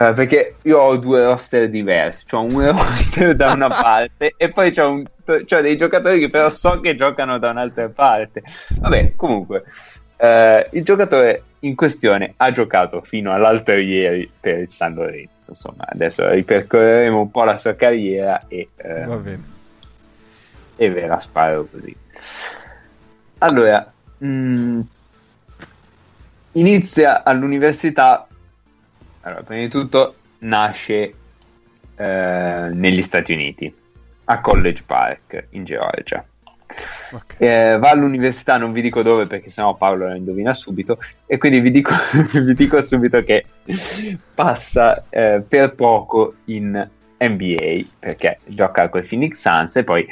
Eh, 0.00 0.14
perché 0.14 0.56
io 0.62 0.78
ho 0.78 0.96
due 0.96 1.22
roster 1.24 1.68
diversi. 1.68 2.24
C'ho 2.24 2.40
un 2.40 2.64
roster 2.72 3.36
da 3.36 3.52
una 3.52 3.68
parte 3.68 4.32
e 4.36 4.48
poi 4.48 4.72
c'ho, 4.72 4.88
un- 4.90 5.06
c'ho 5.44 5.60
dei 5.60 5.76
giocatori 5.76 6.18
che 6.20 6.30
però 6.30 6.48
so 6.48 6.80
che 6.80 6.96
giocano 6.96 7.38
da 7.38 7.50
un'altra 7.50 7.88
parte. 7.90 8.42
Vabbè, 8.80 9.12
comunque, 9.14 9.64
eh, 10.16 10.68
il 10.72 10.84
giocatore 10.84 11.44
in 11.60 11.74
questione 11.74 12.32
ha 12.38 12.50
giocato 12.50 13.02
fino 13.02 13.30
all'altro 13.32 13.74
ieri 13.74 14.30
per 14.40 14.60
il 14.60 14.70
San 14.70 14.94
Lorenzo. 14.94 15.50
Insomma, 15.50 15.84
adesso 15.86 16.26
ripercorreremo 16.30 17.20
un 17.20 17.30
po' 17.30 17.44
la 17.44 17.58
sua 17.58 17.74
carriera 17.74 18.46
e. 18.48 18.70
eh, 18.76 19.04
Va 19.04 19.16
bene. 19.16 19.42
e 20.76 20.90
ve 20.90 21.06
la 21.06 21.20
sparo 21.20 21.68
così. 21.70 21.94
Allora, 23.38 23.92
mh, 24.16 24.80
inizia 26.52 27.22
all'università. 27.22 28.26
Allora, 29.22 29.42
prima 29.42 29.60
di 29.62 29.68
tutto 29.68 30.14
nasce 30.40 31.14
eh, 31.96 32.68
negli 32.72 33.02
Stati 33.02 33.32
Uniti, 33.32 33.72
a 34.24 34.40
College 34.40 34.82
Park 34.86 35.46
in 35.50 35.64
Georgia. 35.64 36.24
Ok. 37.12 37.34
Eh, 37.38 37.76
va 37.78 37.90
all'università, 37.90 38.56
non 38.56 38.72
vi 38.72 38.80
dico 38.80 39.02
dove 39.02 39.26
perché 39.26 39.50
sennò 39.50 39.74
Paolo 39.74 40.06
la 40.06 40.16
indovina 40.16 40.54
subito, 40.54 40.98
e 41.26 41.36
quindi 41.36 41.60
vi 41.60 41.70
dico, 41.70 41.92
vi 42.32 42.54
dico 42.54 42.80
subito 42.80 43.22
che 43.22 43.44
passa 44.34 45.04
eh, 45.10 45.42
per 45.46 45.74
poco 45.74 46.34
in 46.46 46.88
NBA 47.18 47.80
perché 47.98 48.38
gioca 48.46 48.88
con 48.88 49.02
i 49.02 49.06
Phoenix 49.06 49.38
Suns 49.38 49.76
e 49.76 49.84
poi 49.84 50.06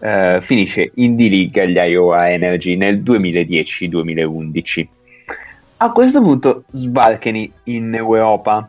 eh, 0.00 0.38
finisce 0.40 0.92
in 0.94 1.16
D-League 1.16 1.60
agli 1.60 1.76
Iowa 1.76 2.30
Energy 2.30 2.76
nel 2.76 3.02
2010-2011. 3.02 4.86
A 5.76 5.90
questo 5.90 6.22
punto 6.22 6.64
sbarcano 6.70 7.46
in 7.64 7.94
Europa, 7.94 8.68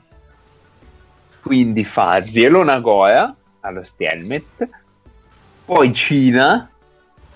quindi 1.42 1.86
fa 1.86 2.22
Zelo 2.24 2.64
Nagoya 2.64 3.34
allo 3.62 3.84
Stelmet, 3.84 4.68
poi 5.66 5.94
Cina, 5.94 6.70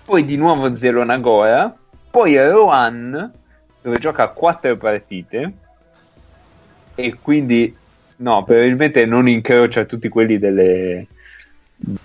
poi 0.05 0.25
di 0.25 0.37
nuovo 0.37 0.75
Zelo 0.75 1.03
Nagoya, 1.03 1.73
poi 2.09 2.37
Rohan 2.37 3.31
dove 3.81 3.99
gioca 3.99 4.29
quattro 4.29 4.75
partite. 4.77 5.53
E 6.95 7.15
quindi 7.21 7.73
no, 8.17 8.43
probabilmente 8.43 9.05
non 9.05 9.27
incrocia 9.27 9.85
tutti 9.85 10.09
quelli 10.09 10.37
delle, 10.37 11.07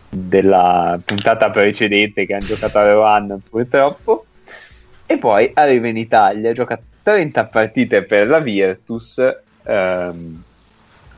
della 0.08 1.00
puntata 1.04 1.50
precedente 1.50 2.26
che 2.26 2.34
hanno 2.34 2.44
giocato 2.44 2.78
a 2.78 2.92
Rohan 2.92 3.42
purtroppo. 3.48 4.26
E 5.06 5.18
poi 5.18 5.50
arriva 5.54 5.88
in 5.88 5.96
Italia, 5.96 6.52
gioca 6.52 6.80
30 7.04 7.44
partite 7.44 8.02
per 8.04 8.26
la 8.26 8.38
Virtus 8.40 9.20
ehm, 9.62 10.42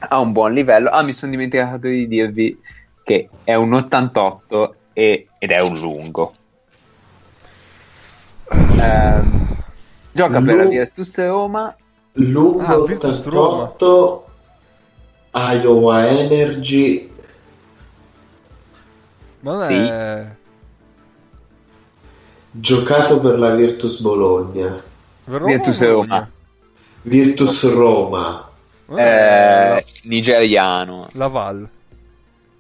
a 0.01 0.19
un 0.19 0.33
buon 0.33 0.53
livello. 0.53 0.91
Ah, 0.91 1.03
mi 1.03 1.13
sono 1.13 1.31
dimenticato 1.31 1.87
di 1.87 2.09
dirvi 2.09 2.61
che 3.05 3.31
è 3.45 3.55
un 3.55 3.73
88 3.73 4.75
e- 4.93 5.29
ed 5.39 5.51
è 5.53 5.61
un 5.61 5.79
lungo. 5.79 6.35
Ehm, 8.49 9.47
gioca 10.13 10.41
per 10.43 10.57
la 10.57 10.63
Lu- 10.65 10.71
Virtus 10.71 11.17
Roma 11.17 11.75
Lungo 12.15 12.65
Ah, 12.65 12.87
Virtus 12.87 13.19
88 13.19 14.29
Iowa 15.33 16.09
Energy 16.09 17.11
Ma 19.41 19.53
non 19.53 19.69
Sì. 19.69 19.87
è... 19.87 20.27
giocato 22.51 23.21
per 23.21 23.39
la 23.39 23.55
Virtus 23.55 24.01
Bologna 24.01 24.86
Roma 25.27 25.47
Virtus 25.47 25.81
Roma. 25.83 26.31
Virtus 27.03 27.75
Roma 27.75 28.49
Eh, 28.97 29.85
nigeriano, 30.05 31.03
la, 31.13 31.19
la 31.19 31.27
Val. 31.29 31.69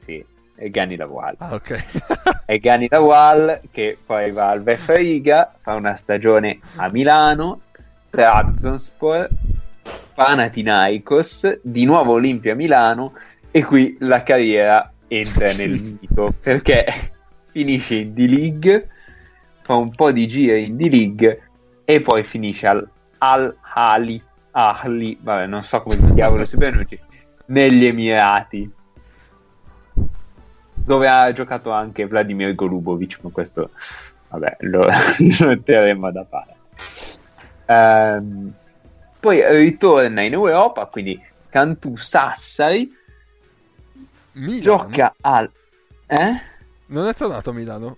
sì, 0.04 0.24
è 0.56 0.68
Gani 0.70 0.96
Lawal. 0.96 1.34
Ah, 1.38 1.54
ok. 1.54 1.84
È 2.44 2.58
Gani 2.58 2.86
Lawal 2.90 3.60
che 3.70 3.96
poi 4.04 4.30
va 4.32 4.48
al 4.50 4.62
Riga, 4.62 5.54
fa 5.60 5.74
una 5.74 5.96
stagione 5.96 6.58
a 6.76 6.88
Milano, 6.88 7.60
Trabzonspor, 8.10 9.28
Panathinaikos, 10.14 11.60
di 11.62 11.84
nuovo 11.84 12.12
Olimpia 12.14 12.54
Milano 12.54 13.12
e 13.50 13.64
qui 13.64 13.96
la 14.00 14.22
carriera 14.22 14.90
entra 15.08 15.52
nel 15.52 15.70
mito 16.00 16.34
perché 16.40 17.12
finisce 17.52 17.94
in 17.96 18.12
D-League, 18.14 18.88
fa 19.62 19.74
un 19.74 19.94
po' 19.94 20.10
di 20.12 20.26
giri 20.26 20.64
in 20.64 20.76
D-League 20.76 21.45
e 21.86 22.00
poi 22.02 22.24
finisce 22.24 22.66
al 22.66 22.86
Al-Hali, 23.18 24.22
Ahli, 24.50 25.16
vabbè 25.20 25.46
non 25.46 25.62
so 25.62 25.80
come 25.80 25.96
diavolo 26.12 26.44
si 26.44 26.56
pronuncia, 26.56 26.96
negli 27.46 27.84
Emirati 27.86 28.70
dove 30.74 31.08
ha 31.08 31.32
giocato 31.32 31.70
anche 31.70 32.06
Vladimir 32.06 32.54
Golubovic, 32.54 33.18
ma 33.22 33.30
questo 33.30 33.70
vabbè 34.28 34.56
lo, 34.60 34.86
lo 35.40 35.62
terremo 35.62 36.10
da 36.10 36.24
parte. 36.24 36.54
Ehm, 37.66 38.52
poi 39.20 39.42
ritorna 39.48 40.22
in 40.22 40.32
Europa, 40.32 40.86
quindi 40.86 41.20
Cantù 41.48 41.96
Sassari, 41.96 42.92
Milano? 44.32 44.60
gioca 44.60 45.14
al... 45.20 45.50
Eh? 46.06 46.34
Non 46.86 47.08
è 47.08 47.14
tornato 47.14 47.50
a 47.50 47.52
Milano? 47.52 47.96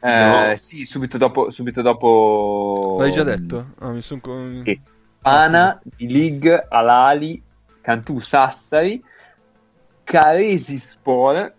Eh, 0.00 0.50
No. 0.50 0.56
Sì, 0.56 0.84
subito 0.84 1.18
dopo... 1.18 1.50
Subito 1.50 1.82
dopo 1.82 2.96
L'hai 2.98 3.12
già 3.12 3.22
detto? 3.22 3.72
Ah, 3.78 3.90
mi 3.90 4.00
son 4.02 4.20
con... 4.20 4.62
Sì. 4.64 4.80
Pana, 5.20 5.78
di 5.84 6.10
League, 6.10 6.66
Alali, 6.70 7.42
Cantù 7.82 8.18
Sassari, 8.20 9.02
Caresi 10.02 10.78
Spor, 10.78 11.52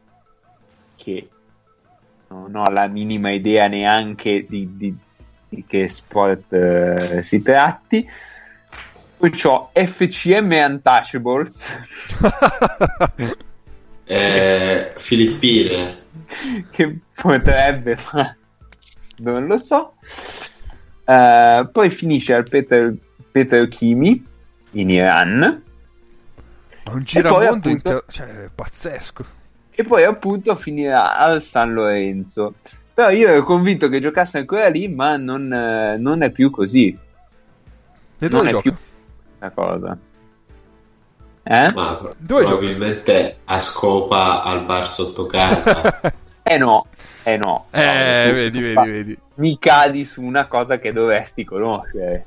che 0.96 1.30
non 2.30 2.56
ho 2.56 2.70
la 2.72 2.88
minima 2.88 3.30
idea 3.30 3.68
neanche 3.68 4.46
di, 4.50 4.68
di- 4.76 4.98
di 5.48 5.64
che 5.68 5.88
sport 5.90 6.52
eh, 6.54 7.22
si 7.24 7.42
tratti. 7.44 8.10
Poi 9.18 9.30
c'ho 9.30 9.70
FCM 9.74 10.52
Untouchables, 10.52 11.66
eh, 14.06 14.94
Filippine 14.96 16.01
che 16.72 17.00
potrebbe, 17.16 17.98
ma 18.14 18.36
non 19.18 19.46
lo 19.48 19.58
so. 19.58 19.94
Eh, 21.06 21.70
poi 21.72 21.90
finisce 21.90 22.34
al 22.34 22.48
Peter, 22.50 22.94
Petrochimi 23.32 24.26
in 24.72 24.90
Iran. 24.90 25.64
Ma 26.86 26.94
un 26.94 27.04
giramondo 27.04 27.46
appunto- 27.48 27.70
inter- 27.70 28.04
cioè, 28.08 28.50
pazzesco. 28.54 29.26
e 29.72 29.84
poi 29.84 30.04
appunto 30.04 30.56
finirà 30.56 31.18
al 31.18 31.44
San 31.44 31.74
Lorenzo. 31.74 32.56
Però 32.94 33.10
io 33.10 33.30
ero 33.30 33.44
convinto 33.44 33.88
che 33.90 34.02
giocasse 34.02 34.38
ancora 34.40 34.68
lì, 34.68 34.88
ma 34.88 35.16
non, 35.18 35.52
eh, 35.52 35.98
non 35.98 36.22
è 36.24 36.30
più 36.30 36.50
così 36.52 36.98
E 38.20 38.28
Non 38.30 38.46
è 38.48 38.50
gioca? 38.50 38.62
più- 38.62 38.76
la 39.40 39.50
cosa. 39.52 39.98
Eh? 41.44 41.72
ma 41.74 41.98
Dove 42.18 42.44
gioca? 42.44 42.56
probabilmente 42.58 43.38
a 43.46 43.58
scopa 43.58 44.44
al 44.44 44.64
bar 44.66 44.88
sotto 44.88 45.26
casa 45.26 45.82
Eh 46.44 46.58
no, 46.58 46.88
eh 47.24 47.38
no. 47.38 47.68
Eh, 47.72 48.26
No, 48.28 48.34
vedi, 48.34 48.60
vedi, 48.62 48.74
fa- 48.74 48.84
vedi. 48.84 49.18
Mi 49.36 49.58
cadi 49.60 50.04
su 50.06 50.22
una 50.22 50.48
cosa 50.48 50.78
che 50.80 50.92
dovresti 50.92 51.44
conoscere. 51.44 52.26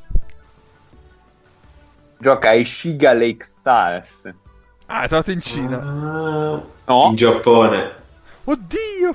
Gioca 2.19 2.49
ai 2.51 2.65
Shiga 2.65 3.12
Lake 3.12 3.45
Stars. 3.45 4.32
Ah, 4.86 5.03
è 5.03 5.09
tornato 5.09 5.31
in 5.32 5.41
Cina. 5.41 5.78
Ah, 5.78 6.62
No, 6.86 7.07
in 7.09 7.15
Giappone 7.16 7.93
Oddio! 8.45 9.15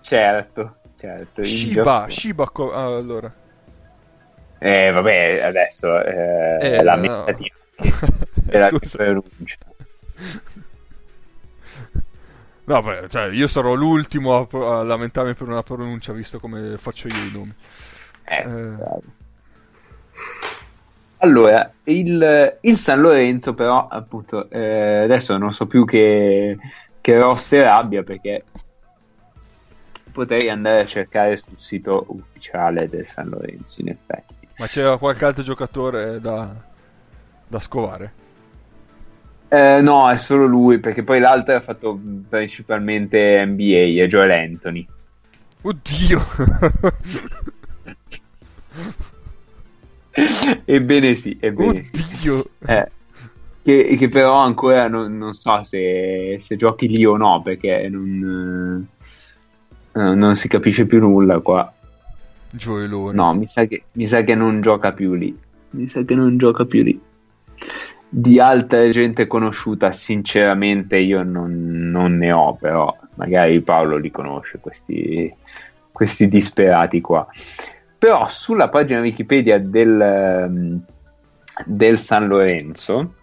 certo, 0.00 0.76
certo. 0.98 1.40
in 1.40 1.46
Shiba, 1.46 1.82
Giappone. 1.82 2.10
Shiba, 2.10 2.48
co- 2.50 2.72
ah, 2.72 2.96
allora. 2.96 3.32
Eh, 4.58 4.90
vabbè, 4.90 5.42
adesso 5.42 6.02
eh, 6.02 6.58
Eh, 6.60 6.82
la 6.82 6.96
no. 6.96 7.24
Scusa. 8.78 8.96
pronuncia. 8.96 9.56
No, 12.68 12.82
beh, 12.82 13.08
cioè, 13.08 13.30
io 13.32 13.46
sarò 13.46 13.72
l'ultimo 13.72 14.34
a, 14.36 14.80
a 14.80 14.82
lamentarmi 14.82 15.32
per 15.32 15.48
una 15.48 15.62
pronuncia, 15.62 16.12
visto 16.12 16.38
come 16.38 16.76
faccio 16.76 17.08
io 17.08 17.14
i 17.14 17.32
nomi. 17.32 17.54
Eh, 18.24 18.42
Eh. 18.42 19.16
Allora, 21.20 21.72
il, 21.84 22.58
il 22.60 22.76
San 22.76 23.00
Lorenzo 23.00 23.54
però, 23.54 23.88
appunto, 23.88 24.50
eh, 24.50 24.98
adesso 24.98 25.38
non 25.38 25.50
so 25.50 25.66
più 25.66 25.86
che, 25.86 26.58
che 27.00 27.18
roster 27.18 27.66
abbia 27.66 28.02
perché 28.02 28.44
potrei 30.12 30.50
andare 30.50 30.80
a 30.80 30.86
cercare 30.86 31.38
sul 31.38 31.58
sito 31.58 32.04
ufficiale 32.08 32.86
del 32.90 33.06
San 33.06 33.30
Lorenzo, 33.30 33.80
in 33.80 33.88
effetti. 33.88 34.46
Ma 34.58 34.66
c'era 34.66 34.98
qualche 34.98 35.24
altro 35.24 35.42
giocatore 35.42 36.20
da, 36.20 36.54
da 37.46 37.60
scovare? 37.60 38.12
Eh, 39.48 39.80
no, 39.80 40.10
è 40.10 40.16
solo 40.18 40.46
lui, 40.46 40.78
perché 40.78 41.02
poi 41.02 41.20
l'altro 41.20 41.54
ha 41.54 41.60
fatto 41.60 41.98
principalmente 42.28 43.44
NBA, 43.46 44.02
è 44.02 44.06
Joel 44.06 44.30
Anthony. 44.30 44.86
Oddio! 45.62 46.20
Ebbene 50.64 51.14
sì, 51.14 51.36
ebbene 51.40 51.88
sì. 51.92 52.02
Oddio! 52.02 52.50
Eh, 52.66 52.90
che, 53.62 53.96
che 53.96 54.08
però 54.08 54.34
ancora 54.36 54.88
non, 54.88 55.16
non 55.16 55.34
so 55.34 55.62
se, 55.64 56.38
se 56.42 56.56
giochi 56.56 56.88
lì 56.88 57.04
o 57.04 57.16
no, 57.16 57.42
perché 57.42 57.88
non, 57.88 58.86
eh, 59.92 60.14
non 60.14 60.36
si 60.36 60.48
capisce 60.48 60.86
più 60.86 60.98
nulla 61.00 61.38
qua. 61.40 61.72
Gioelone. 62.50 63.14
No, 63.14 63.34
mi 63.34 63.46
sa, 63.46 63.66
che, 63.66 63.84
mi 63.92 64.06
sa 64.06 64.22
che 64.22 64.34
non 64.34 64.60
gioca 64.60 64.92
più 64.92 65.14
lì. 65.14 65.36
Mi 65.70 65.86
sa 65.86 66.02
che 66.02 66.14
non 66.14 66.38
gioca 66.38 66.64
più 66.64 66.82
lì. 66.82 66.98
Di 68.10 68.40
altra 68.40 68.88
gente 68.88 69.26
conosciuta, 69.26 69.92
sinceramente, 69.92 70.96
io 70.96 71.22
non, 71.22 71.90
non 71.90 72.16
ne 72.16 72.32
ho, 72.32 72.54
però 72.54 72.96
magari 73.16 73.60
Paolo 73.60 73.96
li 73.98 74.10
conosce, 74.10 74.58
questi, 74.60 75.32
questi 75.92 76.26
disperati 76.26 77.00
qua. 77.02 77.26
Però 77.98 78.26
sulla 78.28 78.68
pagina 78.68 79.00
Wikipedia 79.00 79.58
del, 79.58 80.80
del 81.64 81.98
San 81.98 82.28
Lorenzo 82.28 83.14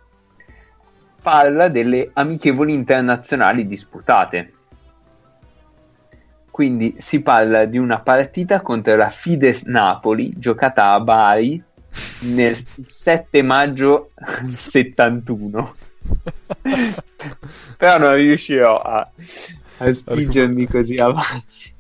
parla 1.26 1.70
delle 1.70 2.12
amichevoli 2.14 2.74
internazionali 2.74 3.66
disputate. 3.66 4.54
Quindi 6.52 6.96
si 7.00 7.22
parla 7.22 7.66
di 7.66 7.80
una 7.80 8.00
partita 8.02 8.62
contro 8.62 8.96
la 8.96 9.10
Fides 9.10 9.64
Napoli 9.64 10.36
giocata 10.38 10.92
a 10.92 11.00
Bari 11.00 11.64
nel 12.22 12.58
7 12.86 13.42
maggio 13.42 14.12
71. 14.56 15.76
Però 17.78 17.98
non 17.98 18.16
riuscirò 18.16 18.80
a, 18.80 19.10
a 19.78 19.94
spingermi 19.94 20.68
così 20.68 20.96
avanti. 20.96 21.74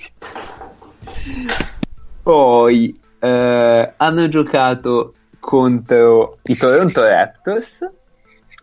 Poi 2.21 2.99
eh, 3.19 3.93
hanno 3.95 4.27
giocato 4.27 5.13
contro 5.39 6.39
i 6.43 6.55
Toronto 6.55 7.03
Raptors 7.03 7.87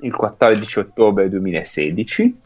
il 0.01 0.13
14 0.13 0.79
ottobre 0.81 1.29
2016 1.29 2.41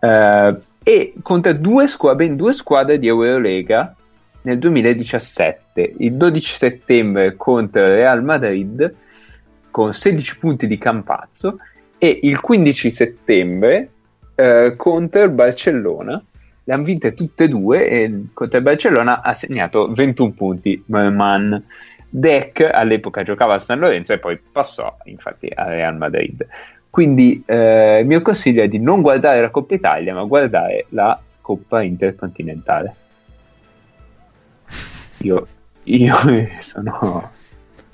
eh, 0.00 0.56
e 0.82 1.14
contro 1.22 1.52
due 1.52 1.86
squadre, 1.86 2.26
ben 2.26 2.36
due 2.36 2.54
squadre 2.54 2.98
di 2.98 3.06
Eurolega 3.06 3.94
nel 4.42 4.58
2017, 4.58 5.94
il 5.98 6.14
12 6.14 6.54
settembre 6.54 7.36
contro 7.36 7.84
Real 7.84 8.22
Madrid 8.22 8.94
con 9.70 9.94
16 9.94 10.38
punti 10.38 10.66
di 10.66 10.78
Campazzo 10.78 11.58
e 11.98 12.20
il 12.22 12.40
15 12.40 12.90
settembre 12.90 13.88
eh, 14.34 14.74
contro 14.76 15.22
il 15.22 15.30
Barcellona. 15.30 16.22
Le 16.64 16.72
hanno 16.72 16.84
vinte 16.84 17.14
tutte 17.14 17.44
e 17.44 17.48
due 17.48 17.88
e 17.88 18.24
contro 18.32 18.58
il 18.58 18.64
Barcellona 18.64 19.22
ha 19.22 19.34
segnato 19.34 19.92
21 19.92 20.30
punti 20.32 20.82
Merman. 20.86 21.64
Deck 22.14 22.68
all'epoca 22.70 23.22
giocava 23.22 23.54
al 23.54 23.62
San 23.62 23.78
Lorenzo 23.78 24.12
e 24.12 24.18
poi 24.18 24.38
passò 24.38 24.98
infatti 25.04 25.50
al 25.54 25.68
Real 25.68 25.96
Madrid. 25.96 26.46
Quindi 26.90 27.42
eh, 27.46 28.00
il 28.00 28.06
mio 28.06 28.20
consiglio 28.20 28.62
è 28.62 28.68
di 28.68 28.78
non 28.78 29.00
guardare 29.00 29.40
la 29.40 29.48
Coppa 29.48 29.74
Italia, 29.74 30.12
ma 30.12 30.24
guardare 30.24 30.86
la 30.90 31.18
Coppa 31.40 31.80
Intercontinentale. 31.80 32.96
Io, 35.22 35.46
io 35.84 36.16
sono, 36.60 37.30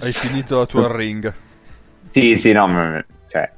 Hai 0.01 0.13
finito 0.13 0.59
la 0.59 0.67
tua 0.67 0.95
ring. 0.95 1.33
Sì, 2.11 2.37
sì, 2.37 2.53
no, 2.53 2.69
ma- 2.69 3.05
cioè, 3.29 3.51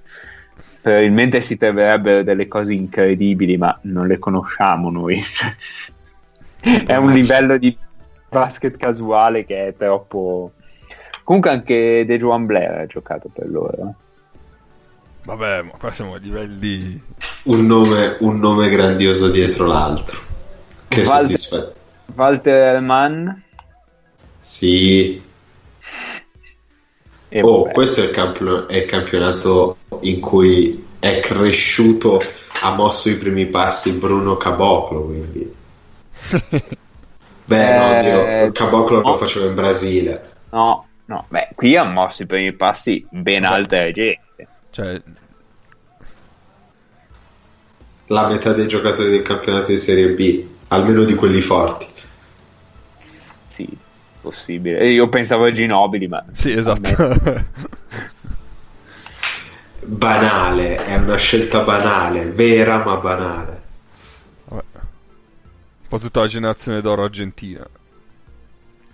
probabilmente 0.80 1.40
si 1.40 1.56
troverebbero 1.56 2.22
delle 2.22 2.48
cose 2.48 2.72
incredibili, 2.72 3.56
ma 3.56 3.78
non 3.82 4.06
le 4.06 4.18
conosciamo 4.18 4.90
noi. 4.90 5.22
è 6.60 6.96
un 6.96 7.12
livello 7.12 7.58
di 7.58 7.76
basket 8.28 8.76
casuale 8.76 9.44
che 9.44 9.68
è 9.68 9.76
troppo... 9.76 10.52
Comunque 11.22 11.50
anche 11.50 12.04
De 12.06 12.18
Juan 12.18 12.46
Blair 12.46 12.78
ha 12.78 12.86
giocato 12.86 13.28
per 13.32 13.48
loro. 13.48 13.94
Vabbè, 15.24 15.62
ma 15.62 15.72
qua 15.78 15.92
siamo 15.92 16.14
a 16.14 16.18
livelli... 16.18 17.02
Un 17.42 17.66
nome, 17.66 18.16
un 18.20 18.38
nome 18.38 18.68
grandioso 18.68 19.30
dietro 19.30 19.66
l'altro. 19.66 20.18
Che 20.88 21.02
Walter- 21.02 21.36
soddisfatto. 21.36 21.74
Walter 22.14 22.80
Mann 22.80 23.28
Sì. 24.40 25.22
e 27.28 27.42
Oh, 27.42 27.62
vabbè. 27.62 27.72
questo 27.72 28.00
è 28.02 28.04
il, 28.04 28.10
campio- 28.10 28.68
è 28.68 28.76
il 28.76 28.84
campionato 28.86 29.76
in 30.00 30.20
cui 30.20 30.86
è 30.98 31.20
cresciuto, 31.20 32.20
ha 32.62 32.74
mosso 32.74 33.08
i 33.08 33.16
primi 33.16 33.46
passi 33.46 33.92
Bruno 33.98 34.36
Caboclo, 34.36 35.04
quindi... 35.04 35.54
Beh, 37.44 37.72
no, 37.72 37.98
Eh, 37.98 37.98
Dio, 37.98 38.52
Caboclo 38.52 39.00
no. 39.00 39.08
lo 39.10 39.14
faceva 39.16 39.46
in 39.46 39.54
Brasile. 39.54 40.32
No, 40.50 40.88
no, 41.06 41.26
beh, 41.28 41.50
qui 41.54 41.76
ha 41.76 41.84
mosso 41.84 42.22
i 42.22 42.26
primi 42.26 42.52
passi 42.52 43.06
ben 43.10 43.42
Vabbè. 43.42 43.54
altra 43.54 43.90
gente. 43.92 44.48
Cioè, 44.70 45.02
La 48.08 48.28
metà 48.28 48.52
dei 48.52 48.66
giocatori 48.68 49.08
del 49.10 49.22
campionato 49.22 49.70
di 49.70 49.78
Serie 49.78 50.08
B, 50.10 50.44
almeno 50.68 51.04
di 51.04 51.14
quelli 51.14 51.40
forti. 51.40 51.86
Possibile. 54.20 54.86
Io 54.88 55.08
pensavo 55.08 55.44
a 55.44 55.52
Ginobili, 55.52 56.06
ma... 56.06 56.24
sì, 56.32 56.52
esatto. 56.52 56.90
Banale, 59.82 60.76
è 60.76 60.96
una 60.96 61.16
scelta 61.16 61.62
banale, 61.62 62.26
vera 62.26 62.84
ma 62.84 62.96
banale. 62.98 63.62
Vabbè. 64.44 64.62
Un 64.72 65.88
po' 65.88 65.98
tutta 65.98 66.20
la 66.20 66.26
generazione 66.26 66.82
d'oro 66.82 67.04
argentina. 67.04 67.66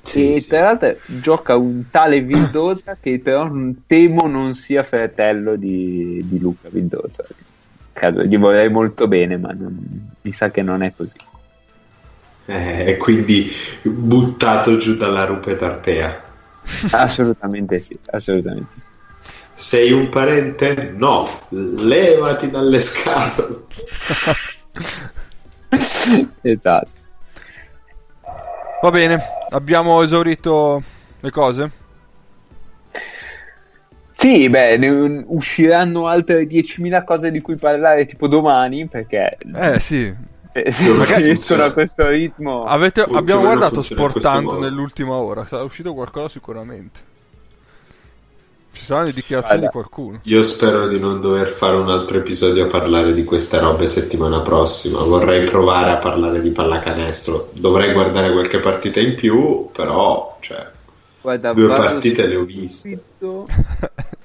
Sì, 0.03 0.35
e 0.35 0.41
sì. 0.41 0.49
tra 0.49 0.61
l'altro 0.61 0.97
gioca 1.07 1.57
un 1.57 1.91
tale 1.91 2.21
Vildosa 2.21 2.97
che 3.01 3.19
però 3.19 3.51
temo 3.87 4.29
non 4.29 4.55
sia 4.55 4.85
fratello 4.85 5.57
di, 5.57 6.25
di 6.25 6.39
Luca 6.39 6.69
Vildosa. 6.71 7.25
Caso, 7.93 8.23
gli 8.23 8.39
vorrei 8.39 8.71
molto 8.71 9.09
bene, 9.09 9.37
ma 9.37 9.51
non- 9.51 10.11
mi 10.21 10.33
sa 10.33 10.51
che 10.51 10.63
non 10.63 10.83
è 10.83 10.93
così. 10.95 11.19
Eh, 12.47 12.91
E 12.91 12.97
quindi 12.97 13.51
buttato 13.83 14.77
giù 14.77 14.95
dalla 14.95 15.25
rupe 15.25 15.57
tarpea. 15.57 16.23
Assolutamente 16.93 17.81
sì, 17.81 17.99
assolutamente 18.11 18.69
sì. 18.81 18.89
Sei 19.53 19.91
un 19.93 20.09
parente? 20.09 20.93
No, 20.95 21.29
levati 21.51 22.51
dalle 22.51 22.81
scatole. 22.81 23.65
esatto. 26.43 26.89
Va 28.83 28.91
bene, 28.91 29.19
abbiamo 29.51 30.03
esaurito 30.03 30.83
le 31.21 31.31
cose? 31.31 31.71
Sì, 34.11 34.49
beh, 34.49 34.77
ne 34.77 35.25
usciranno 35.27 36.07
altre 36.07 36.47
10.000 36.47 37.05
cose 37.05 37.31
di 37.31 37.41
cui 37.41 37.57
parlare 37.57 38.07
tipo 38.07 38.29
domani, 38.29 38.87
perché 38.87 39.37
Eh 39.55 39.81
sì. 39.81 40.15
Eh, 40.65 40.73
se 40.73 40.89
magari 40.93 41.25
funziona. 41.27 41.65
a 41.65 41.73
questo 41.73 42.09
ritmo... 42.09 42.65
Avete- 42.65 43.03
abbiamo 43.03 43.43
guardato 43.43 43.81
sportando 43.81 44.59
nell'ultima 44.59 45.15
ora. 45.15 45.47
Sarà 45.47 45.63
uscito 45.63 45.93
qualcosa 45.93 46.29
sicuramente. 46.29 47.15
Ci 48.73 48.85
saranno 48.85 49.07
le 49.07 49.13
dichiarazioni 49.15 49.61
di 49.63 49.69
Guarda. 49.69 49.89
qualcuno. 49.89 50.21
Io 50.25 50.43
spero 50.43 50.87
di 50.87 50.99
non 50.99 51.21
dover 51.21 51.49
fare 51.49 51.77
un 51.77 51.89
altro 51.89 52.19
episodio 52.19 52.65
a 52.65 52.69
parlare 52.69 53.15
di 53.15 53.25
queste 53.25 53.59
robe 53.59 53.87
settimana 53.87 54.41
prossima. 54.41 55.01
Vorrei 55.01 55.49
provare 55.49 55.93
a 55.93 55.97
parlare 55.97 56.43
di 56.43 56.51
pallacanestro. 56.51 57.51
Dovrei 57.55 57.93
guardare 57.95 58.31
qualche 58.33 58.59
partita 58.59 59.01
in 59.01 59.15
più, 59.15 59.71
però, 59.73 60.37
cioè, 60.41 60.75
Guarda, 61.23 61.53
due 61.55 61.69
partite 61.69 62.27
le 62.27 62.37
ho 62.37 62.45
viste. 62.45 63.03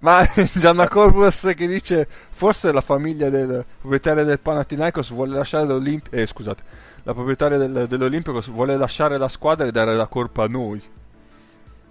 Ma 0.00 0.24
Gianna 0.54 0.88
Corbus 0.88 1.52
che 1.56 1.66
dice 1.66 2.06
forse 2.30 2.70
la 2.72 2.80
famiglia 2.80 3.28
del 3.30 3.64
proprietario 3.80 4.24
del 4.24 4.38
Panathinaikos 4.38 5.10
vuole 5.10 5.34
lasciare 5.36 5.66
l'Olimpico 5.66 6.14
eh 6.14 6.24
scusate 6.24 6.62
la 7.02 7.14
proprietaria 7.14 7.58
del- 7.58 7.86
dell'Olimpicos 7.88 8.48
vuole 8.48 8.76
lasciare 8.76 9.18
la 9.18 9.26
squadra 9.28 9.66
e 9.66 9.72
dare 9.72 9.96
la 9.96 10.06
colpa 10.06 10.44
a 10.44 10.46
noi 10.46 10.80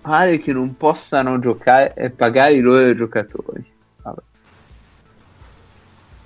Pare 0.01 0.39
che 0.39 0.53
non 0.53 0.77
possano 0.77 1.37
giocare 1.37 1.93
e 1.93 2.09
pagare 2.11 2.53
i 2.53 2.59
loro 2.61 2.95
giocatori. 2.95 3.65
Vabbè. 4.01 4.21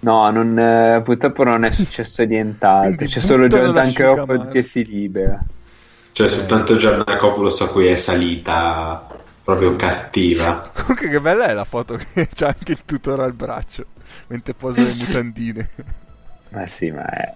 No, 0.01 0.29
non, 0.29 0.59
eh, 0.59 1.01
purtroppo 1.03 1.43
non 1.43 1.63
è 1.63 1.71
successo 1.73 2.23
nient'altro. 2.23 3.07
C'è 3.07 3.19
solo 3.19 3.47
l'asciugamano. 3.47 3.91
Crawford 3.91 4.51
che 4.51 4.61
si 4.61 4.85
libera. 4.85 5.43
Cioè, 6.11 6.27
soltanto 6.27 6.75
Giannacopoulos 6.75 7.61
a 7.61 7.69
cui 7.69 7.87
è 7.87 7.95
salita 7.95 9.07
proprio 9.43 9.75
cattiva. 9.75 10.71
comunque 10.73 11.09
che 11.09 11.19
bella 11.21 11.45
è 11.47 11.53
la 11.53 11.65
foto 11.65 11.95
che 11.97 12.29
c'ha 12.33 12.47
anche 12.47 12.71
il 12.73 12.85
tutore 12.85 13.23
al 13.23 13.33
braccio 13.33 13.85
mentre 14.27 14.53
posa 14.53 14.83
le 14.83 14.93
mutandine 14.93 15.69
Ma 16.49 16.67
sì, 16.67 16.91
ma 16.91 17.05
è 17.05 17.35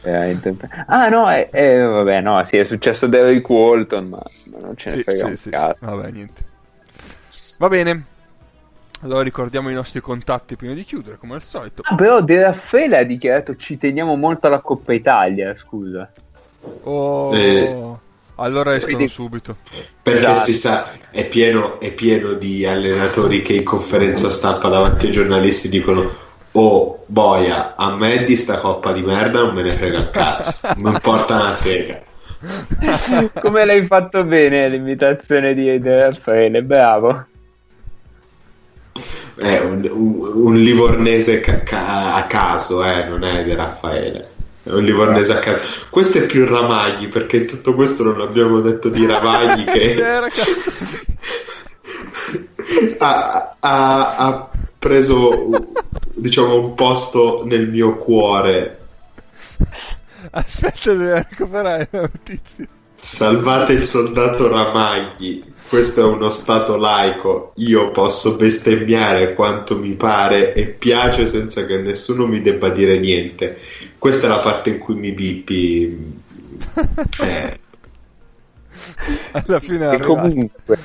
veramente... 0.00 0.56
Ah 0.86 1.08
no, 1.08 1.28
è, 1.30 1.48
è- 1.50 1.82
vabbè, 1.82 2.20
no, 2.20 2.44
sì, 2.46 2.56
è 2.58 2.64
successo 2.64 3.06
Derrick 3.06 3.48
Walton, 3.48 4.08
ma, 4.08 4.22
ma 4.44 4.58
non 4.58 4.76
ce 4.76 4.90
ne 4.90 4.96
sì, 4.96 5.02
frega 5.02 5.26
sì, 5.26 5.26
un 5.26 5.36
sì, 5.36 5.50
cazzo. 5.50 5.78
vabbè 5.78 6.10
niente 6.10 6.44
va 7.58 7.68
bene 7.68 8.04
allora 9.02 9.22
ricordiamo 9.22 9.70
i 9.70 9.74
nostri 9.74 10.00
contatti 10.00 10.56
prima 10.56 10.74
di 10.74 10.84
chiudere 10.84 11.18
come 11.18 11.34
al 11.34 11.42
solito 11.42 11.86
Ah, 11.86 11.94
però 11.94 12.20
De 12.20 12.42
Raffaele 12.42 12.98
ha 12.98 13.04
dichiarato 13.04 13.56
ci 13.56 13.76
teniamo 13.78 14.16
molto 14.16 14.46
alla 14.48 14.60
Coppa 14.60 14.92
Italia, 14.92 15.54
scusa. 15.56 16.12
oh, 16.84 17.32
Eh. 17.32 17.76
Allora 18.36 18.74
escono 18.74 18.96
Quindi- 18.96 19.12
subito 19.12 19.56
Perché 20.02 20.20
Esatto. 20.20 20.38
si 20.40 20.52
sa, 20.54 20.86
è 21.10 21.26
pieno, 21.26 21.80
è 21.80 21.92
pieno 21.92 22.32
di 22.32 22.66
allenatori 22.66 23.40
che 23.42 23.54
in 23.54 23.64
conferenza 23.64 24.28
stampa 24.30 24.68
davanti 24.68 25.06
ai 25.06 25.12
giornalisti 25.12 25.68
dicono: 25.68 26.10
Oh, 26.52 27.04
boia, 27.06 27.74
a 27.76 27.94
me 27.96 28.22
di 28.24 28.36
sta 28.36 28.58
coppa 28.58 28.92
di 28.92 29.02
merda 29.02 29.40
non 29.40 29.54
me 29.54 29.62
ne 29.62 29.70
frega 29.70 29.98
un 29.98 30.10
cazzo, 30.10 30.68
mi 30.76 30.90
importa 30.90 31.36
una 31.36 31.54
sega. 31.54 32.02
Come 33.40 33.64
l'hai 33.64 33.86
fatto 33.86 34.22
bene 34.24 34.68
l'imitazione 34.68 35.54
di 35.54 35.78
Raffaele, 35.82 36.62
bravo. 36.62 37.26
È 39.36 39.58
un, 39.60 39.88
un- 39.90 40.30
un 40.44 40.56
livornese 40.56 41.40
ca- 41.40 41.62
ca- 41.62 42.14
a 42.16 42.24
caso, 42.26 42.84
eh, 42.84 43.04
non 43.08 43.24
è 43.24 43.42
di 43.42 43.54
Raffaele. 43.54 44.22
Un 44.64 44.82
livornese 44.82 45.32
a 45.34 45.38
caso. 45.38 45.86
Questo 45.90 46.18
è 46.18 46.26
più 46.26 46.46
Ramagli, 46.46 47.08
perché 47.08 47.36
in 47.38 47.46
tutto 47.46 47.74
questo 47.74 48.02
non 48.02 48.20
abbiamo 48.20 48.60
detto 48.60 48.88
di 48.88 49.06
Ramagli 49.06 49.64
che 49.64 49.96
ha, 52.98 53.56
ha- 53.60 54.16
ha 54.16 54.48
preso 54.78 55.48
diciamo 56.14 56.58
un 56.58 56.74
posto 56.74 57.42
nel 57.44 57.68
mio 57.68 57.96
cuore. 57.96 58.78
aspetta 60.30 60.94
devo 60.94 61.14
recuperare 61.14 61.88
la 61.90 62.00
notizia 62.00 62.66
Salvate 62.94 63.74
il 63.74 63.82
soldato 63.82 64.48
Ramagli. 64.48 65.52
Questo 65.68 66.00
è 66.00 66.04
uno 66.04 66.30
stato 66.30 66.76
laico. 66.76 67.52
Io 67.56 67.90
posso 67.90 68.36
bestemmiare 68.36 69.34
quanto 69.34 69.78
mi 69.78 69.94
pare 69.94 70.54
e 70.54 70.66
piace 70.66 71.26
senza 71.26 71.66
che 71.66 71.78
nessuno 71.78 72.26
mi 72.26 72.40
debba 72.42 72.68
dire 72.68 72.98
niente. 72.98 73.58
Questa 73.98 74.26
è 74.26 74.30
la 74.30 74.40
parte 74.40 74.70
in 74.70 74.78
cui 74.78 74.94
mi 74.94 75.12
bippi. 75.12 76.22
Eh, 77.20 77.58
alla 79.32 79.60
fine 79.60 79.90
è 79.90 79.94
E 79.94 80.00
comunque, 80.00 80.78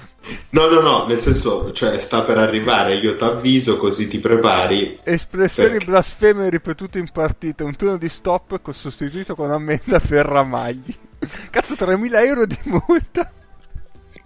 No, 0.51 0.68
no, 0.68 0.80
no, 0.81 1.06
nel 1.07 1.19
senso, 1.19 1.72
cioè, 1.72 1.97
sta 1.99 2.23
per 2.23 2.38
arrivare, 2.38 2.95
io 2.97 3.15
ti 3.15 3.23
avviso 3.23 3.77
così 3.77 4.07
ti 4.07 4.19
prepari. 4.19 4.99
Espressioni 5.03 5.72
Perché? 5.72 5.85
blasfeme 5.85 6.49
ripetute 6.49 6.99
in 6.99 7.10
partita, 7.11 7.64
un 7.64 7.76
turno 7.76 7.97
di 7.97 8.10
stop 8.10 8.60
sostituito 8.72 9.35
con 9.35 9.51
ammenda 9.51 9.99
per 9.99 10.26
Ramagli. 10.26 10.95
Cazzo, 11.49 11.73
3.000 11.73 12.26
euro 12.26 12.45
di 12.45 12.57
multa? 12.64 13.31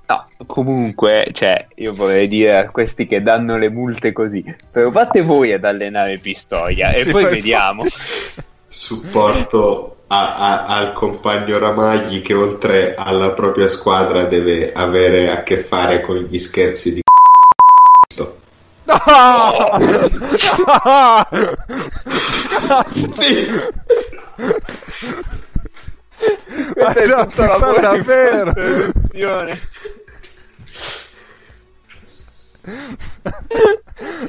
No, 0.07 0.27
comunque, 0.45 1.29
cioè, 1.33 1.67
io 1.75 1.93
vorrei 1.93 2.27
dire 2.27 2.57
a 2.57 2.69
questi 2.69 3.07
che 3.07 3.21
danno 3.23 3.57
le 3.57 3.69
multe 3.69 4.11
così, 4.11 4.43
provate 4.71 5.21
voi 5.21 5.53
ad 5.53 5.63
allenare 5.63 6.17
Pistoia 6.17 6.91
e 6.91 7.03
Sì, 7.03 7.11
poi 7.11 7.23
ma 7.23 7.29
vediamo. 7.29 7.85
Supporto 8.67 9.97
a- 10.07 10.35
a- 10.35 10.65
al 10.65 10.93
compagno 10.93 11.57
Ramagli 11.59 12.21
che 12.21 12.33
oltre 12.33 12.95
alla 12.95 13.31
propria 13.31 13.67
squadra 13.67 14.23
deve 14.23 14.71
avere 14.73 15.31
a 15.31 15.43
che 15.43 15.57
fare 15.57 16.01
con 16.01 16.17
gli 16.17 16.37
scherzi 16.37 16.93
di 16.95 17.01
No! 18.85 18.93
Sì! 23.09 23.47
Questa 26.73 27.01
è 27.01 27.07
Ma 27.07 27.15
no, 27.15 27.27
tutta 27.27 27.45
la 27.47 27.57
fa 27.57 27.71
davvero. 27.79 28.53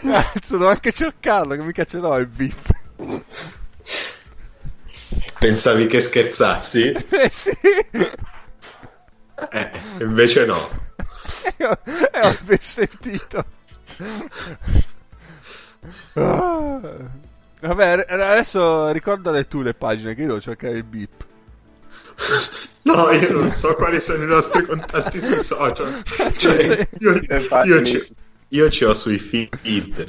Cazzo, 0.00 0.56
devo 0.58 0.68
anche 0.70 0.92
cercarlo, 0.92 1.54
che 1.54 1.62
mica 1.62 1.84
ce 1.84 1.98
l'ho 1.98 2.16
il 2.16 2.26
beef. 2.26 2.70
Pensavi 5.38 5.86
che 5.86 6.00
scherzassi? 6.00 6.92
Eh 7.10 7.30
sì, 7.30 7.50
Eh, 9.50 9.70
invece 10.00 10.46
no. 10.46 10.68
eh, 11.58 11.64
ho 11.66 12.36
ben 12.42 12.58
sentito. 12.60 13.44
Ah. 16.14 16.80
Vabbè, 17.60 18.04
adesso 18.08 18.90
ricordale 18.90 19.48
tu 19.48 19.62
le 19.62 19.74
pagine 19.74 20.14
che 20.14 20.20
io 20.22 20.26
devo 20.28 20.40
cercare 20.40 20.74
il 20.74 20.84
beep. 20.84 21.24
No, 22.84 23.10
io 23.12 23.32
non 23.32 23.48
so 23.48 23.74
quali 23.76 23.98
sono 23.98 24.24
i 24.24 24.26
nostri 24.26 24.62
contatti 24.62 25.18
sui 25.18 25.40
social. 25.40 26.02
Cioè, 26.36 26.86
io, 26.98 27.18
io 27.64 27.82
ci, 27.82 28.14
io 28.48 28.68
ci 28.68 28.84
ho 28.84 28.92
sui 28.92 29.18
feed. 29.18 30.04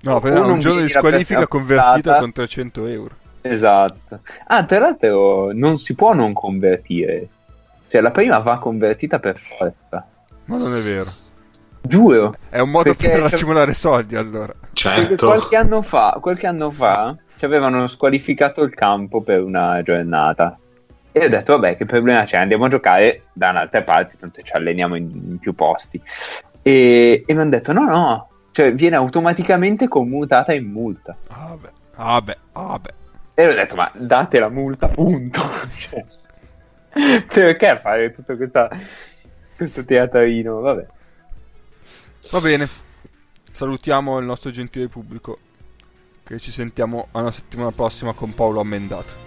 No, 0.01 0.19
per 0.19 0.33
un 0.39 0.47
non 0.47 0.59
giorno 0.59 0.81
di 0.81 0.89
squalifica 0.89 1.47
convertita 1.47 2.19
con 2.19 2.31
300 2.31 2.85
euro. 2.87 3.15
Esatto. 3.41 4.19
Ah, 4.47 4.65
tra 4.65 4.79
l'altro 4.79 5.51
non 5.53 5.77
si 5.77 5.93
può 5.93 6.13
non 6.13 6.33
convertire. 6.33 7.27
Cioè, 7.87 8.01
la 8.01 8.11
prima 8.11 8.39
va 8.39 8.57
convertita 8.57 9.19
per 9.19 9.39
forza. 9.39 10.05
Ma 10.45 10.57
non 10.57 10.75
è 10.75 10.79
vero. 10.79 11.09
Giuro. 11.87 12.33
È 12.49 12.59
un 12.59 12.69
modo 12.69 12.93
Perché- 12.95 13.09
per 13.09 13.23
accumulare 13.23 13.73
soldi 13.73 14.15
allora. 14.15 14.53
Certo. 14.73 15.25
qualche 15.27 15.55
anno 15.55 15.81
fa, 15.81 16.17
qualche 16.21 16.47
anno 16.47 16.69
fa 16.69 17.15
ci 17.37 17.45
avevano 17.45 17.87
squalificato 17.87 18.61
il 18.61 18.73
campo 18.73 19.21
per 19.21 19.41
una 19.41 19.81
giornata. 19.83 20.57
E 21.11 21.25
ho 21.25 21.29
detto, 21.29 21.53
vabbè, 21.53 21.77
che 21.77 21.85
problema 21.85 22.23
c'è? 22.25 22.37
Andiamo 22.37 22.65
a 22.65 22.69
giocare 22.69 23.23
da 23.31 23.51
un'altra 23.51 23.83
parte, 23.83 24.17
tanto 24.19 24.41
ci 24.41 24.51
alleniamo 24.53 24.95
in, 24.95 25.09
in 25.29 25.39
più 25.39 25.53
posti. 25.53 26.01
E, 26.61 27.23
e 27.25 27.33
mi 27.33 27.39
hanno 27.39 27.51
detto, 27.51 27.71
no, 27.71 27.83
no, 27.85 28.29
cioè 28.51 28.73
viene 28.73 28.95
automaticamente 28.97 29.87
commutata 29.87 30.53
in 30.53 30.69
multa. 30.69 31.15
Ah, 31.27 31.47
vabbè, 31.49 31.69
ah, 31.95 32.03
vabbè, 32.05 32.37
ah, 32.53 32.61
vabbè. 32.61 32.89
E 33.33 33.47
ho 33.47 33.53
detto, 33.53 33.75
ma 33.75 33.89
date 33.93 34.39
la 34.39 34.49
multa, 34.49 34.87
punto. 34.87 35.41
Cioè, 35.77 36.03
perché 37.27 37.77
fare 37.77 38.13
tutto 38.13 38.37
questa, 38.37 38.69
questo 39.55 39.83
teatrino? 39.83 40.59
Vabbè. 40.61 40.85
Va 42.31 42.41
bene. 42.41 42.67
Salutiamo 43.51 44.19
il 44.19 44.25
nostro 44.25 44.51
gentile 44.51 44.87
pubblico. 44.87 45.39
Che 46.23 46.39
ci 46.39 46.51
sentiamo 46.51 47.07
alla 47.11 47.31
settimana 47.31 47.71
prossima 47.71 48.13
con 48.13 48.33
Paolo 48.33 48.59
Ammendato. 48.59 49.23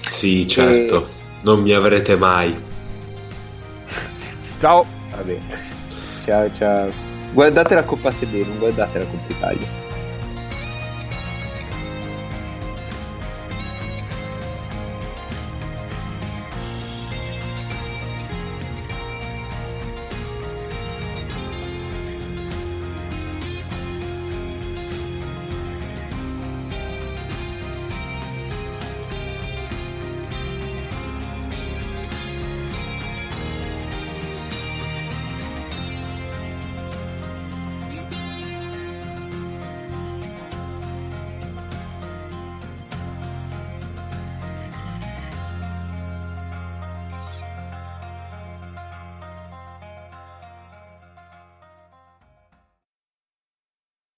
Sì, 0.00 0.46
certo. 0.46 1.08
Non 1.42 1.62
mi 1.62 1.72
avrete 1.72 2.16
mai. 2.16 2.54
Ciao! 4.58 4.86
Va 5.10 5.22
bene. 5.22 5.72
Ciao, 6.24 6.50
ciao. 6.56 6.88
Guardate 7.32 7.74
la 7.74 7.84
Coppa 7.84 8.10
Sede, 8.10 8.44
non 8.44 8.58
guardate 8.58 8.98
la 8.98 9.06
Coppa 9.06 9.32
Italia. 9.32 9.83